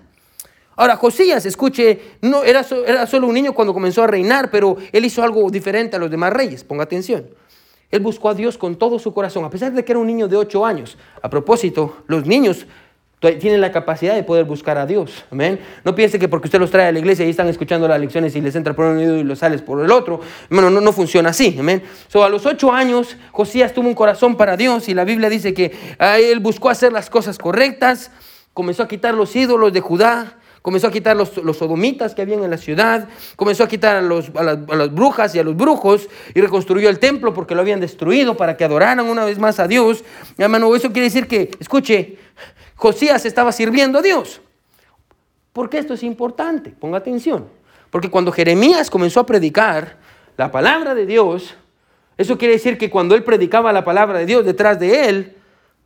Ahora, 0.75 0.97
Josías, 0.97 1.45
escuche, 1.45 1.99
no, 2.21 2.43
era, 2.43 2.65
era 2.86 3.05
solo 3.08 3.27
un 3.27 3.34
niño 3.34 3.53
cuando 3.53 3.73
comenzó 3.73 4.03
a 4.03 4.08
reinar, 4.08 4.51
pero 4.51 4.77
él 4.91 5.05
hizo 5.05 5.23
algo 5.23 5.49
diferente 5.49 5.95
a 5.95 5.99
los 5.99 6.12
demás 6.12 6.34
reyes, 6.34 6.65
ponga 6.65 6.84
atención. 6.84 7.27
Él 7.91 8.02
buscó 8.02 8.30
a 8.30 8.34
Dios 8.34 8.58
con 8.58 8.75
todo 8.75 8.99
su 8.99 9.13
corazón, 9.13 9.45
a 9.45 9.49
pesar 9.49 9.71
de 9.73 9.84
que 9.84 9.91
era 9.91 9.99
un 9.99 10.08
niño 10.08 10.28
de 10.28 10.38
8 10.38 10.65
años. 10.65 10.97
A 11.21 11.30
propósito, 11.30 11.97
los 12.08 12.25
niños 12.25 12.67
tienen 13.19 13.60
la 13.60 13.71
capacidad 13.71 14.15
de 14.15 14.23
poder 14.23 14.45
buscar 14.45 14.78
a 14.78 14.86
Dios. 14.86 15.25
Amén. 15.30 15.60
No 15.84 15.93
piense 15.93 16.17
que 16.17 16.30
porque 16.30 16.47
usted 16.47 16.60
los 16.60 16.71
trae 16.71 16.88
a 16.88 16.91
la 16.91 16.99
iglesia 16.99 17.25
y 17.25 17.30
están 17.30 17.49
escuchando 17.49 17.86
las 17.88 17.99
lecciones 17.99 18.34
y 18.36 18.41
les 18.41 18.56
entra 18.56 18.73
por 18.73 18.86
un 18.86 18.97
oído 18.97 19.17
y 19.17 19.23
los 19.23 19.39
sales 19.39 19.62
por 19.62 19.84
el 19.84 19.91
otro. 19.91 20.21
Bueno, 20.49 20.69
no, 20.69 20.80
no 20.80 20.93
funciona 20.93 21.30
así. 21.30 21.58
Amén. 21.60 21.84
So, 22.08 22.23
a 22.23 22.30
los 22.30 22.45
ocho 22.45 22.71
años, 22.71 23.17
Josías 23.32 23.73
tuvo 23.73 23.89
un 23.89 23.93
corazón 23.93 24.38
para 24.38 24.56
Dios 24.56 24.88
y 24.88 24.93
la 24.93 25.04
Biblia 25.04 25.30
dice 25.30 25.54
que 25.54 25.71
ah, 25.99 26.17
él 26.17 26.39
buscó 26.39 26.69
hacer 26.69 26.93
las 26.93 27.10
cosas 27.10 27.38
correctas, 27.38 28.12
comenzó 28.54 28.84
a 28.84 28.88
quitar 28.88 29.13
los 29.15 29.36
ídolos 29.36 29.73
de 29.73 29.82
Judá, 29.82 30.38
comenzó 30.62 30.88
a 30.88 30.91
quitar 30.91 31.15
los, 31.15 31.38
los, 31.38 31.58
sodomitas 31.58 32.13
que 32.13 32.22
habían 32.22 32.43
en 32.43 32.50
la 32.50 32.58
ciudad, 32.58 33.08
comenzó 33.36 33.63
a 33.63 33.67
quitar 33.67 33.98
a, 33.98 34.02
los, 34.02 34.32
a, 34.36 34.43
las, 34.43 34.93
brujas 34.93 35.34
y 35.36 35.39
a 35.39 35.43
los 35.43 35.56
brujos 35.56 36.10
y 36.34 36.41
reconstruyó 36.41 36.89
el 36.89 37.00
templo 37.00 37.34
porque 37.34 37.56
lo 37.56 37.62
habían 37.62 37.80
destruido 37.80 38.36
para 38.36 38.58
que 38.58 38.65
adoraran 38.65 39.06
una 39.06 39.26
vez 39.26 39.39
más 39.39 39.60
a 39.60 39.67
Dios. 39.67 40.04
hermano, 40.38 40.76
eso 40.76 40.91
quiere 40.91 41.06
decir 41.06 41.28
que, 41.28 41.52
escuche, 41.60 42.17
Josías 42.76 43.26
estaba 43.26 43.52
sirviendo 43.52 44.00
a 44.00 44.02
Dios. 44.02 44.41
¿Por 45.54 45.69
qué 45.69 45.80
esto 45.80 45.93
es 45.93 46.04
importante? 46.04 46.69
Ponga 46.72 46.98
atención. 46.98 47.48
Porque 47.89 48.10
cuando 48.10 48.32
Jeremías 48.32 48.89
comenzó 48.89 49.19
a 49.19 49.26
predicar 49.26 49.98
la 50.38 50.52
palabra 50.52 50.93
de 50.95 51.06
Dios, 51.06 51.56
eso 52.17 52.38
quiere 52.38 52.54
decir 52.54 52.78
que 52.78 52.89
cuando 52.89 53.15
él 53.15 53.24
predicaba 53.24 53.74
la 53.74 53.84
palabra 53.84 54.19
de 54.19 54.26
Dios 54.26 54.45
detrás 54.45 54.80
de 54.80 55.10
él, 55.10 55.36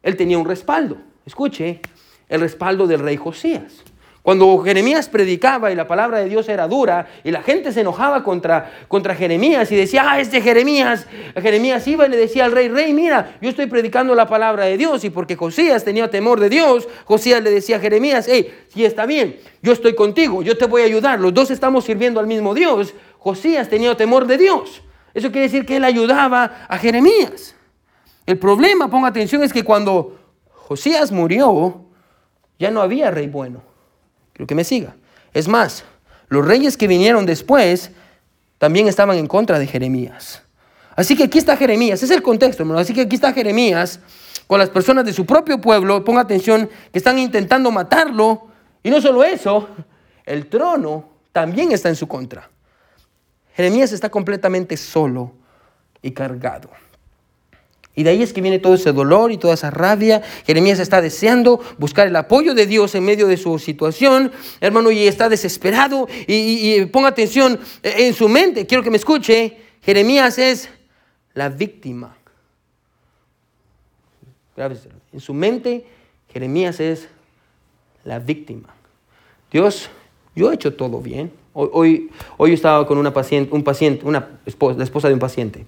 él 0.01 0.17
tenía 0.17 0.37
un 0.37 0.45
respaldo. 0.45 0.97
Escuche, 1.25 1.79
el 2.27 2.41
respaldo 2.41 2.87
del 2.87 2.99
rey 2.99 3.17
Josías. 3.17 3.83
Cuando 4.23 4.57
Jeremías 4.59 5.09
predicaba 5.09 5.69
y 5.69 5.75
la 5.75 5.85
palabra 5.85 6.19
de 6.19 6.29
Dios 6.29 6.47
era 6.47 6.65
dura 6.65 7.07
y 7.25 7.31
la 7.31 7.43
gente 7.43 7.73
se 7.73 7.81
enojaba 7.81 8.23
contra, 8.23 8.71
contra 8.87 9.15
Jeremías 9.15 9.69
y 9.69 9.75
decía, 9.75 10.05
ah, 10.09 10.21
este 10.21 10.39
Jeremías, 10.39 11.05
Jeremías 11.35 11.85
iba 11.89 12.05
y 12.05 12.09
le 12.09 12.15
decía 12.15 12.45
al 12.45 12.53
rey, 12.53 12.69
rey, 12.69 12.93
mira, 12.93 13.35
yo 13.41 13.49
estoy 13.49 13.65
predicando 13.65 14.15
la 14.15 14.25
palabra 14.25 14.63
de 14.63 14.77
Dios 14.77 15.03
y 15.03 15.09
porque 15.09 15.35
Josías 15.35 15.83
tenía 15.83 16.09
temor 16.09 16.39
de 16.39 16.47
Dios, 16.47 16.87
Josías 17.03 17.43
le 17.43 17.51
decía 17.51 17.75
a 17.75 17.79
Jeremías, 17.81 18.25
hey, 18.29 18.49
si 18.69 18.85
está 18.85 19.05
bien, 19.05 19.39
yo 19.61 19.73
estoy 19.73 19.93
contigo, 19.93 20.41
yo 20.41 20.57
te 20.57 20.67
voy 20.67 20.83
a 20.83 20.85
ayudar, 20.85 21.19
los 21.19 21.33
dos 21.33 21.51
estamos 21.51 21.83
sirviendo 21.83 22.21
al 22.21 22.27
mismo 22.27 22.53
Dios, 22.53 22.93
Josías 23.17 23.67
tenía 23.67 23.93
temor 23.97 24.25
de 24.25 24.37
Dios. 24.37 24.83
Eso 25.13 25.33
quiere 25.33 25.47
decir 25.47 25.65
que 25.65 25.75
él 25.75 25.83
ayudaba 25.83 26.65
a 26.69 26.77
Jeremías. 26.77 27.57
El 28.25 28.39
problema, 28.39 28.89
ponga 28.89 29.09
atención, 29.09 29.43
es 29.43 29.51
que 29.51 29.65
cuando 29.65 30.17
Josías 30.49 31.11
murió, 31.11 31.87
ya 32.57 32.71
no 32.71 32.81
había 32.81 33.11
rey 33.11 33.27
bueno. 33.27 33.72
Quiero 34.33 34.47
que 34.47 34.55
me 34.55 34.63
siga. 34.63 34.95
Es 35.33 35.47
más, 35.47 35.83
los 36.27 36.45
reyes 36.45 36.77
que 36.77 36.87
vinieron 36.87 37.25
después 37.25 37.91
también 38.57 38.87
estaban 38.87 39.17
en 39.17 39.27
contra 39.27 39.59
de 39.59 39.67
Jeremías. 39.67 40.41
Así 40.95 41.15
que 41.15 41.23
aquí 41.23 41.39
está 41.39 41.57
Jeremías, 41.57 42.03
es 42.03 42.11
el 42.11 42.21
contexto, 42.21 42.63
hermano. 42.63 42.79
Así 42.79 42.93
que 42.93 43.01
aquí 43.01 43.15
está 43.15 43.33
Jeremías 43.33 43.99
con 44.47 44.59
las 44.59 44.69
personas 44.69 45.05
de 45.05 45.13
su 45.13 45.25
propio 45.25 45.59
pueblo, 45.59 46.03
ponga 46.03 46.21
atención, 46.21 46.69
que 46.91 46.97
están 46.99 47.17
intentando 47.17 47.71
matarlo. 47.71 48.47
Y 48.83 48.89
no 48.89 49.01
solo 49.01 49.23
eso, 49.23 49.69
el 50.25 50.47
trono 50.47 51.09
también 51.31 51.71
está 51.71 51.89
en 51.89 51.95
su 51.95 52.07
contra. 52.07 52.49
Jeremías 53.55 53.91
está 53.91 54.09
completamente 54.09 54.77
solo 54.77 55.31
y 56.01 56.11
cargado. 56.11 56.69
Y 57.95 58.03
de 58.03 58.09
ahí 58.09 58.23
es 58.23 58.33
que 58.33 58.41
viene 58.41 58.59
todo 58.59 58.73
ese 58.73 58.91
dolor 58.91 59.31
y 59.31 59.37
toda 59.37 59.53
esa 59.53 59.69
rabia. 59.69 60.21
Jeremías 60.45 60.79
está 60.79 61.01
deseando 61.01 61.59
buscar 61.77 62.07
el 62.07 62.15
apoyo 62.15 62.55
de 62.55 62.65
Dios 62.65 62.95
en 62.95 63.05
medio 63.05 63.27
de 63.27 63.37
su 63.37 63.59
situación, 63.59 64.31
hermano, 64.61 64.89
y 64.89 65.07
está 65.07 65.29
desesperado. 65.29 66.07
Y, 66.27 66.85
ponga 66.87 67.09
atención 67.09 67.59
en 67.83 68.13
su 68.13 68.27
mente, 68.27 68.65
quiero 68.65 68.83
que 68.83 68.89
me 68.89 68.97
escuche. 68.97 69.57
Jeremías 69.83 70.39
es 70.39 70.69
la 71.33 71.49
víctima. 71.49 72.15
En 74.57 75.19
su 75.19 75.33
mente, 75.33 75.85
Jeremías 76.31 76.79
es 76.79 77.07
la 78.03 78.19
víctima. 78.19 78.69
Dios, 79.51 79.89
yo 80.35 80.51
he 80.51 80.55
hecho 80.55 80.73
todo 80.73 80.99
bien. 80.99 81.31
Hoy, 81.53 82.09
hoy, 82.37 82.53
estaba 82.53 82.87
con 82.87 82.97
una 82.97 83.13
paciente, 83.13 83.53
un 83.53 83.63
paciente, 83.63 84.05
una 84.05 84.39
esposa, 84.47 84.77
la 84.79 84.83
esposa 84.83 85.07
de 85.07 85.13
un 85.13 85.19
paciente. 85.19 85.65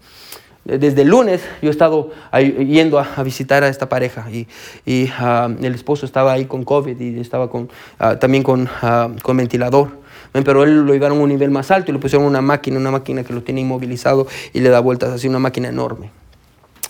Desde 0.66 1.04
el 1.04 1.10
lunes 1.10 1.44
yo 1.62 1.70
he 1.70 1.72
estado 1.72 2.10
yendo 2.40 2.98
a, 2.98 3.24
visitar 3.24 3.64
a 3.64 3.68
esta 3.68 3.88
pareja 3.88 4.26
y, 4.32 4.48
y 4.84 5.08
ah, 5.20 5.48
el 5.62 5.76
esposo 5.76 6.08
estaba 6.08 6.34
ahí 6.34 6.46
con 6.46 6.64
COVID 6.64 7.00
y 7.00 7.20
estaba 7.20 7.52
con, 7.52 7.70
ah, 8.00 8.18
también 8.18 8.42
con, 8.42 8.68
ah, 8.82 9.10
con 9.22 9.38
ventilador. 9.38 9.90
Pero 10.32 10.64
él 10.64 10.82
lo 10.82 10.94
llevaron 10.94 11.20
a 11.20 11.22
un 11.22 11.30
nivel 11.30 11.52
más 11.52 11.70
alto 11.70 11.92
y 11.92 11.94
le 11.94 12.00
pusieron 12.00 12.26
una 12.26 12.42
máquina, 12.42 12.80
una 12.80 12.90
máquina 12.90 13.24
que 13.24 13.32
lo 13.32 13.44
tiene 13.44 13.62
inmovilizado 13.62 14.26
y 14.54 14.60
le 14.62 14.70
da 14.70 14.80
vueltas 14.80 15.12
así, 15.12 15.28
una 15.28 15.38
máquina 15.38 15.70
enorme. 15.70 16.10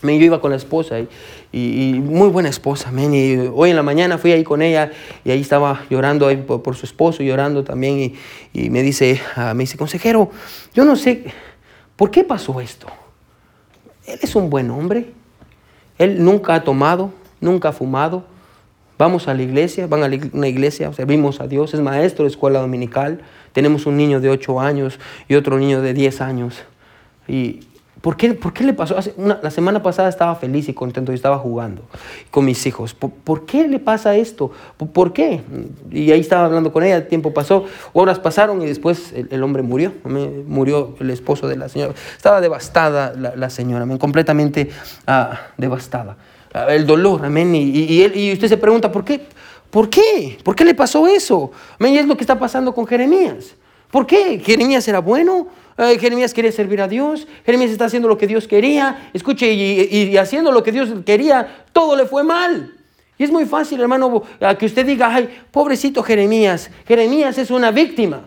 yo 0.01 0.09
iba 0.09 0.39
con 0.39 0.51
la 0.51 0.57
esposa 0.57 0.97
y, 1.01 1.09
y, 1.51 1.99
muy 1.99 2.29
buena 2.29 2.47
esposa. 2.47 2.93
y 2.97 3.51
hoy 3.53 3.71
en 3.71 3.75
la 3.75 3.83
mañana 3.83 4.17
fui 4.17 4.31
ahí 4.31 4.45
con 4.45 4.61
ella 4.61 4.89
y 5.25 5.31
ahí 5.31 5.41
estaba 5.41 5.83
llorando 5.89 6.27
ahí 6.27 6.37
por, 6.37 6.63
por 6.63 6.77
su 6.77 6.85
esposo, 6.85 7.23
llorando 7.23 7.65
también. 7.65 7.99
Y, 7.99 8.15
y 8.53 8.69
me, 8.69 8.81
dice, 8.81 9.19
me 9.53 9.63
dice, 9.63 9.77
consejero, 9.77 10.31
yo 10.73 10.85
no 10.85 10.95
sé, 10.95 11.25
¿por 11.97 12.09
qué 12.09 12.23
pasó 12.23 12.61
esto? 12.61 12.87
Él 14.07 14.19
es 14.21 14.35
un 14.35 14.49
buen 14.49 14.69
hombre. 14.71 15.11
Él 15.97 16.23
nunca 16.23 16.55
ha 16.55 16.63
tomado, 16.63 17.11
nunca 17.39 17.69
ha 17.69 17.73
fumado. 17.73 18.23
Vamos 18.97 19.27
a 19.27 19.33
la 19.33 19.43
iglesia, 19.43 19.87
van 19.87 20.03
a 20.03 20.09
una 20.33 20.47
iglesia, 20.47 20.91
servimos 20.93 21.41
a 21.41 21.47
Dios, 21.47 21.73
es 21.73 21.81
maestro 21.81 22.23
de 22.23 22.31
escuela 22.31 22.59
dominical. 22.59 23.21
Tenemos 23.51 23.85
un 23.85 23.97
niño 23.97 24.21
de 24.21 24.29
8 24.29 24.61
años 24.61 24.99
y 25.27 25.35
otro 25.35 25.57
niño 25.57 25.81
de 25.81 25.93
10 25.93 26.21
años. 26.21 26.63
Y, 27.27 27.61
¿Por 28.05 28.17
qué, 28.17 28.35
¿Por 28.35 28.53
qué, 28.53 28.63
le 28.63 28.73
pasó? 28.73 28.95
la 29.17 29.49
semana 29.49 29.81
pasada 29.81 30.09
estaba 30.09 30.35
feliz 30.35 30.69
y 30.69 30.75
contento 30.75 31.11
y 31.11 31.15
estaba 31.15 31.39
jugando 31.39 31.81
con 32.29 32.45
mis 32.45 32.63
hijos. 32.67 32.93
¿Por, 32.93 33.47
qué 33.47 33.67
le 33.67 33.79
pasa 33.79 34.15
esto? 34.15 34.51
¿Por, 34.77 35.11
qué? 35.11 35.41
Y 35.89 36.11
ahí 36.11 36.19
estaba 36.19 36.45
hablando 36.45 36.71
con 36.71 36.83
ella, 36.83 36.97
el 36.97 37.07
tiempo 37.07 37.33
pasó, 37.33 37.65
horas 37.93 38.19
pasaron 38.19 38.61
y 38.61 38.67
después 38.67 39.11
el, 39.11 39.41
hombre 39.41 39.63
murió. 39.63 39.91
Murió 40.45 40.93
el 40.99 41.09
esposo 41.09 41.47
de 41.47 41.57
la 41.57 41.67
señora. 41.67 41.95
Estaba 42.15 42.41
devastada 42.41 43.11
la, 43.35 43.49
señora, 43.49 43.87
completamente 43.97 44.69
ah, 45.07 45.47
devastada. 45.57 46.15
Ah, 46.53 46.67
el 46.75 46.85
dolor, 46.85 47.25
amén. 47.25 47.55
Y 47.55 48.31
usted 48.33 48.49
se 48.49 48.57
pregunta, 48.57 48.91
¿por 48.91 49.03
qué? 49.03 49.19
¿Por 49.71 49.89
qué? 49.89 50.37
¿Por 50.43 50.55
qué 50.55 50.63
le 50.63 50.75
pasó 50.75 51.07
eso? 51.07 51.51
Amén. 51.79 51.95
Y 51.95 51.97
es 51.97 52.05
lo 52.05 52.15
que 52.15 52.21
está 52.21 52.37
pasando 52.37 52.71
con 52.71 52.85
Jeremías. 52.85 53.55
¿Por 53.89 54.05
qué? 54.05 54.37
¿Jeremías 54.37 54.87
era 54.87 54.99
bueno? 54.99 55.47
Jeremías 55.77 56.33
quería 56.33 56.51
servir 56.51 56.81
a 56.81 56.87
Dios. 56.87 57.27
Jeremías 57.45 57.71
está 57.71 57.85
haciendo 57.85 58.07
lo 58.07 58.17
que 58.17 58.27
Dios 58.27 58.47
quería. 58.47 59.09
Escuche, 59.13 59.51
y, 59.53 60.15
haciendo 60.17 60.51
lo 60.51 60.63
que 60.63 60.71
Dios 60.71 60.89
quería, 61.05 61.65
todo 61.73 61.95
le 61.95 62.05
fue 62.05 62.23
mal. 62.23 62.73
Y 63.17 63.23
es 63.23 63.31
muy 63.31 63.45
fácil, 63.45 63.79
hermano, 63.81 64.23
que 64.57 64.65
usted 64.65 64.85
diga, 64.85 65.13
ay, 65.13 65.29
pobrecito 65.51 66.03
Jeremías. 66.03 66.69
Jeremías 66.87 67.37
es 67.37 67.51
una 67.51 67.71
víctima. 67.71 68.25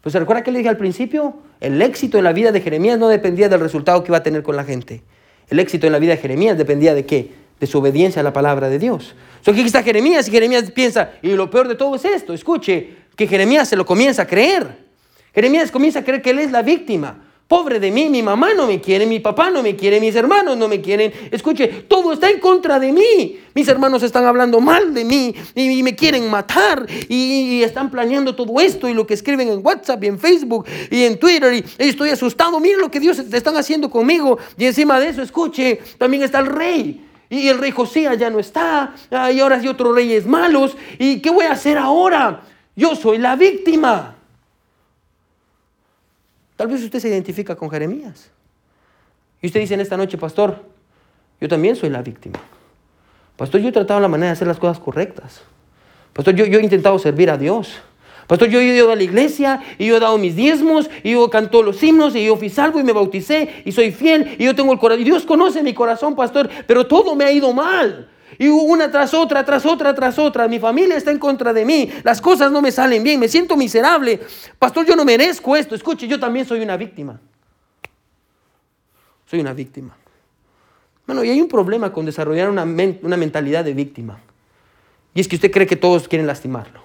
Pues 0.00 0.14
recuerda 0.14 0.42
que 0.42 0.50
le 0.50 0.58
dije 0.58 0.68
al 0.68 0.76
principio, 0.76 1.34
el 1.60 1.80
éxito 1.82 2.18
en 2.18 2.24
la 2.24 2.32
vida 2.32 2.52
de 2.52 2.60
Jeremías 2.60 2.98
no 2.98 3.08
dependía 3.08 3.48
del 3.48 3.60
resultado 3.60 4.02
que 4.02 4.10
iba 4.10 4.18
a 4.18 4.22
tener 4.22 4.42
con 4.42 4.56
la 4.56 4.64
gente. 4.64 5.02
El 5.48 5.58
éxito 5.58 5.86
en 5.86 5.92
la 5.92 5.98
vida 5.98 6.12
de 6.14 6.18
Jeremías 6.18 6.56
dependía 6.56 6.94
de 6.94 7.04
qué? 7.04 7.32
De 7.58 7.66
su 7.66 7.78
obediencia 7.78 8.20
a 8.20 8.22
la 8.22 8.32
palabra 8.32 8.68
de 8.68 8.78
Dios. 8.78 9.14
So, 9.42 9.50
aquí 9.50 9.60
está 9.60 9.82
Jeremías 9.82 10.26
y 10.28 10.30
Jeremías 10.30 10.70
piensa, 10.70 11.12
y 11.22 11.32
lo 11.32 11.50
peor 11.50 11.68
de 11.68 11.74
todo 11.74 11.96
es 11.96 12.04
esto, 12.04 12.32
escuche, 12.32 12.96
que 13.16 13.26
Jeremías 13.26 13.68
se 13.68 13.76
lo 13.76 13.84
comienza 13.84 14.22
a 14.22 14.26
creer. 14.26 14.89
Jeremías 15.34 15.70
comienza 15.70 16.00
a 16.00 16.04
creer 16.04 16.22
que 16.22 16.30
él 16.30 16.38
es 16.38 16.50
la 16.50 16.62
víctima. 16.62 17.18
Pobre 17.50 17.80
de 17.80 17.90
mí, 17.90 18.08
mi 18.08 18.22
mamá 18.22 18.54
no 18.54 18.68
me 18.68 18.80
quiere, 18.80 19.06
mi 19.06 19.18
papá 19.18 19.50
no 19.50 19.60
me 19.60 19.74
quiere, 19.74 19.98
mis 19.98 20.14
hermanos 20.14 20.56
no 20.56 20.68
me 20.68 20.80
quieren. 20.80 21.12
Escuche, 21.32 21.66
todo 21.88 22.12
está 22.12 22.30
en 22.30 22.38
contra 22.38 22.78
de 22.78 22.92
mí. 22.92 23.40
Mis 23.56 23.66
hermanos 23.66 24.04
están 24.04 24.24
hablando 24.24 24.60
mal 24.60 24.94
de 24.94 25.04
mí 25.04 25.34
y, 25.56 25.82
me 25.82 25.96
quieren 25.96 26.30
matar 26.30 26.86
y, 27.08 27.60
están 27.64 27.90
planeando 27.90 28.36
todo 28.36 28.60
esto 28.60 28.88
y 28.88 28.94
lo 28.94 29.04
que 29.04 29.14
escriben 29.14 29.48
en 29.48 29.66
WhatsApp 29.66 30.04
y 30.04 30.06
en 30.06 30.20
Facebook 30.20 30.64
y 30.92 31.02
en 31.02 31.18
Twitter 31.18 31.52
y, 31.54 31.64
estoy 31.78 32.10
asustado. 32.10 32.60
Miren 32.60 32.82
lo 32.82 32.88
que 32.88 33.00
Dios 33.00 33.18
están 33.18 33.56
haciendo 33.56 33.90
conmigo. 33.90 34.38
Y 34.56 34.66
encima 34.66 35.00
de 35.00 35.08
eso, 35.08 35.20
escuche, 35.20 35.80
también 35.98 36.22
está 36.22 36.38
el 36.38 36.46
rey. 36.46 37.04
Y 37.28 37.48
el 37.48 37.58
rey 37.58 37.72
Josías 37.72 38.16
ya 38.16 38.30
no 38.30 38.38
está. 38.38 38.94
Y 39.10 39.40
ahora 39.40 39.56
hay 39.56 39.66
otros 39.66 39.92
reyes 39.92 40.24
malos. 40.24 40.76
¿Y 41.00 41.18
qué 41.18 41.30
voy 41.30 41.46
a 41.46 41.52
hacer 41.52 41.78
ahora? 41.78 42.42
Yo 42.76 42.94
soy 42.94 43.18
la 43.18 43.34
víctima. 43.34 44.19
Tal 46.60 46.68
vez 46.68 46.82
usted 46.82 46.98
se 46.98 47.08
identifica 47.08 47.56
con 47.56 47.70
Jeremías. 47.70 48.30
Y 49.40 49.46
usted 49.46 49.60
dice 49.60 49.72
en 49.72 49.80
esta 49.80 49.96
noche, 49.96 50.18
pastor, 50.18 50.62
yo 51.40 51.48
también 51.48 51.74
soy 51.74 51.88
la 51.88 52.02
víctima. 52.02 52.38
Pastor, 53.38 53.62
yo 53.62 53.70
he 53.70 53.72
tratado 53.72 53.98
la 53.98 54.08
manera 54.08 54.26
de 54.26 54.32
hacer 54.32 54.46
las 54.46 54.58
cosas 54.58 54.78
correctas. 54.78 55.40
Pastor, 56.12 56.34
yo, 56.34 56.44
he 56.44 56.62
intentado 56.62 56.98
servir 56.98 57.30
a 57.30 57.38
Dios. 57.38 57.80
Pastor, 58.26 58.48
yo 58.50 58.60
he 58.60 58.76
ido 58.76 58.92
a 58.92 58.96
la 58.96 59.02
iglesia 59.02 59.62
y 59.78 59.86
yo 59.86 59.96
he 59.96 60.00
dado 60.00 60.18
mis 60.18 60.36
diezmos 60.36 60.90
y 61.02 61.12
yo 61.12 61.30
canto 61.30 61.62
los 61.62 61.82
himnos 61.82 62.14
y 62.14 62.26
yo 62.26 62.36
fui 62.36 62.50
salvo 62.50 62.78
y 62.78 62.84
me 62.84 62.92
bauticé 62.92 63.62
y 63.64 63.72
soy 63.72 63.90
fiel 63.90 64.36
y 64.38 64.44
yo 64.44 64.54
tengo 64.54 64.74
el 64.74 64.78
corazón. 64.78 65.00
Y 65.00 65.04
Dios 65.04 65.24
conoce 65.24 65.62
mi 65.62 65.72
corazón, 65.72 66.14
pastor, 66.14 66.50
pero 66.66 66.86
todo 66.86 67.16
me 67.16 67.24
ha 67.24 67.32
ido 67.32 67.54
mal. 67.54 68.06
Y 68.38 68.48
una 68.48 68.90
tras 68.90 69.14
otra, 69.14 69.44
tras 69.44 69.66
otra, 69.66 69.94
tras 69.94 70.18
otra. 70.18 70.48
Mi 70.48 70.58
familia 70.58 70.96
está 70.96 71.10
en 71.10 71.18
contra 71.18 71.52
de 71.52 71.64
mí. 71.64 71.90
Las 72.02 72.20
cosas 72.20 72.50
no 72.52 72.62
me 72.62 72.72
salen 72.72 73.02
bien. 73.02 73.18
Me 73.20 73.28
siento 73.28 73.56
miserable. 73.56 74.20
Pastor, 74.58 74.86
yo 74.86 74.96
no 74.96 75.04
merezco 75.04 75.56
esto. 75.56 75.74
Escuche, 75.74 76.06
yo 76.06 76.18
también 76.18 76.46
soy 76.46 76.60
una 76.60 76.76
víctima. 76.76 77.20
Soy 79.26 79.40
una 79.40 79.52
víctima. 79.52 79.96
Bueno, 81.06 81.24
y 81.24 81.30
hay 81.30 81.40
un 81.40 81.48
problema 81.48 81.92
con 81.92 82.06
desarrollar 82.06 82.50
una, 82.50 82.64
una 83.02 83.16
mentalidad 83.16 83.64
de 83.64 83.74
víctima. 83.74 84.18
Y 85.14 85.20
es 85.20 85.28
que 85.28 85.36
usted 85.36 85.50
cree 85.50 85.66
que 85.66 85.76
todos 85.76 86.08
quieren 86.08 86.26
lastimarlo. 86.26 86.80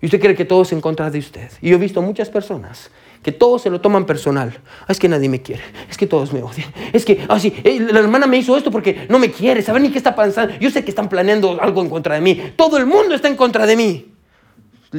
Y 0.00 0.06
usted 0.06 0.20
cree 0.20 0.34
que 0.34 0.44
todos 0.44 0.72
en 0.72 0.80
contra 0.80 1.10
de 1.10 1.18
usted. 1.18 1.50
Y 1.60 1.70
yo 1.70 1.76
he 1.76 1.78
visto 1.78 2.00
muchas 2.02 2.30
personas 2.30 2.90
que 3.22 3.32
todos 3.32 3.62
se 3.62 3.70
lo 3.70 3.80
toman 3.80 4.06
personal. 4.06 4.58
Ah, 4.82 4.92
es 4.92 4.98
que 4.98 5.08
nadie 5.08 5.28
me 5.28 5.42
quiere, 5.42 5.62
es 5.88 5.96
que 5.96 6.06
todos 6.06 6.32
me 6.32 6.42
odian. 6.42 6.72
Es 6.92 7.04
que, 7.04 7.26
ah, 7.28 7.38
sí, 7.38 7.54
eh, 7.64 7.80
la 7.80 8.00
hermana 8.00 8.26
me 8.26 8.38
hizo 8.38 8.56
esto 8.56 8.70
porque 8.70 9.06
no 9.08 9.18
me 9.18 9.30
quiere, 9.30 9.62
saben 9.62 9.82
ni 9.82 9.90
qué 9.90 9.98
está 9.98 10.14
pasando. 10.14 10.54
Yo 10.58 10.70
sé 10.70 10.84
que 10.84 10.90
están 10.90 11.08
planeando 11.08 11.60
algo 11.60 11.82
en 11.82 11.90
contra 11.90 12.14
de 12.14 12.20
mí. 12.20 12.52
Todo 12.56 12.76
el 12.78 12.86
mundo 12.86 13.14
está 13.14 13.28
en 13.28 13.36
contra 13.36 13.66
de 13.66 13.76
mí. 13.76 14.12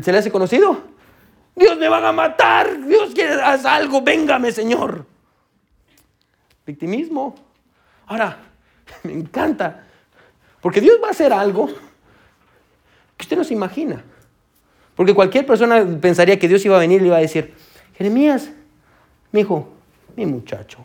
¿Se 0.01 0.11
le 0.11 0.17
hace 0.17 0.31
conocido? 0.31 0.77
Dios 1.55 1.77
me 1.77 1.89
van 1.89 2.05
a 2.05 2.11
matar, 2.11 2.85
Dios 2.85 3.13
quiere 3.15 3.41
hacer 3.41 3.67
algo, 3.67 4.01
véngame, 4.01 4.51
Señor. 4.51 5.05
Victimismo. 6.65 7.35
Ahora, 8.05 8.37
me 9.03 9.13
encanta, 9.13 9.83
porque 10.61 10.81
Dios 10.81 10.97
va 11.01 11.07
a 11.07 11.11
hacer 11.11 11.33
algo 11.33 11.67
que 13.17 13.23
usted 13.23 13.37
no 13.37 13.43
se 13.43 13.53
imagina. 13.53 14.03
Porque 14.95 15.13
cualquier 15.13 15.45
persona 15.45 15.85
pensaría 15.99 16.39
que 16.39 16.47
Dios 16.47 16.65
iba 16.65 16.75
a 16.75 16.79
venir 16.79 17.01
y 17.01 17.01
le 17.01 17.07
iba 17.07 17.17
a 17.17 17.21
decir, 17.21 17.53
Jeremías, 17.97 18.49
mi 19.31 19.41
hijo, 19.41 19.67
mi 20.15 20.25
muchacho, 20.25 20.79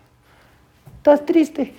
¿estás 0.96 1.24
triste? 1.26 1.74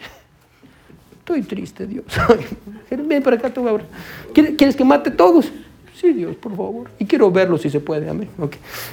Estoy 1.19 1.41
triste, 1.41 1.88
Dios. 1.88 2.06
Ven 2.91 3.24
para 3.24 3.38
acá, 3.38 3.50
tú 3.50 3.67
ahora. 3.67 3.86
¿Quieres 4.34 4.76
que 4.76 4.84
mate 4.84 5.10
a 5.10 5.15
todos? 5.15 5.52
Sí, 5.96 6.12
Dios, 6.12 6.36
por 6.36 6.52
favor. 6.56 6.91
Y 7.00 7.06
quiero 7.06 7.32
verlos 7.32 7.62
si 7.62 7.69
se 7.69 7.80
puede. 7.80 8.10
Amén. 8.10 8.30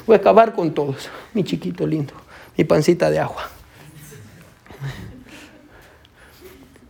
Voy 0.07 0.14
a 0.14 0.18
acabar 0.18 0.55
con 0.55 0.72
todos. 0.72 1.11
Mi 1.35 1.42
chiquito 1.42 1.87
lindo. 1.87 2.14
Mi 2.57 2.62
pancita 2.64 3.11
de 3.11 3.18
agua. 3.18 3.50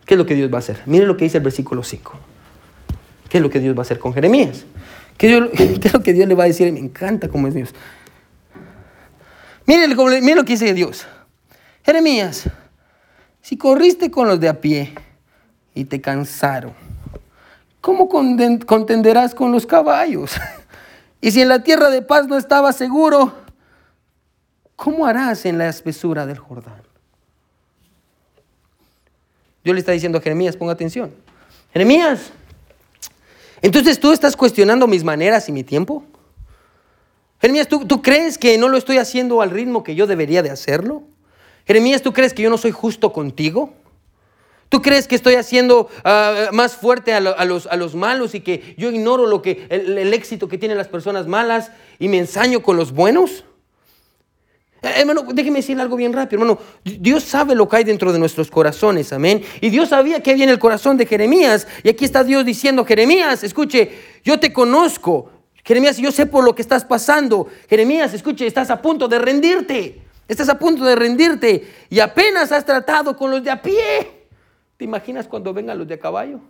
¿Qué 0.04 0.14
es 0.14 0.18
lo 0.18 0.26
que 0.26 0.34
Dios 0.34 0.52
va 0.52 0.56
a 0.56 0.58
hacer? 0.58 0.82
Mire 0.86 1.06
lo 1.06 1.16
que 1.16 1.24
dice 1.24 1.38
el 1.38 1.44
versículo 1.44 1.82
5. 1.82 2.12
¿Qué 3.30 3.38
es 3.38 3.42
lo 3.42 3.48
que 3.48 3.60
Dios 3.60 3.74
va 3.74 3.78
a 3.78 3.82
hacer 3.82 3.98
con 3.98 4.12
Jeremías? 4.12 4.66
¿Qué, 5.16 5.36
es 5.38 5.92
lo 5.92 6.02
que 6.02 6.12
Dios 6.12 6.28
le 6.28 6.34
va 6.34 6.44
a 6.44 6.46
decir? 6.48 6.70
Me 6.72 6.80
encanta 6.80 7.28
cómo 7.28 7.48
es 7.48 7.54
Dios. 7.54 7.74
Miren, 9.70 9.94
lo 9.94 10.44
que 10.44 10.54
dice 10.54 10.74
Dios. 10.74 11.06
Jeremías, 11.84 12.42
si 13.40 13.56
corriste 13.56 14.10
con 14.10 14.26
los 14.26 14.40
de 14.40 14.48
a 14.48 14.60
pie 14.60 14.92
y 15.76 15.84
te 15.84 16.00
cansaron, 16.00 16.72
¿cómo 17.80 18.08
contenderás 18.08 19.32
con 19.32 19.52
los 19.52 19.66
caballos? 19.66 20.32
Y 21.22 21.32
si 21.32 21.42
en 21.42 21.48
la 21.50 21.62
tierra 21.62 21.90
de 21.90 22.00
paz 22.00 22.26
no 22.28 22.38
estabas 22.38 22.76
seguro, 22.76 23.34
¿cómo 24.74 25.04
harás 25.04 25.44
en 25.44 25.58
la 25.58 25.68
espesura 25.68 26.24
del 26.24 26.38
Jordán? 26.38 26.82
Dios 29.62 29.74
le 29.74 29.80
está 29.80 29.92
diciendo 29.92 30.16
a 30.16 30.22
Jeremías, 30.22 30.56
ponga 30.56 30.72
atención. 30.72 31.12
Jeremías, 31.74 32.32
entonces 33.60 34.00
tú 34.00 34.12
estás 34.12 34.34
cuestionando 34.34 34.86
mis 34.86 35.04
maneras 35.04 35.46
y 35.50 35.52
mi 35.52 35.62
tiempo. 35.62 36.02
Jeremías, 37.40 37.68
¿tú, 37.68 37.86
¿tú, 37.86 38.02
crees 38.02 38.38
que 38.38 38.58
no 38.58 38.68
lo 38.68 38.76
estoy 38.76 38.98
haciendo 38.98 39.40
al 39.40 39.50
ritmo 39.50 39.82
que 39.82 39.94
yo 39.94 40.06
debería 40.06 40.42
de 40.42 40.50
hacerlo? 40.50 41.02
Jeremías, 41.66 42.02
¿tú 42.02 42.12
crees 42.12 42.34
que 42.34 42.42
yo 42.42 42.50
no 42.50 42.58
soy 42.58 42.70
justo 42.70 43.12
contigo? 43.12 43.72
¿Tú 44.68 44.82
crees 44.82 45.08
que 45.08 45.16
estoy 45.16 45.34
haciendo 45.34 45.88
ah, 46.04 46.50
más 46.52 46.76
fuerte 46.76 47.12
a, 47.12 47.20
los, 47.20 47.66
a, 47.66 47.76
los, 47.76 47.94
malos 47.94 48.34
y 48.36 48.40
que 48.40 48.74
yo 48.78 48.90
ignoro 48.90 49.26
lo 49.26 49.42
que, 49.42 49.66
el, 49.68 49.98
el 49.98 50.14
éxito 50.14 50.48
que 50.48 50.58
tienen 50.58 50.78
las 50.78 50.86
personas 50.86 51.26
malas 51.26 51.72
y 51.98 52.08
me 52.08 52.18
ensaño 52.18 52.62
con 52.62 52.76
los 52.76 52.92
buenos? 52.92 53.44
Eh, 54.82 54.92
hermano, 54.96 55.24
déjeme 55.32 55.58
decirle 55.58 55.82
algo 55.82 55.96
bien 55.96 56.12
rápido, 56.12 56.42
hermano. 56.42 56.60
Dios 56.84 57.24
sabe 57.24 57.54
lo 57.54 57.68
que 57.68 57.78
hay 57.78 57.84
dentro 57.84 58.12
de 58.12 58.18
nuestros 58.18 58.50
corazones, 58.50 59.12
amén. 59.12 59.42
Y 59.60 59.70
Dios 59.70 59.88
sabía 59.88 60.22
que 60.22 60.30
había 60.30 60.44
en 60.44 60.50
el 60.50 60.58
corazón 60.58 60.96
de 60.96 61.06
Jeremías. 61.06 61.66
Y 61.82 61.88
aquí 61.88 62.04
está 62.04 62.22
Dios 62.22 62.44
diciendo, 62.44 62.84
Jeremías, 62.84 63.42
escuche, 63.42 63.90
yo 64.24 64.38
te 64.38 64.52
conozco. 64.52 65.30
Jeremías, 65.70 65.98
yo 65.98 66.10
sé 66.10 66.26
por 66.26 66.42
lo 66.42 66.52
que 66.52 66.62
estás 66.62 66.84
pasando. 66.84 67.46
Jeremías, 67.68 68.12
escuche, 68.12 68.44
estás 68.44 68.70
a 68.70 68.82
punto 68.82 69.06
de 69.06 69.20
rendirte. 69.20 70.02
Estás 70.26 70.48
a 70.48 70.58
punto 70.58 70.84
de 70.84 70.96
rendirte. 70.96 71.64
Y 71.88 72.00
apenas 72.00 72.50
has 72.50 72.64
tratado 72.64 73.16
con 73.16 73.30
los 73.30 73.44
de 73.44 73.52
a 73.52 73.62
pie. 73.62 74.26
¿Te 74.76 74.84
imaginas 74.84 75.28
cuando 75.28 75.54
vengan 75.54 75.78
los 75.78 75.86
de 75.86 75.94
a 75.94 76.00
caballo? 76.00 76.40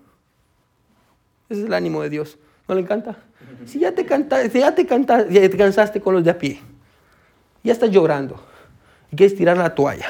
Ese 1.50 1.60
es 1.60 1.66
el 1.66 1.74
ánimo 1.74 2.00
de 2.00 2.08
Dios. 2.08 2.38
¿No 2.66 2.74
le 2.74 2.80
encanta? 2.80 3.18
Si 3.66 3.80
ya 3.80 3.92
te, 3.92 4.06
canta, 4.06 4.46
ya 4.46 4.74
te, 4.74 4.86
canta, 4.86 5.26
cansaste 5.58 6.00
con 6.00 6.14
los 6.14 6.24
de 6.24 6.30
a 6.30 6.38
pie 6.38 6.62
ya 7.62 7.72
estás 7.72 7.90
llorando 7.90 8.40
y 9.12 9.16
quieres 9.16 9.36
tirar 9.36 9.58
la 9.58 9.74
toalla 9.74 10.06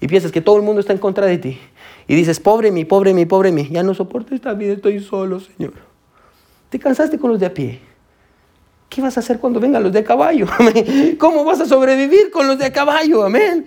y 0.00 0.06
piensas 0.06 0.32
que 0.32 0.40
todo 0.40 0.56
el 0.56 0.62
mundo 0.62 0.80
está 0.80 0.94
en 0.94 0.98
contra 0.98 1.26
de 1.26 1.36
ti 1.36 1.60
y 2.06 2.14
dices, 2.14 2.40
pobre 2.40 2.72
mi, 2.72 2.86
pobre 2.86 3.12
mi, 3.12 3.26
pobre 3.26 3.52
mi, 3.52 3.68
ya 3.68 3.82
no 3.82 3.92
soporto 3.92 4.34
esta 4.34 4.54
vida, 4.54 4.72
estoy 4.72 5.00
solo, 5.00 5.40
Señor. 5.40 5.74
Te 6.70 6.78
cansaste 6.78 7.18
con 7.18 7.30
los 7.30 7.40
de 7.40 7.46
a 7.46 7.52
pie. 7.52 7.80
¿Qué 8.88 9.02
vas 9.02 9.16
a 9.16 9.20
hacer 9.20 9.38
cuando 9.38 9.60
vengan 9.60 9.82
los 9.82 9.92
de 9.92 10.02
caballo? 10.02 10.46
¿Cómo 11.18 11.44
vas 11.44 11.60
a 11.60 11.66
sobrevivir 11.66 12.30
con 12.30 12.46
los 12.46 12.58
de 12.58 12.72
caballo? 12.72 13.24
Amén. 13.24 13.66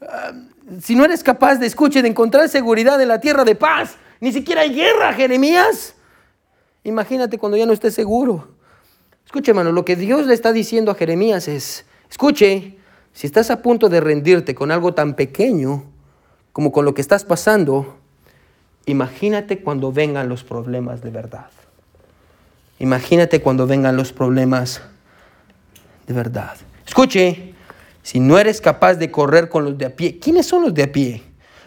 Ah, 0.00 0.32
si 0.80 0.94
no 0.94 1.04
eres 1.04 1.22
capaz 1.24 1.56
de 1.56 1.66
escuchar, 1.66 2.02
de 2.02 2.08
encontrar 2.08 2.48
seguridad 2.48 3.00
en 3.00 3.08
la 3.08 3.20
tierra 3.20 3.44
de 3.44 3.56
paz, 3.56 3.96
ni 4.20 4.32
siquiera 4.32 4.60
hay 4.60 4.72
guerra, 4.72 5.12
Jeremías. 5.12 5.94
Imagínate 6.84 7.38
cuando 7.38 7.56
ya 7.56 7.66
no 7.66 7.72
estés 7.72 7.94
seguro. 7.94 8.48
Escuche, 9.26 9.50
hermano, 9.50 9.72
lo 9.72 9.84
que 9.84 9.96
Dios 9.96 10.26
le 10.26 10.34
está 10.34 10.52
diciendo 10.52 10.90
a 10.90 10.94
Jeremías 10.94 11.48
es, 11.48 11.84
Escuche, 12.10 12.76
si 13.12 13.26
estás 13.26 13.50
a 13.50 13.62
punto 13.62 13.88
de 13.88 14.00
rendirte 14.00 14.54
con 14.54 14.70
algo 14.70 14.94
tan 14.94 15.14
pequeño 15.14 15.84
como 16.52 16.72
con 16.72 16.84
lo 16.84 16.94
que 16.94 17.00
estás 17.00 17.24
pasando, 17.24 17.98
imagínate 18.86 19.62
cuando 19.62 19.92
vengan 19.92 20.28
los 20.28 20.42
problemas 20.42 21.02
de 21.02 21.10
verdad. 21.10 21.50
Imagínate 22.80 23.40
cuando 23.40 23.66
vengan 23.66 23.96
los 23.96 24.12
problemas 24.12 24.82
de 26.06 26.12
verdad. 26.14 26.56
Escuche, 26.84 27.54
si 28.02 28.18
no 28.18 28.38
eres 28.38 28.60
capaz 28.60 28.94
de 28.94 29.10
correr 29.10 29.48
con 29.48 29.64
los 29.64 29.78
de 29.78 29.86
a 29.86 29.94
pie, 29.94 30.18
¿quiénes 30.18 30.46
son 30.46 30.62
los 30.62 30.74
de 30.74 30.82
a 30.82 30.90
pie? 30.90 31.22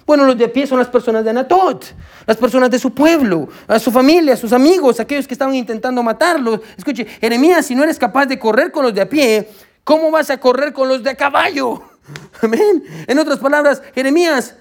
Bueno, 0.05 0.25
los 0.25 0.37
de 0.37 0.45
a 0.45 0.51
pie 0.51 0.67
son 0.67 0.79
las 0.79 0.89
personas 0.89 1.23
de 1.23 1.29
Anatot, 1.29 1.85
las 2.25 2.35
personas 2.35 2.69
de 2.69 2.77
su 2.77 2.93
pueblo, 2.93 3.47
a 3.67 3.79
su 3.79 3.89
familia, 3.89 4.33
a 4.33 4.37
sus 4.37 4.51
amigos, 4.51 4.99
aquellos 4.99 5.25
que 5.25 5.33
estaban 5.33 5.55
intentando 5.55 6.03
matarlos. 6.03 6.59
Escuche, 6.77 7.05
Jeremías, 7.05 7.65
si 7.65 7.73
no 7.73 7.83
eres 7.83 7.97
capaz 7.97 8.25
de 8.25 8.37
correr 8.37 8.69
con 8.69 8.83
los 8.83 8.93
de 8.93 8.99
a 8.99 9.07
pie, 9.07 9.47
¿Cómo 9.83 10.11
vas 10.11 10.29
a 10.29 10.39
correr 10.39 10.71
con 10.71 10.87
los 10.87 11.03
de 11.03 11.09
a 11.09 11.15
caballo? 11.15 11.81
Amén. 12.41 12.83
En 13.07 13.19
otras 13.19 13.39
palabras, 13.39 13.81
Jeremías, 13.93 14.55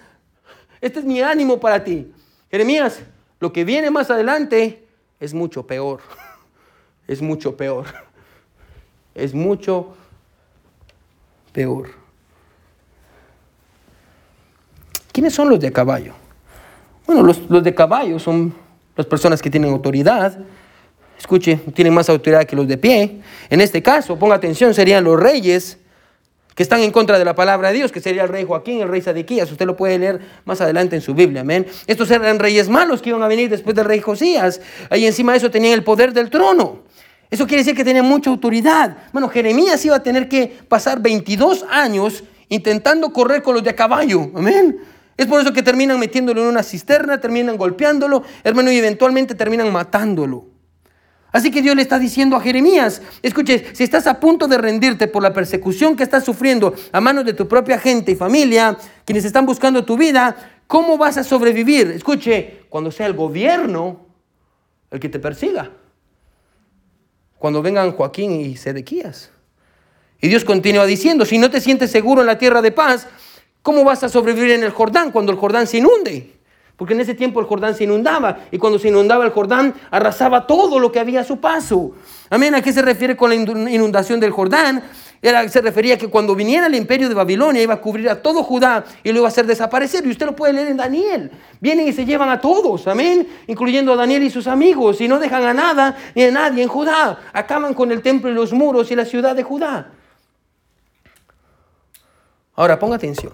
este 0.81 0.99
es 0.99 1.05
mi 1.05 1.21
ánimo 1.21 1.61
para 1.61 1.85
ti. 1.85 2.13
Jeremías, 2.51 3.01
lo 3.39 3.53
que 3.53 3.65
viene 3.65 3.91
más 3.91 4.11
adelante 4.11 4.87
es 5.21 5.33
mucho 5.33 5.67
peor. 5.67 6.01
Es 7.07 7.21
mucho 7.21 7.57
peor. 7.57 7.87
Es 9.15 9.35
mucho 9.35 9.95
peor. 11.53 11.91
¿Quiénes 15.13 15.35
son 15.35 15.51
los 15.51 15.61
de 15.61 15.71
caballo? 15.71 16.15
Bueno, 17.07 17.23
los, 17.23 17.51
los 17.51 17.63
de 17.63 17.75
caballo 17.75 18.19
son 18.19 18.55
las 18.97 19.07
personas 19.07 19.43
que 19.43 19.51
tienen 19.51 19.71
autoridad, 19.71 20.39
escuche, 21.19 21.57
tienen 21.75 21.93
más 21.93 22.09
autoridad 22.09 22.45
que 22.45 22.57
los 22.57 22.67
de 22.67 22.79
pie. 22.79 23.21
En 23.51 23.61
este 23.61 23.83
caso, 23.83 24.19
ponga 24.19 24.37
atención, 24.37 24.73
serían 24.73 25.05
los 25.05 25.21
reyes 25.21 25.79
que 26.55 26.63
están 26.63 26.81
en 26.81 26.91
contra 26.91 27.19
de 27.19 27.25
la 27.25 27.35
palabra 27.35 27.69
de 27.69 27.75
Dios, 27.75 27.93
que 27.93 28.01
sería 28.01 28.25
el 28.25 28.29
rey 28.29 28.45
Joaquín, 28.45 28.81
el 28.83 28.89
rey 28.89 29.01
Sadequías. 29.01 29.51
Usted 29.51 29.67
lo 29.67 29.77
puede 29.77 29.99
leer 29.99 30.21
más 30.45 30.61
adelante 30.61 30.97
en 30.97 31.03
su 31.03 31.15
Biblia, 31.15 31.41
amén. 31.41 31.67
Estos 31.87 32.11
eran 32.11 32.39
reyes 32.39 32.69
malos 32.69 33.01
que 33.01 33.11
iban 33.11 33.23
a 33.23 33.29
venir 33.29 33.49
después 33.49 33.75
del 33.75 33.87
rey 33.87 34.01
Josías. 34.01 34.61
Ahí 34.91 35.07
encima 35.07 35.33
de 35.33 35.39
eso 35.39 35.51
tenían 35.51 35.73
el 35.75 35.85
poder 35.85 36.13
del 36.13 36.29
trono. 36.29 36.81
Eso 37.33 37.47
quiere 37.47 37.63
decir 37.63 37.75
que 37.75 37.83
tenían 37.83 38.05
mucha 38.05 38.29
autoridad. 38.29 38.95
Bueno, 39.11 39.27
Jeremías 39.27 39.83
iba 39.87 39.97
a 39.97 40.03
tener 40.03 40.29
que 40.29 40.55
pasar 40.69 41.01
22 41.01 41.65
años 41.71 42.25
intentando 42.51 43.11
correr 43.11 43.43
con 43.43 43.55
los 43.55 43.65
de 43.65 43.71
a 43.71 43.75
caballo, 43.75 44.31
amén. 44.35 44.77
Es 45.17 45.27
por 45.27 45.41
eso 45.41 45.51
que 45.51 45.63
terminan 45.63 45.99
metiéndolo 45.99 46.43
en 46.43 46.49
una 46.49 46.63
cisterna, 46.63 47.23
terminan 47.23 47.57
golpeándolo, 47.57 48.23
hermano, 48.45 48.71
y 48.71 48.77
eventualmente 48.77 49.35
terminan 49.35 49.73
matándolo. 49.73 50.45
Así 51.33 51.51
que 51.51 51.63
Dios 51.63 51.75
le 51.75 51.81
está 51.81 51.99
diciendo 51.99 52.37
a 52.37 52.41
Jeremías, 52.43 53.01
escuche, 53.23 53.65
si 53.73 53.83
estás 53.83 54.07
a 54.07 54.21
punto 54.21 54.47
de 54.47 54.59
rendirte 54.59 55.09
por 55.09 55.23
la 55.23 55.33
persecución 55.33 55.97
que 55.97 56.03
estás 56.03 56.27
sufriendo 56.27 56.75
a 56.93 57.01
manos 57.01 57.25
de 57.25 57.33
tu 57.33 57.49
propia 57.49 57.79
gente 57.79 58.13
y 58.13 58.15
familia, 58.15 58.77
quienes 59.07 59.25
están 59.25 59.47
buscando 59.47 59.87
tu 59.87 59.97
vida, 59.97 60.37
¿cómo 60.67 60.99
vas 60.99 61.17
a 61.17 61.25
sobrevivir? 61.25 61.93
Escuche, 61.93 62.65
cuando 62.69 62.91
sea 62.91 63.07
el 63.07 63.15
gobierno 63.15 64.05
el 64.91 65.01
que 65.01 65.09
te 65.09 65.19
persiga. 65.19 65.71
Cuando 67.43 67.61
vengan 67.61 67.91
Joaquín 67.91 68.41
y 68.41 68.57
Sedequías. 68.57 69.33
Y 70.21 70.29
Dios 70.29 70.45
continúa 70.45 70.87
diciendo, 70.87 71.25
si 71.25 71.39
no 71.39 71.51
te 71.51 71.61
sientes 71.61 71.91
seguro 71.91 72.21
en 72.21 72.29
la 72.29 72.39
tierra 72.39 72.63
de 72.63 72.71
paz, 72.71 73.09
¿cómo 73.63 73.83
vas 73.83 74.05
a 74.05 74.09
sobrevivir 74.09 74.53
en 74.53 74.63
el 74.63 74.71
Jordán 74.71 75.11
cuando 75.11 75.33
el 75.33 75.39
Jordán 75.39 75.67
se 75.67 75.79
inunde? 75.79 76.37
Porque 76.77 76.95
en 76.95 77.01
ese 77.01 77.15
tiempo 77.15 77.41
el 77.41 77.47
Jordán 77.47 77.75
se 77.75 77.83
inundaba 77.83 78.45
y 78.53 78.59
cuando 78.59 78.79
se 78.79 78.91
inundaba 78.91 79.25
el 79.25 79.33
Jordán 79.33 79.75
arrasaba 79.91 80.47
todo 80.47 80.79
lo 80.79 80.93
que 80.93 81.01
había 81.01 81.23
a 81.23 81.25
su 81.25 81.41
paso. 81.41 81.91
Amén. 82.31 82.55
¿A 82.55 82.63
qué 82.63 82.73
se 82.73 82.81
refiere 82.81 83.17
con 83.17 83.31
la 83.31 83.35
inundación 83.35 84.21
del 84.21 84.31
Jordán? 84.31 84.85
Era, 85.25 85.49
se 85.49 85.61
refería 85.61 85.95
a 85.95 85.99
que 85.99 86.09
cuando 86.09 86.35
viniera 86.35 86.67
el 86.67 86.75
imperio 86.75 87.09
de 87.09 87.15
Babilonia 87.15 87.63
iba 87.63 87.75
a 87.75 87.81
cubrir 87.81 88.11
a 88.11 88.21
todo 88.21 88.43
Judá 88.43 88.85
y 89.05 89.13
lo 89.13 89.19
iba 89.19 89.29
a 89.29 89.31
hacer 89.31 89.47
desaparecer. 89.47 90.05
Y 90.05 90.11
usted 90.11 90.27
lo 90.27 90.35
puede 90.35 90.53
leer 90.53 90.67
en 90.67 90.77
Daniel. 90.77 91.31
Vienen 91.61 91.87
y 91.87 91.93
se 91.93 92.05
llevan 92.05 92.29
a 92.29 92.41
todos, 92.41 92.89
amén, 92.89 93.29
incluyendo 93.47 93.93
a 93.93 93.97
Daniel 93.97 94.25
y 94.25 94.31
sus 94.31 94.49
amigos, 94.49 95.01
y 95.01 95.07
no 95.07 95.21
dejan 95.21 95.45
a 95.45 95.55
nada 95.55 95.97
ni 96.17 96.25
a 96.25 96.33
nadie 96.33 96.65
en 96.65 96.69
Judá. 96.69 97.21
Acaban 97.33 97.73
con 97.73 97.93
el 97.93 98.03
templo 98.03 98.29
y 98.31 98.35
los 98.35 98.53
muros 98.53 98.91
y 98.91 98.97
la 98.97 99.05
ciudad 99.05 99.37
de 99.37 99.45
Judá. 99.45 99.93
Ahora, 102.57 102.77
ponga 102.81 102.97
atención. 102.97 103.33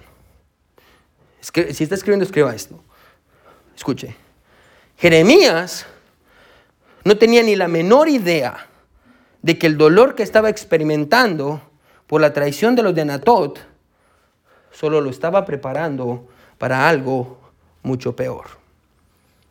Si 1.41 1.85
está 1.85 1.95
escribiendo, 1.95 2.25
escriba 2.25 2.55
esto. 2.55 2.79
Escuche, 3.75 4.15
Jeremías 4.99 5.87
no 7.05 7.17
tenía 7.17 7.43
ni 7.43 7.57
la 7.57 7.69
menor 7.69 8.11
idea 8.11 8.67
de 9.41 9.59
que 9.59 9.67
el 9.67 9.79
dolor 9.79 10.15
que 10.15 10.23
estaba 10.23 10.51
experimentando 10.51 11.63
por 12.09 12.21
la 12.21 12.33
traición 12.33 12.75
de 12.75 12.83
los 12.83 12.95
de 12.95 13.03
Anatot 13.03 13.61
solo 14.73 15.01
lo 15.01 15.11
estaba 15.11 15.45
preparando 15.45 16.27
para 16.57 16.89
algo 16.89 17.39
mucho 17.83 18.17
peor. 18.17 18.47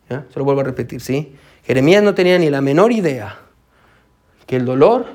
Se 0.09 0.39
lo 0.39 0.43
vuelvo 0.45 0.61
a 0.61 0.63
repetir, 0.63 1.01
¿sí? 1.01 1.35
Jeremías 1.63 2.01
no 2.01 2.15
tenía 2.15 2.37
ni 2.39 2.49
la 2.49 2.61
menor 2.61 2.91
idea 2.91 3.37
que 4.45 4.55
el 4.55 4.65
dolor 4.65 5.05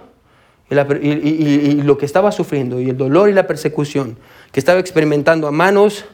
y, 0.71 0.77
y, 0.77 1.83
lo 1.83 1.99
que 1.99 2.07
estaba 2.07 2.31
sufriendo 2.33 2.81
y 2.81 2.91
el 2.91 2.97
dolor 2.97 3.29
y 3.29 3.33
la 3.33 3.47
persecución 3.47 4.19
que 4.53 4.61
estaba 4.61 4.81
experimentando 4.81 5.47
a 5.47 5.51
manos 5.51 6.05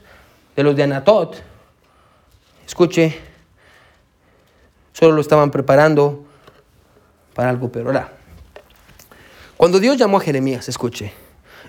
de 0.56 0.62
los 0.62 0.74
de 0.74 0.84
Anatot 0.84 1.36
escuche, 2.66 3.18
solo 4.92 5.12
lo 5.12 5.20
estaban 5.20 5.50
preparando 5.50 6.24
para 7.34 7.50
algo 7.50 7.70
peor. 7.70 7.86
Ahora, 7.88 8.17
cuando 9.58 9.78
Dios 9.80 9.98
llamó 9.98 10.16
a 10.16 10.20
Jeremías, 10.20 10.68
escuche, 10.68 11.12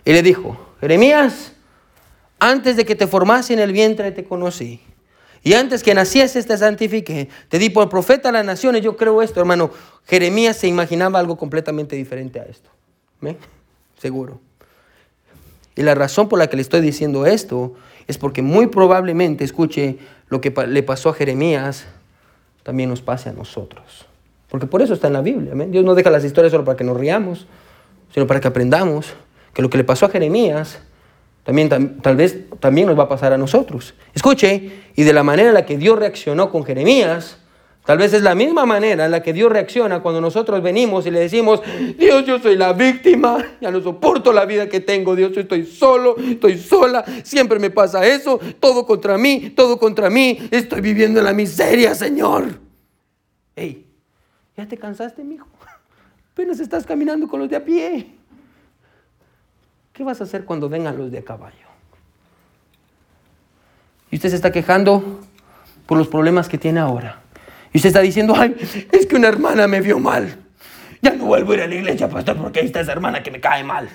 y 0.06 0.14
le 0.14 0.24
dijo, 0.24 0.58
Jeremías, 0.80 1.52
antes 2.40 2.78
de 2.78 2.86
que 2.86 2.96
te 2.96 3.08
formase 3.08 3.52
en 3.52 3.60
el 3.60 3.74
vientre 3.74 4.12
te 4.14 4.24
conocí. 4.24 4.82
Y 5.44 5.54
antes 5.54 5.84
que 5.84 5.94
nacieses 5.94 6.46
te 6.48 6.58
santifiqué. 6.58 7.30
Te 7.48 7.60
di 7.60 7.70
por 7.70 7.90
profeta 7.90 8.30
a 8.30 8.32
las 8.32 8.46
naciones. 8.46 8.82
Yo 8.82 8.98
creo 8.98 9.22
esto, 9.22 9.40
hermano. 9.40 9.72
Jeremías 10.06 10.58
se 10.58 10.68
imaginaba 10.68 11.20
algo 11.20 11.38
completamente 11.38 11.96
diferente 11.96 12.40
a 12.40 12.44
esto. 12.44 12.70
¿Me? 13.22 13.38
Seguro. 13.98 14.40
Y 15.76 15.84
la 15.84 15.96
razón 15.96 16.28
por 16.28 16.40
la 16.40 16.48
que 16.48 16.58
le 16.58 16.62
estoy 16.62 16.82
diciendo 16.82 17.26
esto 17.26 17.76
es 18.08 18.18
porque 18.18 18.42
muy 18.42 18.68
probablemente, 18.68 19.44
escuche, 19.44 19.98
lo 20.28 20.42
que 20.42 20.54
le 20.68 20.84
pasó 20.84 21.10
a 21.10 21.14
Jeremías 21.14 21.86
también 22.64 22.90
nos 22.90 23.02
pase 23.02 23.30
a 23.30 23.34
nosotros. 23.34 24.06
Porque 24.50 24.68
por 24.68 24.82
eso 24.82 24.94
está 24.94 25.08
en 25.08 25.14
la 25.14 25.22
Biblia. 25.22 25.54
Dios 25.68 25.86
no 25.86 25.96
deja 25.96 26.10
las 26.10 26.26
historias 26.26 26.52
solo 26.52 26.66
para 26.66 26.76
que 26.76 26.84
nos 26.84 26.98
riamos, 26.98 27.48
sino 28.14 28.28
para 28.28 28.40
que 28.40 28.48
aprendamos 28.48 29.14
que 29.54 29.62
lo 29.62 29.70
que 29.70 29.78
le 29.78 29.84
pasó 29.84 30.06
a 30.06 30.10
Jeremías 30.10 30.80
también 31.44 32.00
tal 32.02 32.16
vez 32.16 32.38
también 32.60 32.88
nos 32.88 33.00
va 33.00 33.04
a 33.04 33.10
pasar 33.10 33.34
a 33.34 33.38
nosotros. 33.38 33.96
Escuche, 34.14 34.72
y 34.96 35.04
de 35.04 35.14
la 35.14 35.24
manera 35.24 35.50
en 35.50 35.56
la 35.56 35.66
que 35.66 35.78
Dios 35.78 35.98
reaccionó 35.98 36.52
con 36.52 36.64
Jeremías, 36.64 37.40
Tal 37.90 37.98
vez 37.98 38.14
es 38.14 38.22
la 38.22 38.36
misma 38.36 38.68
manera 38.68 39.06
en 39.06 39.10
la 39.10 39.24
que 39.24 39.34
Dios 39.34 39.52
reacciona 39.52 40.02
cuando 40.02 40.22
nosotros 40.22 40.62
venimos 40.62 41.08
y 41.08 41.10
le 41.10 41.22
decimos, 41.22 41.60
Dios, 41.98 42.24
yo 42.24 42.38
soy 42.38 42.56
la 42.56 42.72
víctima, 42.72 43.44
ya 43.60 43.72
no 43.72 43.82
soporto 43.82 44.32
la 44.32 44.46
vida 44.46 44.70
que 44.70 44.80
tengo, 44.80 45.16
Dios, 45.16 45.32
yo 45.32 45.42
estoy 45.42 45.66
solo, 45.66 46.16
estoy 46.20 46.60
sola, 46.60 47.04
siempre 47.24 47.58
me 47.58 47.72
pasa 47.72 48.06
eso, 48.06 48.40
todo 48.60 48.86
contra 48.86 49.18
mí, 49.18 49.54
todo 49.56 49.80
contra 49.80 50.12
mí, 50.12 50.38
estoy 50.52 50.82
viviendo 50.82 51.18
en 51.18 51.26
la 51.26 51.34
miseria, 51.34 51.96
Señor. 51.96 52.60
Hey, 53.56 53.88
¿ya 54.56 54.68
te 54.68 54.78
cansaste, 54.78 55.24
mijo? 55.24 55.48
Apenas 56.40 56.62
estás 56.62 56.86
caminando 56.86 57.28
con 57.28 57.42
los 57.42 57.50
de 57.50 57.58
a 57.58 57.66
pie. 57.66 58.16
¿Qué 59.92 60.06
vas 60.06 60.22
a 60.22 60.24
hacer 60.24 60.46
cuando 60.46 60.70
vengan 60.70 60.98
los 60.98 61.12
de 61.12 61.18
a 61.18 61.22
caballo? 61.22 61.68
Y 64.10 64.16
usted 64.16 64.30
se 64.30 64.38
está 64.38 64.50
quejando 64.50 65.20
por 65.86 65.98
los 65.98 66.08
problemas 66.08 66.48
que 66.48 66.58
tiene 66.58 66.80
ahora. 66.80 67.20
Y 67.74 67.80
usted 67.80 67.90
está 67.90 68.00
diciendo, 68.00 68.36
ay, 68.38 68.56
es 68.90 69.06
que 69.06 69.18
una 69.18 69.28
hermana 69.28 69.68
me 69.68 69.82
vio 69.82 70.00
mal. 70.00 70.38
Ya 71.02 71.12
no 71.12 71.26
vuelvo 71.26 71.52
a 71.52 71.56
ir 71.56 71.62
a 71.64 71.68
la 71.68 71.76
iglesia, 71.76 72.08
pastor, 72.08 72.38
porque 72.38 72.62
ahí 72.62 72.68
está 72.68 72.80
esa 72.80 72.94
hermana 72.94 73.22
que 73.22 73.32
me 73.32 73.42
cae 73.42 73.66
mal. 73.66 73.90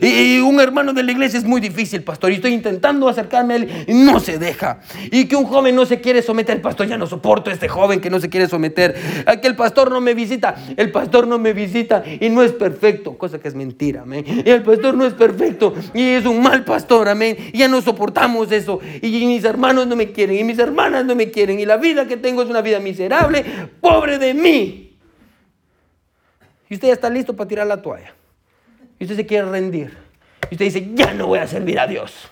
Y 0.00 0.40
un 0.40 0.60
hermano 0.60 0.92
de 0.92 1.02
la 1.02 1.12
iglesia 1.12 1.38
es 1.38 1.44
muy 1.44 1.60
difícil, 1.60 2.02
pastor. 2.02 2.32
Y 2.32 2.36
estoy 2.36 2.52
intentando 2.52 3.08
acercarme 3.08 3.54
a 3.54 3.56
él 3.58 3.84
y 3.86 3.94
no 3.94 4.18
se 4.18 4.38
deja. 4.38 4.80
Y 5.10 5.26
que 5.26 5.36
un 5.36 5.44
joven 5.44 5.76
no 5.76 5.86
se 5.86 6.00
quiere 6.00 6.22
someter. 6.22 6.60
Pastor, 6.60 6.88
ya 6.88 6.98
no 6.98 7.06
soporto 7.06 7.50
este 7.50 7.68
joven 7.68 8.00
que 8.00 8.10
no 8.10 8.18
se 8.18 8.28
quiere 8.28 8.48
someter. 8.48 8.96
A 9.26 9.36
que 9.36 9.46
el 9.48 9.54
pastor 9.54 9.90
no 9.90 10.00
me 10.00 10.14
visita. 10.14 10.56
El 10.76 10.90
pastor 10.90 11.28
no 11.28 11.38
me 11.38 11.52
visita 11.52 12.02
y 12.20 12.28
no 12.28 12.42
es 12.42 12.52
perfecto. 12.52 13.16
Cosa 13.16 13.38
que 13.38 13.48
es 13.48 13.54
mentira, 13.54 14.02
amén. 14.02 14.24
Y 14.44 14.50
el 14.50 14.62
pastor 14.62 14.96
no 14.96 15.04
es 15.04 15.14
perfecto 15.14 15.74
y 15.94 16.02
es 16.02 16.26
un 16.26 16.42
mal 16.42 16.64
pastor, 16.64 17.08
amén. 17.08 17.36
Y 17.52 17.58
ya 17.58 17.68
no 17.68 17.80
soportamos 17.82 18.50
eso. 18.50 18.80
Y 19.00 19.26
mis 19.26 19.44
hermanos 19.44 19.86
no 19.86 19.96
me 19.96 20.10
quieren 20.12 20.38
y 20.38 20.44
mis 20.44 20.58
hermanas 20.58 21.04
no 21.04 21.14
me 21.14 21.30
quieren. 21.30 21.60
Y 21.60 21.66
la 21.66 21.76
vida 21.76 22.08
que 22.08 22.16
tengo 22.16 22.42
es 22.42 22.48
una 22.48 22.62
vida 22.62 22.80
miserable. 22.80 23.44
Pobre 23.80 24.18
de 24.18 24.34
mí. 24.34 24.96
Y 26.68 26.74
usted 26.74 26.88
ya 26.88 26.94
está 26.94 27.10
listo 27.10 27.36
para 27.36 27.46
tirar 27.46 27.66
la 27.66 27.80
toalla 27.80 28.14
y 29.02 29.04
usted 29.04 29.16
se 29.16 29.26
quiere 29.26 29.50
rendir. 29.50 29.90
Y 30.48 30.54
usted 30.54 30.64
dice, 30.64 30.88
ya 30.94 31.12
no 31.12 31.26
voy 31.26 31.40
a 31.40 31.48
servir 31.48 31.80
a 31.80 31.88
Dios. 31.88 32.30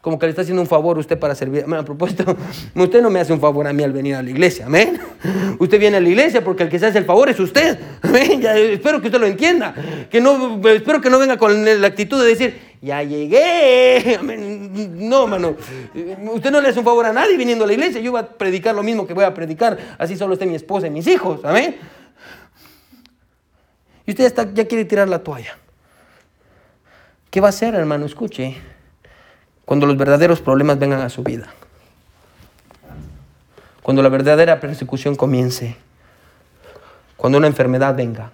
Como 0.00 0.18
que 0.18 0.24
le 0.24 0.30
está 0.30 0.40
haciendo 0.40 0.62
un 0.62 0.66
favor 0.66 0.96
usted 0.96 1.18
para 1.18 1.34
servir. 1.34 1.66
Me 1.66 1.76
ha 1.76 1.82
propuesto, 1.82 2.24
usted 2.74 3.02
no 3.02 3.10
me 3.10 3.20
hace 3.20 3.34
un 3.34 3.40
favor 3.40 3.66
a 3.66 3.72
mí 3.74 3.82
al 3.82 3.92
venir 3.92 4.14
a 4.14 4.22
la 4.22 4.30
iglesia, 4.30 4.64
amén. 4.64 4.98
Usted 5.58 5.78
viene 5.78 5.98
a 5.98 6.00
la 6.00 6.08
iglesia 6.08 6.42
porque 6.42 6.62
el 6.62 6.70
que 6.70 6.78
se 6.78 6.86
hace 6.86 6.96
el 6.96 7.04
favor 7.04 7.28
es 7.28 7.38
usted, 7.38 7.78
amén. 8.02 8.42
espero 8.42 9.02
que 9.02 9.08
usted 9.08 9.20
lo 9.20 9.26
entienda. 9.26 9.74
Que 10.10 10.18
no, 10.18 10.66
espero 10.70 11.02
que 11.02 11.10
no 11.10 11.18
venga 11.18 11.36
con 11.36 11.62
la 11.62 11.86
actitud 11.86 12.18
de 12.22 12.28
decir, 12.28 12.58
ya 12.80 13.02
llegué, 13.02 14.16
amén. 14.18 14.70
No, 15.10 15.26
mano. 15.26 15.56
Usted 16.32 16.50
no 16.50 16.62
le 16.62 16.70
hace 16.70 16.78
un 16.78 16.86
favor 16.86 17.04
a 17.04 17.12
nadie 17.12 17.36
viniendo 17.36 17.64
a 17.64 17.66
la 17.66 17.74
iglesia. 17.74 18.00
Yo 18.00 18.12
voy 18.12 18.20
a 18.20 18.26
predicar 18.26 18.74
lo 18.74 18.82
mismo 18.82 19.06
que 19.06 19.12
voy 19.12 19.24
a 19.24 19.34
predicar. 19.34 19.76
Así 19.98 20.16
solo 20.16 20.32
esté 20.32 20.46
mi 20.46 20.54
esposa 20.54 20.86
y 20.86 20.90
mis 20.90 21.06
hijos, 21.06 21.44
amén. 21.44 21.76
Y 24.10 24.12
usted 24.12 24.54
ya, 24.54 24.66
quiere 24.66 24.84
tirar 24.84 25.08
la 25.08 25.20
toalla. 25.20 25.56
¿Qué 27.30 27.40
va 27.40 27.46
a 27.46 27.50
hacer, 27.50 27.76
hermano? 27.76 28.06
Escuche. 28.06 28.56
Cuando 29.64 29.86
los 29.86 29.96
verdaderos 29.96 30.40
problemas 30.40 30.80
vengan 30.80 31.00
a 31.00 31.08
su 31.08 31.22
vida. 31.22 31.54
Cuando 33.84 34.02
la 34.02 34.08
verdadera 34.08 34.58
persecución 34.58 35.14
comience. 35.14 35.76
Cuando 37.16 37.38
una 37.38 37.46
enfermedad 37.46 37.94
venga. 37.94 38.32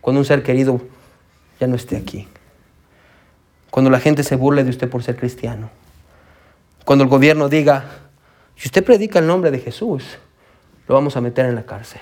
Cuando 0.00 0.18
un 0.18 0.24
ser 0.24 0.42
querido 0.42 0.80
ya 1.60 1.68
no 1.68 1.76
esté 1.76 1.96
aquí. 1.96 2.26
Cuando 3.70 3.88
la 3.88 4.00
gente 4.00 4.24
se 4.24 4.34
burle 4.34 4.64
de 4.64 4.70
usted 4.70 4.90
por 4.90 5.04
ser 5.04 5.14
cristiano. 5.14 5.70
Cuando 6.84 7.04
el 7.04 7.08
gobierno 7.08 7.48
diga, 7.48 7.84
si 8.56 8.66
usted 8.66 8.84
predica 8.84 9.20
el 9.20 9.28
nombre 9.28 9.52
de 9.52 9.60
Jesús, 9.60 10.18
lo 10.88 10.96
vamos 10.96 11.16
a 11.16 11.20
meter 11.20 11.46
en 11.46 11.54
la 11.54 11.62
cárcel 11.62 12.00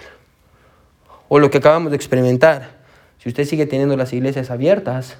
o 1.28 1.38
lo 1.38 1.50
que 1.50 1.58
acabamos 1.58 1.90
de 1.90 1.96
experimentar. 1.96 2.76
Si 3.18 3.28
usted 3.28 3.44
sigue 3.44 3.66
teniendo 3.66 3.96
las 3.96 4.12
iglesias 4.12 4.50
abiertas, 4.50 5.16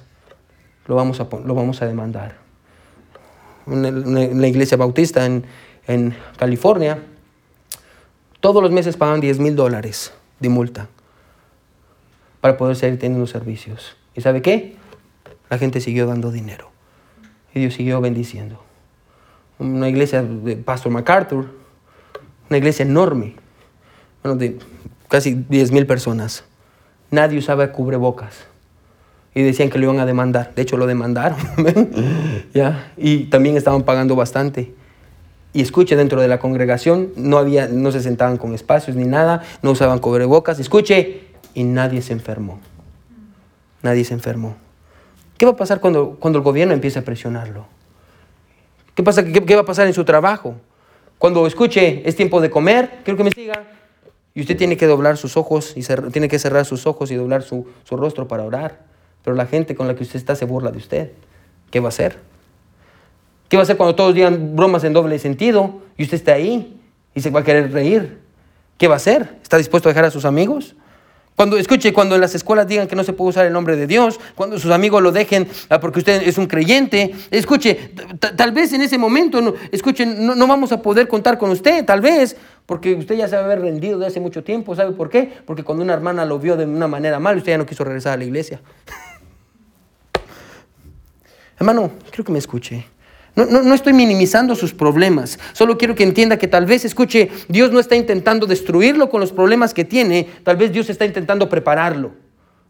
lo 0.85 0.95
vamos 0.95 1.19
a, 1.19 1.27
lo 1.43 1.55
vamos 1.55 1.81
a 1.81 1.85
demandar. 1.85 2.37
Una, 3.65 4.47
iglesia 4.47 4.77
bautista 4.77 5.25
en, 5.25 5.45
en, 5.87 6.15
California, 6.37 6.99
todos 8.39 8.63
los 8.63 8.71
meses 8.71 8.95
pagan 8.95 9.19
10 9.19 9.39
mil 9.39 9.55
dólares 9.55 10.13
de 10.39 10.47
multa 10.47 10.87
para 12.39 12.55
poder 12.55 12.77
seguir 12.77 12.97
teniendo 12.97 13.27
servicios. 13.27 13.97
¿Y 14.15 14.21
sabe 14.21 14.41
qué? 14.41 14.77
La 15.49 15.57
gente 15.57 15.81
siguió 15.81 16.07
dando 16.07 16.31
dinero 16.31 16.71
y 17.53 17.59
Dios 17.59 17.73
siguió 17.73 17.99
bendiciendo. 17.99 18.63
Una 19.59 19.89
iglesia 19.89 20.21
de 20.21 20.55
Pastor 20.55 20.91
MacArthur, 20.91 21.49
una 22.49 22.57
iglesia 22.57 22.83
enorme, 22.83 23.35
bueno, 24.23 24.37
de 24.37 24.59
casi 25.07 25.33
10 25.33 25.71
mil 25.71 25.85
personas. 25.85 26.43
Nadie 27.11 27.39
usaba 27.39 27.71
cubrebocas. 27.71 28.45
Y 29.33 29.43
decían 29.43 29.69
que 29.69 29.77
lo 29.77 29.85
iban 29.85 29.99
a 29.99 30.05
demandar. 30.05 30.53
De 30.55 30.63
hecho, 30.63 30.77
lo 30.77 30.87
demandaron. 30.87 31.37
¿Ya? 32.53 32.91
Y 32.97 33.25
también 33.25 33.55
estaban 33.55 33.83
pagando 33.83 34.15
bastante. 34.15 34.73
Y 35.53 35.61
escuche, 35.61 35.95
dentro 35.95 36.21
de 36.21 36.27
la 36.27 36.39
congregación 36.39 37.11
no, 37.15 37.37
había, 37.37 37.67
no 37.67 37.91
se 37.91 38.01
sentaban 38.01 38.37
con 38.37 38.53
espacios 38.53 38.95
ni 38.95 39.05
nada, 39.05 39.43
no 39.61 39.71
usaban 39.71 39.99
cubrebocas. 39.99 40.59
Escuche, 40.59 41.21
y 41.53 41.63
nadie 41.63 42.01
se 42.01 42.13
enfermó. 42.13 42.59
Nadie 43.81 44.05
se 44.05 44.13
enfermó. 44.13 44.55
¿Qué 45.37 45.45
va 45.45 45.51
a 45.51 45.55
pasar 45.55 45.79
cuando, 45.79 46.17
cuando 46.19 46.39
el 46.39 46.43
gobierno 46.43 46.73
empiece 46.73 46.99
a 46.99 47.03
presionarlo? 47.03 47.67
¿Qué, 48.95 49.03
pasa, 49.03 49.23
qué, 49.23 49.43
qué 49.45 49.55
va 49.55 49.61
a 49.61 49.65
pasar 49.65 49.87
en 49.87 49.93
su 49.93 50.03
trabajo? 50.03 50.55
Cuando 51.17 51.45
escuche, 51.47 52.07
es 52.07 52.15
tiempo 52.15 52.41
de 52.41 52.49
comer, 52.49 52.99
quiero 53.03 53.17
que 53.17 53.23
me 53.23 53.31
siga. 53.31 53.63
Y 54.37 54.41
usted 54.41 54.55
tiene 54.55 54.77
que 54.77 54.85
doblar 54.85 55.17
sus 55.17 55.35
ojos 55.35 55.73
y 55.75 55.81
tiene 56.11 56.29
que 56.29 56.37
cerrar 56.37 56.63
sus 56.63 56.85
ojos 56.85 57.09
y 57.09 57.15
doblar 57.15 57.41
su, 57.41 57.65
rostro 57.89 58.27
para 58.27 58.43
orar. 58.43 58.81
Pero 59.23 59.35
la 59.35 59.47
gente 59.47 59.73
con 59.73 59.87
la 59.87 59.95
que 59.95 60.03
usted 60.03 60.17
está 60.17 60.35
se 60.35 60.45
burla 60.45 60.69
de 60.69 60.77
usted. 60.77 61.11
¿Qué 61.71 61.79
va 61.79 61.87
a 61.87 61.89
hacer? 61.89 62.19
¿Qué 63.49 63.57
va 63.57 63.61
a 63.61 63.63
hacer 63.63 63.77
cuando 63.77 63.95
todos 63.95 64.13
digan 64.13 64.55
bromas 64.55 64.83
en 64.83 64.93
doble 64.93 65.17
sentido 65.17 65.81
y 65.97 66.03
usted 66.03 66.17
está 66.17 66.33
ahí 66.33 66.79
y 67.15 67.21
se 67.21 67.31
va 67.31 67.39
a 67.39 67.43
querer 67.43 67.71
reír? 67.71 68.19
¿Qué 68.77 68.87
va 68.87 68.93
a 68.93 68.97
hacer? 68.97 69.39
¿Está 69.41 69.57
dispuesto 69.57 69.89
a 69.89 69.91
dejar 69.91 70.05
a 70.05 70.11
sus 70.11 70.23
amigos? 70.23 70.75
Cuando, 71.37 71.55
escuche, 71.57 71.93
cuando 71.93 72.15
en 72.15 72.21
las 72.21 72.33
escuelas 72.33 72.65
digan 72.65 72.87
que 72.87 72.95
no 72.95 73.03
se 73.03 73.13
puede 73.13 73.29
usar 73.29 73.45
el 73.45 73.53
nombre 73.53 73.75
de 73.75 73.85
Dios, 73.85 74.19
cuando 74.33 74.57
sus 74.57 74.71
amigos 74.71 75.03
lo 75.03 75.11
dejen 75.11 75.47
ah, 75.69 75.79
porque 75.79 75.99
usted 75.99 76.27
es 76.27 76.39
un 76.39 76.47
creyente, 76.47 77.13
escuche, 77.29 77.91
tal 78.35 78.51
vez 78.53 78.73
en 78.73 78.81
ese 78.81 78.97
momento, 78.97 79.39
no, 79.39 79.53
escuche, 79.71 80.03
no, 80.03 80.33
no, 80.33 80.47
vamos 80.47 80.71
a 80.71 80.81
poder 80.81 81.07
contar 81.07 81.37
con 81.37 81.51
usted, 81.51 81.85
tal 81.85 82.01
vez, 82.01 82.35
porque 82.65 82.95
usted 82.95 83.17
ya 83.17 83.27
se 83.27 83.35
va 83.35 83.43
a 83.43 83.45
haber 83.45 83.61
rendido 83.61 83.99
de 83.99 84.07
hace 84.07 84.19
mucho 84.19 84.43
tiempo. 84.43 84.75
¿Sabe 84.75 84.93
por 84.93 85.11
qué? 85.11 85.31
Porque 85.45 85.63
cuando 85.63 85.83
una 85.83 85.93
hermana 85.93 86.25
lo 86.25 86.39
vio 86.39 86.57
de 86.57 86.65
una 86.65 86.87
manera 86.87 87.19
mal, 87.19 87.37
usted 87.37 87.51
ya 87.51 87.59
no 87.59 87.67
quiso 87.67 87.83
regresar 87.83 88.13
a 88.13 88.17
la 88.17 88.23
iglesia. 88.23 88.59
Hermano, 91.59 91.91
quiero 92.09 92.23
que 92.23 92.31
me 92.31 92.39
escuche. 92.39 92.83
No, 93.37 93.45
no, 93.45 93.61
no, 93.61 93.75
estoy 93.75 93.93
minimizando 93.93 94.55
sus 94.55 94.73
problemas. 94.73 95.37
Solo 95.53 95.77
quiero 95.77 95.93
que 95.93 96.01
entienda 96.01 96.37
que 96.37 96.47
tal 96.47 96.65
vez, 96.65 96.83
escuche, 96.85 97.29
Dios 97.47 97.71
no 97.71 97.79
está 97.79 97.95
intentando 97.95 98.47
destruirlo 98.47 99.11
con 99.11 99.21
los 99.21 99.31
problemas 99.31 99.75
que 99.75 99.85
tiene. 99.85 100.27
Tal 100.43 100.57
vez 100.57 100.71
Dios 100.71 100.89
está 100.89 101.05
intentando 101.05 101.47
prepararlo. 101.47 102.13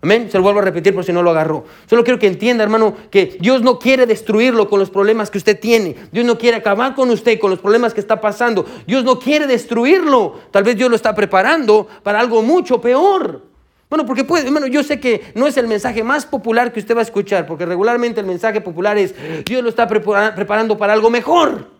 Amén. 0.01 0.27
Se 0.29 0.37
lo 0.37 0.43
vuelvo 0.43 0.59
a 0.59 0.63
repetir 0.63 0.93
por 0.93 1.05
si 1.05 1.13
no 1.13 1.23
lo 1.23 1.31
agarró. 1.31 1.63
Solo 1.85 2.03
quiero 2.03 2.19
que 2.19 2.27
entienda, 2.27 2.65
hermano, 2.65 2.97
que 3.09 3.37
Dios 3.39 3.61
no 3.61 3.79
quiere 3.79 4.05
destruirlo 4.05 4.69
con 4.69 4.81
los 4.81 4.89
problemas 4.89 5.31
que 5.31 5.37
usted 5.37 5.57
tiene. 5.57 5.95
Dios 6.11 6.25
no 6.25 6.37
quiere 6.37 6.57
acabar 6.57 6.95
con 6.95 7.09
usted 7.11 7.39
con 7.39 7.49
los 7.49 7.59
problemas 7.59 7.93
que 7.93 8.01
está 8.01 8.19
pasando. 8.19 8.65
Dios 8.85 9.05
no 9.05 9.19
quiere 9.19 9.47
destruirlo. 9.47 10.35
Tal 10.51 10.65
vez 10.65 10.75
Dios 10.75 10.89
lo 10.89 10.97
está 10.97 11.15
preparando 11.15 11.87
para 12.03 12.19
algo 12.19 12.41
mucho 12.41 12.81
peor. 12.81 13.46
Bueno, 13.89 14.05
porque 14.05 14.23
puede, 14.23 14.45
hermano, 14.45 14.67
yo 14.67 14.83
sé 14.83 14.99
que 14.99 15.31
no 15.33 15.47
es 15.47 15.55
el 15.57 15.67
mensaje 15.67 16.03
más 16.03 16.25
popular 16.25 16.73
que 16.73 16.79
usted 16.79 16.95
va 16.95 16.99
a 16.99 17.03
escuchar, 17.03 17.45
porque 17.45 17.65
regularmente 17.65 18.19
el 18.19 18.25
mensaje 18.25 18.59
popular 18.59 18.97
es 18.97 19.15
Dios 19.45 19.63
lo 19.63 19.69
está 19.69 19.87
preparando 19.87 20.77
para 20.77 20.93
algo 20.93 21.09
mejor. 21.09 21.77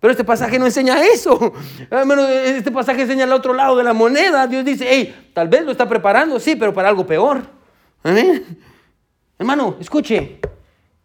Pero 0.00 0.10
este 0.10 0.24
pasaje 0.24 0.58
no 0.58 0.66
enseña 0.66 1.02
eso. 1.02 1.52
este 1.90 2.70
pasaje 2.70 3.02
enseña 3.02 3.24
el 3.24 3.32
otro 3.32 3.52
lado 3.52 3.76
de 3.76 3.84
la 3.84 3.92
moneda. 3.92 4.46
Dios 4.46 4.64
dice, 4.64 4.86
hey, 4.88 5.30
tal 5.34 5.48
vez 5.48 5.64
lo 5.64 5.72
está 5.72 5.88
preparando, 5.88 6.38
sí, 6.38 6.56
pero 6.56 6.72
para 6.72 6.88
algo 6.88 7.06
peor. 7.06 7.42
Hermano, 9.38 9.76
escuche, 9.80 10.38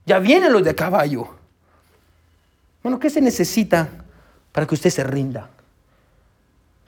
ya 0.05 0.19
vienen 0.19 0.53
los 0.53 0.63
de 0.63 0.75
caballo. 0.75 1.27
Bueno, 2.83 2.99
¿qué 2.99 3.09
se 3.09 3.21
necesita 3.21 3.89
para 4.51 4.65
que 4.65 4.75
usted 4.75 4.89
se 4.89 5.03
rinda? 5.03 5.49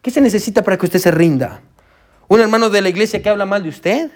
¿Qué 0.02 0.12
se 0.12 0.22
necesita 0.22 0.62
para 0.62 0.78
que 0.78 0.86
usted 0.86 1.00
se 1.00 1.12
rinda? 1.12 1.62
¿Un 2.28 2.40
hermano 2.40 2.70
de 2.70 2.82
la 2.82 2.90
iglesia 2.90 3.22
que 3.22 3.30
habla 3.30 3.46
mal 3.46 3.64
de 3.64 3.70
usted? 3.70 4.12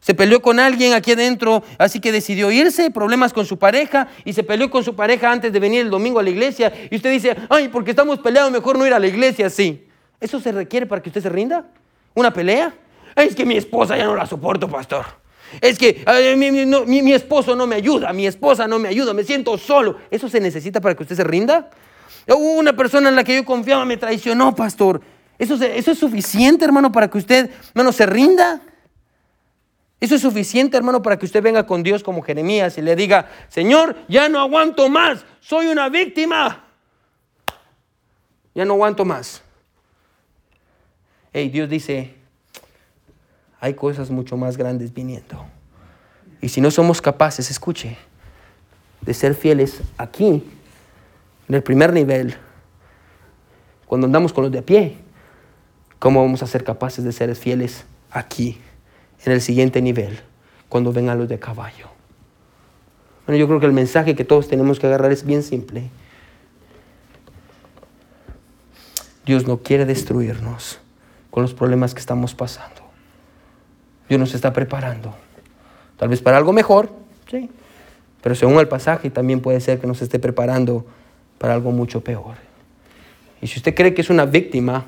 Se 0.00 0.14
peleó 0.14 0.40
con 0.40 0.60
alguien 0.60 0.92
aquí 0.94 1.12
adentro, 1.12 1.62
así 1.76 2.00
que 2.00 2.12
decidió 2.12 2.50
irse, 2.50 2.90
problemas 2.90 3.32
con 3.32 3.44
su 3.44 3.58
pareja, 3.58 4.08
y 4.24 4.32
se 4.32 4.44
peleó 4.44 4.70
con 4.70 4.84
su 4.84 4.94
pareja 4.94 5.30
antes 5.30 5.52
de 5.52 5.58
venir 5.58 5.80
el 5.80 5.90
domingo 5.90 6.20
a 6.20 6.22
la 6.22 6.30
iglesia. 6.30 6.72
Y 6.90 6.96
usted 6.96 7.10
dice, 7.10 7.36
ay, 7.50 7.68
porque 7.68 7.90
estamos 7.90 8.20
peleados, 8.20 8.52
mejor 8.52 8.78
no 8.78 8.86
ir 8.86 8.94
a 8.94 8.98
la 8.98 9.06
iglesia, 9.08 9.50
sí. 9.50 9.86
¿Eso 10.20 10.40
se 10.40 10.52
requiere 10.52 10.86
para 10.86 11.02
que 11.02 11.08
usted 11.08 11.22
se 11.22 11.28
rinda? 11.28 11.66
¿Una 12.14 12.32
pelea? 12.32 12.72
Es 13.16 13.34
que 13.34 13.44
mi 13.44 13.56
esposa 13.56 13.96
ya 13.96 14.04
no 14.04 14.14
la 14.14 14.26
soporto, 14.26 14.68
pastor. 14.68 15.04
Es 15.60 15.78
que 15.78 16.04
mi, 16.36 17.02
mi, 17.02 17.12
esposo 17.12 17.56
no 17.56 17.66
me 17.66 17.76
ayuda, 17.76 18.12
mi 18.12 18.26
esposa 18.26 18.68
no 18.68 18.78
me 18.78 18.88
ayuda, 18.88 19.14
me 19.14 19.24
siento 19.24 19.56
solo. 19.56 19.96
¿Eso 20.10 20.28
se 20.28 20.40
necesita 20.40 20.80
para 20.80 20.94
que 20.94 21.02
usted 21.02 21.16
se 21.16 21.24
rinda? 21.24 21.70
Una 22.26 22.74
persona 22.74 23.08
en 23.08 23.16
la 23.16 23.24
que 23.24 23.34
yo 23.34 23.44
confiaba 23.44 23.84
me 23.84 23.96
traicionó, 23.96 24.54
pastor. 24.54 25.00
¿Eso, 25.38 25.54
eso 25.54 25.92
es 25.92 25.98
suficiente, 25.98 26.64
hermano, 26.64 26.90
para 26.90 27.08
que 27.08 27.18
usted, 27.18 27.50
hermano, 27.74 27.92
se 27.92 28.06
rinda? 28.06 28.60
Eso 30.00 30.14
es 30.14 30.20
suficiente, 30.22 30.76
hermano, 30.76 31.02
para 31.02 31.18
que 31.18 31.26
usted 31.26 31.42
venga 31.42 31.66
con 31.66 31.82
Dios 31.82 32.02
como 32.02 32.22
Jeremías 32.22 32.78
y 32.78 32.82
le 32.82 32.94
diga, 32.94 33.28
Señor, 33.48 33.96
ya 34.08 34.28
no 34.28 34.40
aguanto 34.40 34.88
más, 34.88 35.24
soy 35.40 35.66
una 35.66 35.88
víctima. 35.88 36.64
Ya 38.54 38.64
no 38.64 38.74
aguanto 38.74 39.04
más. 39.04 39.42
Hey, 41.32 41.48
Dios 41.48 41.68
dice, 41.68 42.14
hay 43.60 43.74
cosas 43.74 44.10
mucho 44.10 44.36
más 44.36 44.56
grandes 44.56 44.92
viniendo. 44.92 45.44
Y 46.40 46.48
si 46.48 46.60
no 46.60 46.70
somos 46.70 47.00
capaces, 47.00 47.50
escuche, 47.50 47.96
de 49.00 49.14
ser 49.14 49.34
fieles 49.34 49.80
aquí, 49.96 50.44
en 51.48 51.54
el 51.54 51.62
primer 51.62 51.92
nivel, 51.92 52.36
cuando 53.86 54.06
andamos 54.06 54.32
con 54.32 54.44
los 54.44 54.52
de 54.52 54.58
a 54.58 54.62
pie, 54.62 54.98
¿cómo 55.98 56.22
vamos 56.22 56.42
a 56.42 56.46
ser 56.46 56.64
capaces 56.64 57.04
de 57.04 57.12
ser 57.12 57.34
fieles 57.34 57.84
aquí, 58.10 58.60
en 59.24 59.32
el 59.32 59.40
siguiente 59.40 59.82
nivel, 59.82 60.20
cuando 60.68 60.92
vengan 60.92 61.18
los 61.18 61.28
de 61.28 61.38
caballo? 61.38 61.88
Bueno, 63.26 63.38
yo 63.38 63.46
creo 63.46 63.60
que 63.60 63.66
el 63.66 63.72
mensaje 63.72 64.14
que 64.14 64.24
todos 64.24 64.48
tenemos 64.48 64.78
que 64.80 64.86
agarrar 64.86 65.12
es 65.12 65.24
bien 65.24 65.42
simple. 65.42 65.90
Dios 69.26 69.46
no 69.46 69.58
quiere 69.58 69.84
destruirnos 69.84 70.78
con 71.30 71.42
los 71.42 71.52
problemas 71.52 71.92
que 71.92 72.00
estamos 72.00 72.34
pasando. 72.34 72.80
Dios 74.08 74.18
nos 74.18 74.34
está 74.34 74.54
preparando. 74.54 75.14
Tal 75.98 76.08
vez 76.08 76.22
para 76.22 76.38
algo 76.38 76.54
mejor, 76.54 76.90
sí. 77.30 77.50
Pero 78.22 78.34
según 78.34 78.58
el 78.58 78.68
pasaje 78.68 79.10
también 79.10 79.40
puede 79.40 79.60
ser 79.60 79.80
que 79.80 79.86
nos 79.86 80.00
esté 80.00 80.18
preparando 80.18 80.86
para 81.36 81.52
algo 81.52 81.70
mucho 81.70 82.02
peor. 82.02 82.36
Y 83.40 83.46
si 83.46 83.58
usted 83.58 83.74
cree 83.74 83.94
que 83.94 84.00
es 84.00 84.10
una 84.10 84.24
víctima, 84.24 84.86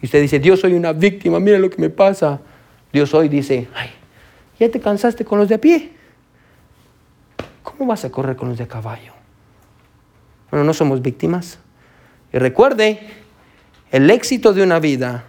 y 0.00 0.06
usted 0.06 0.20
dice, 0.20 0.38
Dios 0.38 0.60
soy 0.60 0.74
una 0.74 0.92
víctima, 0.92 1.40
mira 1.40 1.58
lo 1.58 1.70
que 1.70 1.80
me 1.80 1.90
pasa. 1.90 2.40
Dios 2.92 3.14
hoy 3.14 3.28
dice, 3.28 3.68
ay, 3.74 3.90
ya 4.58 4.70
te 4.70 4.80
cansaste 4.80 5.24
con 5.24 5.38
los 5.38 5.48
de 5.48 5.54
a 5.54 5.60
pie. 5.60 5.92
¿Cómo 7.62 7.86
vas 7.86 8.04
a 8.04 8.10
correr 8.10 8.36
con 8.36 8.48
los 8.48 8.58
de 8.58 8.66
caballo? 8.66 9.12
Bueno, 10.50 10.64
no 10.64 10.74
somos 10.74 11.02
víctimas. 11.02 11.58
Y 12.32 12.38
recuerde, 12.38 13.00
el 13.90 14.10
éxito 14.10 14.52
de 14.52 14.62
una 14.62 14.78
vida 14.78 15.24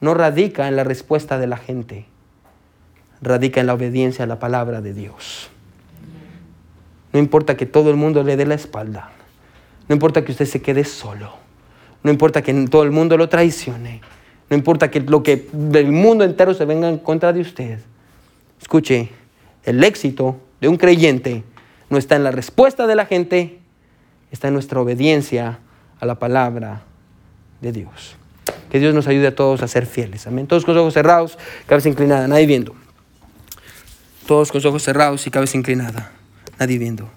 no 0.00 0.14
radica 0.14 0.68
en 0.68 0.76
la 0.76 0.84
respuesta 0.84 1.38
de 1.38 1.46
la 1.46 1.56
gente, 1.56 2.06
radica 3.20 3.60
en 3.60 3.66
la 3.66 3.74
obediencia 3.74 4.24
a 4.24 4.28
la 4.28 4.38
palabra 4.38 4.80
de 4.80 4.94
Dios. 4.94 5.50
No 7.12 7.18
importa 7.18 7.56
que 7.56 7.66
todo 7.66 7.90
el 7.90 7.96
mundo 7.96 8.22
le 8.22 8.36
dé 8.36 8.46
la 8.46 8.54
espalda, 8.54 9.10
no 9.88 9.94
importa 9.94 10.24
que 10.24 10.32
usted 10.32 10.46
se 10.46 10.62
quede 10.62 10.84
solo, 10.84 11.34
no 12.02 12.10
importa 12.10 12.42
que 12.42 12.52
todo 12.68 12.82
el 12.82 12.90
mundo 12.90 13.16
lo 13.16 13.28
traicione, 13.28 14.00
no 14.48 14.56
importa 14.56 14.90
que 14.90 15.00
lo 15.00 15.22
que 15.22 15.48
del 15.52 15.92
mundo 15.92 16.24
entero 16.24 16.54
se 16.54 16.64
venga 16.64 16.88
en 16.88 16.98
contra 16.98 17.32
de 17.32 17.40
usted. 17.40 17.78
Escuche, 18.60 19.10
el 19.64 19.82
éxito 19.84 20.36
de 20.60 20.68
un 20.68 20.76
creyente 20.76 21.44
no 21.88 21.98
está 21.98 22.16
en 22.16 22.24
la 22.24 22.30
respuesta 22.30 22.86
de 22.86 22.94
la 22.94 23.06
gente, 23.06 23.58
está 24.30 24.48
en 24.48 24.54
nuestra 24.54 24.80
obediencia 24.80 25.58
a 25.98 26.06
la 26.06 26.18
palabra 26.18 26.82
de 27.60 27.72
Dios. 27.72 28.16
Que 28.70 28.78
Dios 28.78 28.94
nos 28.94 29.08
ayude 29.08 29.26
a 29.26 29.34
todos 29.34 29.62
a 29.62 29.68
ser 29.68 29.86
fieles. 29.86 30.26
Amén. 30.26 30.46
Todos 30.46 30.64
con 30.64 30.74
los 30.74 30.82
ojos 30.82 30.94
cerrados, 30.94 31.36
cabeza 31.66 31.88
inclinada, 31.88 32.28
nadie 32.28 32.46
viendo. 32.46 32.74
Todos 34.26 34.52
con 34.52 34.58
los 34.58 34.66
ojos 34.66 34.82
cerrados 34.82 35.26
y 35.26 35.30
cabeza 35.30 35.56
inclinada, 35.56 36.12
nadie 36.58 36.78
viendo. 36.78 37.10